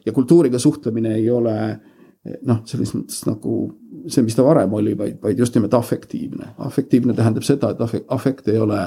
ja 0.06 0.12
kultuuriga 0.12 0.58
suhtlemine 0.58 1.14
ei 1.14 1.30
ole 1.30 1.56
noh, 2.46 2.62
selles 2.64 2.94
mõttes 2.94 3.22
nagu 3.26 3.56
see, 4.06 4.22
mis 4.22 4.36
ta 4.36 4.44
varem 4.46 4.72
oli, 4.78 4.94
vaid, 4.98 5.18
vaid 5.22 5.38
just 5.38 5.54
nimelt 5.54 5.74
afektiivne. 5.74 6.54
afektiivne 6.58 7.14
tähendab 7.18 7.46
seda, 7.46 7.70
et 7.70 8.04
afekt 8.08 8.48
ei 8.48 8.58
ole, 8.62 8.84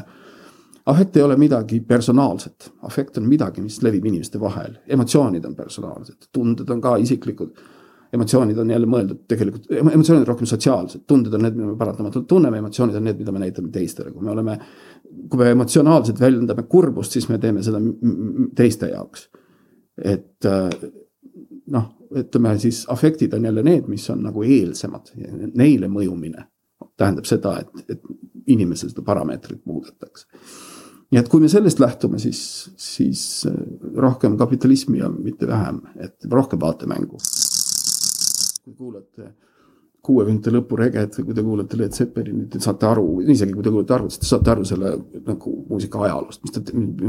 afekt 0.86 1.18
ei 1.18 1.24
ole 1.24 1.38
midagi 1.38 1.80
personaalset, 1.80 2.72
afekt 2.82 3.18
on 3.18 3.30
midagi, 3.30 3.62
mis 3.62 3.80
levib 3.84 4.06
inimeste 4.06 4.40
vahel, 4.40 4.78
emotsioonid 4.88 5.45
on 5.45 5.56
personaalsed, 5.56 6.30
tunded 6.34 6.70
on 6.70 6.82
ka 6.82 6.95
isiklikud. 7.02 7.56
emotsioonid 8.16 8.57
on 8.62 8.70
jälle 8.70 8.88
mõeldud 8.88 9.26
tegelikult, 9.28 9.66
emotsioonid 9.72 10.22
on 10.22 10.28
rohkem 10.28 10.48
sotsiaalsed, 10.48 11.02
tunded 11.07 11.34
on 11.34 11.41
need, 11.44 11.56
mida 11.57 11.68
me 11.68 11.78
paratamatult 11.78 12.28
tunneme, 12.28 12.62
emotsioonid 12.62 12.95
on 12.95 13.03
need, 13.03 13.18
mida 13.20 13.32
me 13.32 13.41
näitame 13.41 13.72
teistele, 13.74 14.12
kui 14.12 14.24
me 14.24 14.32
oleme. 14.32 14.60
kui 15.30 15.40
me 15.40 15.49
emotsionaalselt 15.52 16.20
väljendame 16.20 16.64
kurbust, 16.64 17.12
siis 17.12 17.30
me 17.30 17.38
teeme 17.38 17.64
seda 17.64 17.82
teiste 18.56 18.88
jaoks. 18.94 19.30
et 20.03 20.48
noh 21.72 21.91
ütleme 22.16 22.57
siis 22.60 22.86
afektid 22.90 23.34
on 23.34 23.45
jälle 23.45 23.64
need, 23.64 23.88
mis 23.88 24.10
on 24.10 24.22
nagu 24.24 24.44
eelsemad, 24.44 25.12
neile 25.56 25.88
mõjumine 25.88 26.45
tähendab 26.98 27.26
seda, 27.28 27.57
et, 27.60 27.90
et 27.90 28.02
inimesel 28.48 28.91
seda 28.91 29.03
parameetrit 29.06 29.66
muudetakse. 29.66 30.28
Nii 31.11 31.22
et 31.22 31.30
kui 31.32 31.44
me 31.44 31.49
sellest 31.52 31.80
lähtume, 31.80 32.19
siis, 32.19 32.41
siis 32.82 33.23
äh, 33.49 33.57
rohkem 33.95 34.38
kapitalismi 34.38 34.99
ja 35.03 35.10
mitte 35.10 35.48
vähem, 35.48 35.82
et 36.02 36.30
rohkem 36.32 36.61
vaatemängu. 36.61 37.19
kui 38.65 38.73
kuulate 38.73 39.34
kuuekümnendate 40.06 40.53
lõpu 40.53 40.77
reget 40.80 41.18
või 41.18 41.26
kui 41.27 41.36
te 41.36 41.44
kuulate 41.45 41.77
Led 41.80 41.95
Zeppelinit, 41.98 42.49
te 42.53 42.61
saate 42.64 42.88
aru, 42.88 43.06
isegi 43.34 43.56
kui 43.56 43.65
te 43.65 43.72
kuulate 43.73 43.95
arvutist, 43.95 44.22
te 44.22 44.30
saate 44.30 44.52
aru 44.53 44.65
selle 44.68 44.91
nagu 45.26 45.53
muusika 45.69 46.03
ajaloost, 46.06 46.44
mis 46.45 46.53
ta, 46.56 46.61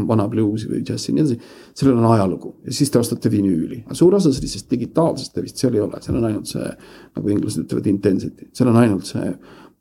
vana 0.09 0.27
bluusi 0.33 0.71
või 0.71 0.81
džässi 0.87 1.11
ja 1.11 1.17
nii 1.17 1.25
edasi. 1.25 1.53
sellel 1.77 2.01
on 2.01 2.09
ajalugu 2.15 2.55
ja 2.65 2.77
siis 2.79 2.93
te 2.93 3.01
ostate 3.01 3.33
vinüüli, 3.33 3.83
aga 3.85 3.99
suur 3.99 4.17
osa 4.17 4.33
sellisest 4.33 4.71
digitaalsest 4.73 5.37
vist 5.43 5.61
seal 5.61 5.77
ei 5.77 5.85
ole, 5.85 6.01
seal 6.05 6.19
on 6.21 6.29
ainult 6.31 6.53
see, 6.53 6.73
nagu 7.19 7.35
inglased 7.35 7.67
ütlevad, 7.67 7.91
intensity, 7.93 8.49
seal 8.57 8.73
on 8.73 8.81
ainult 8.81 9.13
see 9.13 9.29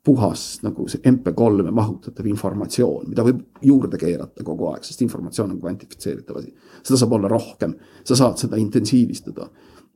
puhas 0.06 0.42
nagu 0.62 0.86
see 0.90 1.02
MP3-e 1.10 1.72
mahutatav 1.74 2.26
informatsioon, 2.30 3.08
mida 3.10 3.24
võib 3.26 3.42
juurde 3.66 3.98
keerata 4.00 4.46
kogu 4.46 4.70
aeg, 4.70 4.84
sest 4.86 5.02
informatsioon 5.02 5.56
on 5.56 5.62
kvantifitseeritav 5.62 6.38
asi. 6.40 6.52
seda 6.82 7.00
saab 7.00 7.16
olla 7.18 7.30
rohkem, 7.32 7.74
sa 8.06 8.18
saad 8.18 8.38
seda 8.38 8.60
intensiivistada 8.62 9.50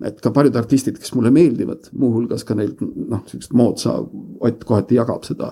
et 0.07 0.21
ka 0.25 0.33
paljud 0.33 0.57
artistid, 0.57 0.99
kes 1.01 1.13
mulle 1.17 1.33
meeldivad, 1.35 1.91
muuhulgas 2.01 2.45
ka 2.49 2.57
neilt 2.57 2.81
noh, 2.81 3.23
sihukest 3.29 3.55
moodsa, 3.57 3.99
Ott 4.41 4.63
kohati 4.65 4.97
jagab 4.97 5.27
seda 5.29 5.51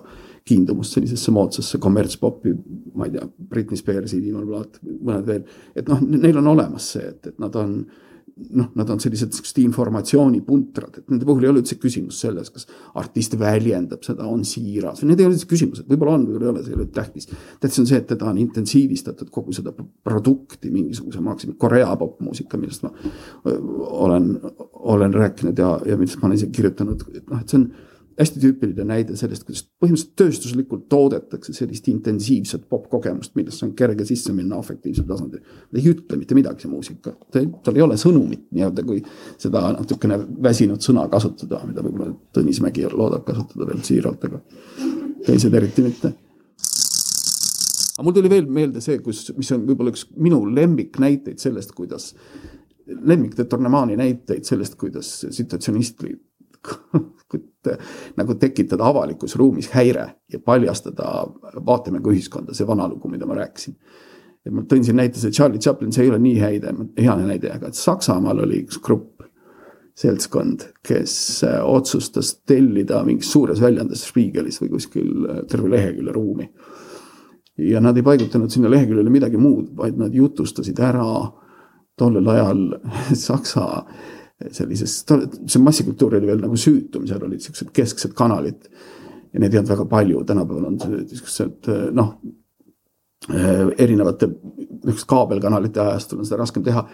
kiindumust 0.49 0.95
sellisesse 0.97 1.33
moodsasse 1.37 1.77
kommertspopi, 1.83 2.55
ma 2.97 3.05
ei 3.05 3.13
tea, 3.13 3.27
Britney 3.51 3.77
Spearsi, 3.77 4.21
Viimal 4.23 4.47
Plaat, 4.49 4.79
mõned 4.81 5.27
veel. 5.29 5.43
et 5.77 5.91
noh, 5.93 6.01
neil 6.01 6.41
on 6.41 6.49
olemas 6.55 6.87
see, 6.95 7.05
et, 7.11 7.21
et 7.29 7.43
nad 7.43 7.55
on 7.61 7.83
noh, 8.59 8.71
nad 8.79 8.91
on 8.93 9.01
sellised 9.03 9.35
siuksed 9.37 9.59
informatsioonipuntrad, 9.63 11.01
et 11.01 11.11
nende 11.13 11.27
puhul 11.29 11.45
ei 11.47 11.51
ole 11.51 11.63
üldse 11.63 11.79
küsimus 11.81 12.21
selles, 12.23 12.51
kas 12.55 12.69
artist 12.99 13.35
väljendab 13.41 14.05
seda, 14.07 14.27
on 14.29 14.45
siiras, 14.49 15.03
need 15.07 15.21
ei 15.21 15.29
ole 15.29 15.37
üldse 15.37 15.49
küsimused, 15.51 15.89
võib-olla 15.91 16.17
on, 16.19 16.27
võib-olla 16.29 16.49
ei 16.49 16.53
ole, 16.55 16.65
see 16.67 16.75
ei 16.75 16.79
ole 16.79 16.89
tähtis. 16.95 17.29
tähtis 17.61 17.83
on 17.83 17.91
see, 17.91 18.01
et 18.03 18.09
teda 18.13 18.29
on 18.31 18.41
intensiivistatud 18.43 19.33
kogu 19.35 19.57
seda 19.57 19.75
produkti 19.75 20.73
mingisuguse, 20.75 21.23
ma 21.25 21.35
hakkasin 21.35 21.59
Korea 21.61 21.91
popmuusika, 22.01 22.61
millest 22.61 22.87
ma 22.87 22.93
olen, 24.07 24.33
olen 24.95 25.15
rääkinud 25.15 25.59
ja, 25.59 25.75
ja 25.89 25.99
millest 26.01 26.23
ma 26.23 26.31
olen 26.31 26.41
isegi 26.41 26.59
kirjutanud, 26.61 27.07
et 27.15 27.29
noh, 27.29 27.43
et 27.43 27.51
see 27.51 27.63
on 27.63 27.71
hästi 28.19 28.41
tüüpiline 28.43 28.85
näide 28.87 29.17
sellest, 29.19 29.45
kuidas 29.47 29.63
põhimõtteliselt 29.79 30.15
tööstuslikult 30.19 30.87
toodetakse 30.91 31.53
sellist 31.55 31.87
intensiivset 31.91 32.65
popkogemust, 32.71 33.35
millesse 33.39 33.65
on 33.67 33.75
kerge 33.79 34.07
sisse 34.09 34.33
minna 34.35 34.59
afektiivsel 34.59 35.07
tasandil. 35.07 35.43
ta 35.43 35.79
ei 35.79 35.91
ütle 35.93 36.19
mitte 36.19 36.35
midagi, 36.39 36.65
see 36.65 36.73
muusika, 36.73 37.15
tal 37.33 37.79
ei 37.79 37.85
ole 37.85 37.99
sõnumit 38.01 38.49
nii-öelda, 38.51 38.85
kui 38.87 39.03
seda 39.39 39.63
natukene 39.77 40.19
väsinud 40.43 40.83
sõna 40.85 41.07
kasutada, 41.13 41.63
mida 41.69 41.85
võib-olla 41.85 42.11
Tõnis 42.35 42.63
Mägi 42.65 42.89
loodab 42.91 43.25
kasutada 43.29 43.69
veel 43.71 43.85
siiralt, 43.87 44.25
aga 44.27 44.43
teised 45.27 45.55
eriti 45.55 45.87
mitte. 45.87 46.13
aga 47.95 48.07
mul 48.07 48.19
tuli 48.19 48.31
veel 48.31 48.51
meelde 48.51 48.83
see, 48.83 48.99
kus, 49.03 49.29
mis 49.39 49.53
on 49.55 49.67
võib-olla 49.69 49.95
üks 49.95 50.09
minu 50.17 50.43
lemmiknäiteid 50.59 51.39
sellest, 51.43 51.75
kuidas 51.77 52.13
lemmik 52.89 53.37
de 53.37 53.45
Tornemani 53.45 53.99
näiteid 54.01 54.49
sellest, 54.49 54.75
kuidas 54.81 55.21
situatsionistlik 55.31 56.19
nagu 58.17 58.35
tekitada 58.41 58.87
avalikus 58.89 59.37
ruumis 59.37 59.71
häire 59.75 60.07
ja 60.33 60.41
paljastada 60.41 61.27
vaatemänguühiskonda, 61.67 62.55
see 62.57 62.67
vana 62.67 62.89
lugu, 62.89 63.11
mida 63.13 63.27
ma 63.27 63.37
rääkisin. 63.39 63.77
ja 64.45 64.53
ma 64.55 64.63
tõin 64.65 64.85
siin 64.87 64.97
näite, 64.97 65.21
see 65.21 65.35
Charlie 65.35 65.61
Chaplin, 65.61 65.93
see 65.93 66.07
ei 66.07 66.11
ole 66.13 66.19
nii 66.23 66.39
häide, 66.41 66.73
hea 66.97 67.17
näide, 67.21 67.51
aga 67.53 67.73
Saksamaal 67.75 68.45
oli 68.47 68.63
üks 68.65 68.79
grupp, 68.81 69.19
seltskond, 69.99 70.63
kes 70.87 71.43
äh, 71.45 71.59
otsustas 71.67 72.37
tellida 72.47 73.03
mingis 73.05 73.33
suures 73.33 73.61
väljaandes 73.61 74.05
Spiegelis 74.07 74.61
või 74.63 74.71
kuskil 74.77 75.11
äh, 75.27 75.41
terve 75.51 75.73
lehekülje 75.75 76.15
ruumi. 76.15 76.49
ja 77.59 77.81
nad 77.83 77.97
ei 77.97 78.07
paigutanud 78.07 78.51
sinna 78.55 78.71
leheküljele 78.71 79.11
midagi 79.11 79.37
muud, 79.37 79.73
vaid 79.77 79.99
nad 79.99 80.15
jutustasid 80.15 80.79
ära 80.79 81.09
tollel 81.99 82.29
ajal 82.31 82.63
Saksa 83.27 83.67
sellises, 84.55 85.01
see 85.03 85.63
massikultuur 85.63 86.19
oli 86.19 86.31
veel 86.31 86.43
nagu 86.45 86.59
süütum, 86.59 87.07
seal 87.11 87.25
olid 87.27 87.43
siuksed 87.43 87.73
kesksed 87.75 88.15
kanalid. 88.19 88.69
ja 89.33 89.41
neid 89.43 89.53
ei 89.53 89.61
olnud 89.61 89.73
väga 89.75 89.85
palju, 89.91 90.25
tänapäeval 90.25 90.69
on 90.71 90.79
niisugused 90.79 91.69
noh, 91.97 92.15
erinevate 93.29 94.31
niisuguste 94.31 95.09
kaabelkanalite 95.11 95.83
ajastul 95.83 96.23
on 96.23 96.29
seda 96.29 96.39
raskem 96.41 96.65
teha. 96.65 96.87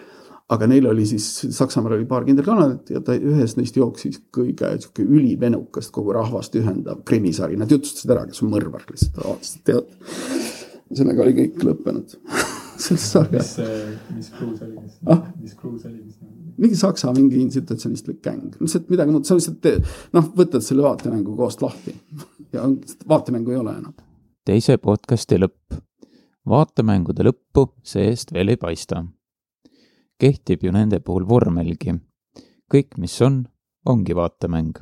aga 0.49 0.67
neil 0.69 0.85
oli 0.85 1.05
siis, 1.09 1.25
Saksamaal 1.57 1.95
oli 1.95 2.05
paar 2.05 2.25
kinderkanalit 2.25 2.89
ja 2.93 2.99
ta 3.01 3.15
ühes 3.17 3.55
neist 3.57 3.77
jooksis 3.77 4.19
kõige 4.33 4.75
sihuke 4.77 5.01
ülivenukast 5.01 5.89
kogu 5.93 6.13
rahvast 6.13 6.53
ühendav 6.59 7.01
krimisari, 7.05 7.57
nad 7.57 7.71
jutustasid 7.71 8.13
ära, 8.13 8.27
kes 8.29 8.43
on 8.45 8.51
mõrvar 8.53 8.85
lihtsalt, 8.91 9.17
vaatasid, 9.23 9.63
tead. 9.65 9.95
sellega 10.93 11.25
oli 11.25 11.33
kõik 11.39 11.65
lõppenud 11.65 12.17
selles 12.85 13.09
sarjas. 13.15 13.55
mis, 13.57 14.05
mis 14.17 14.31
kruus 14.37 14.61
oli, 14.61 14.77
mis 14.83 14.99
ah?, 15.09 15.25
mis 15.41 15.57
kruus 15.57 15.85
oli, 15.89 16.01
mis 16.03 16.21
mingi 16.57 16.75
saksa 16.75 17.13
mingi 17.13 17.41
institutsionistlik 17.41 18.21
gäng, 18.23 18.55
lihtsalt 18.59 18.89
midagi 18.89 19.11
muud, 19.11 19.25
sa 19.27 19.35
lihtsalt 19.37 19.67
noh, 20.15 20.29
võtad 20.37 20.63
selle 20.63 20.85
vaatemängu 20.85 21.35
koost 21.37 21.63
lahti 21.65 21.95
ja 22.53 22.63
vaatemängu 23.09 23.51
ei 23.51 23.59
ole 23.59 23.75
enam. 23.79 23.93
teise 24.45 24.77
podcasti 24.77 25.39
lõpp. 25.41 25.79
vaatemängude 26.49 27.27
lõppu 27.27 27.67
see-eest 27.83 28.33
veel 28.33 28.53
ei 28.53 28.57
paista. 28.57 29.05
kehtib 30.19 30.63
ju 30.63 30.71
nende 30.71 30.99
puhul 30.99 31.27
vormelgi. 31.27 31.95
kõik, 32.73 32.97
mis 32.97 33.21
on, 33.21 33.45
ongi 33.85 34.15
vaatemäng. 34.15 34.79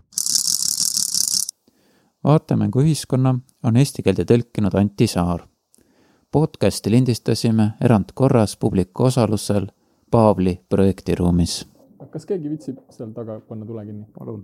vaatemänguühiskonna 2.23 3.39
on 3.63 3.77
eesti 3.77 4.03
keelde 4.03 4.25
tõlkinud 4.25 4.77
Anti 4.77 5.07
Saar. 5.07 5.47
podcasti 6.31 6.91
lindistasime 6.91 7.73
erandkorras 7.81 8.57
publiku 8.57 9.03
osalusel 9.03 9.67
Paavli 10.13 10.59
projektiruumis. 10.69 11.53
kas 12.13 12.27
keegi 12.29 12.49
viitsib 12.51 12.81
seal 12.93 13.13
taga 13.15 13.39
panna 13.47 13.65
tule 13.65 13.85
kinni? 13.85 14.05
palun 14.17 14.43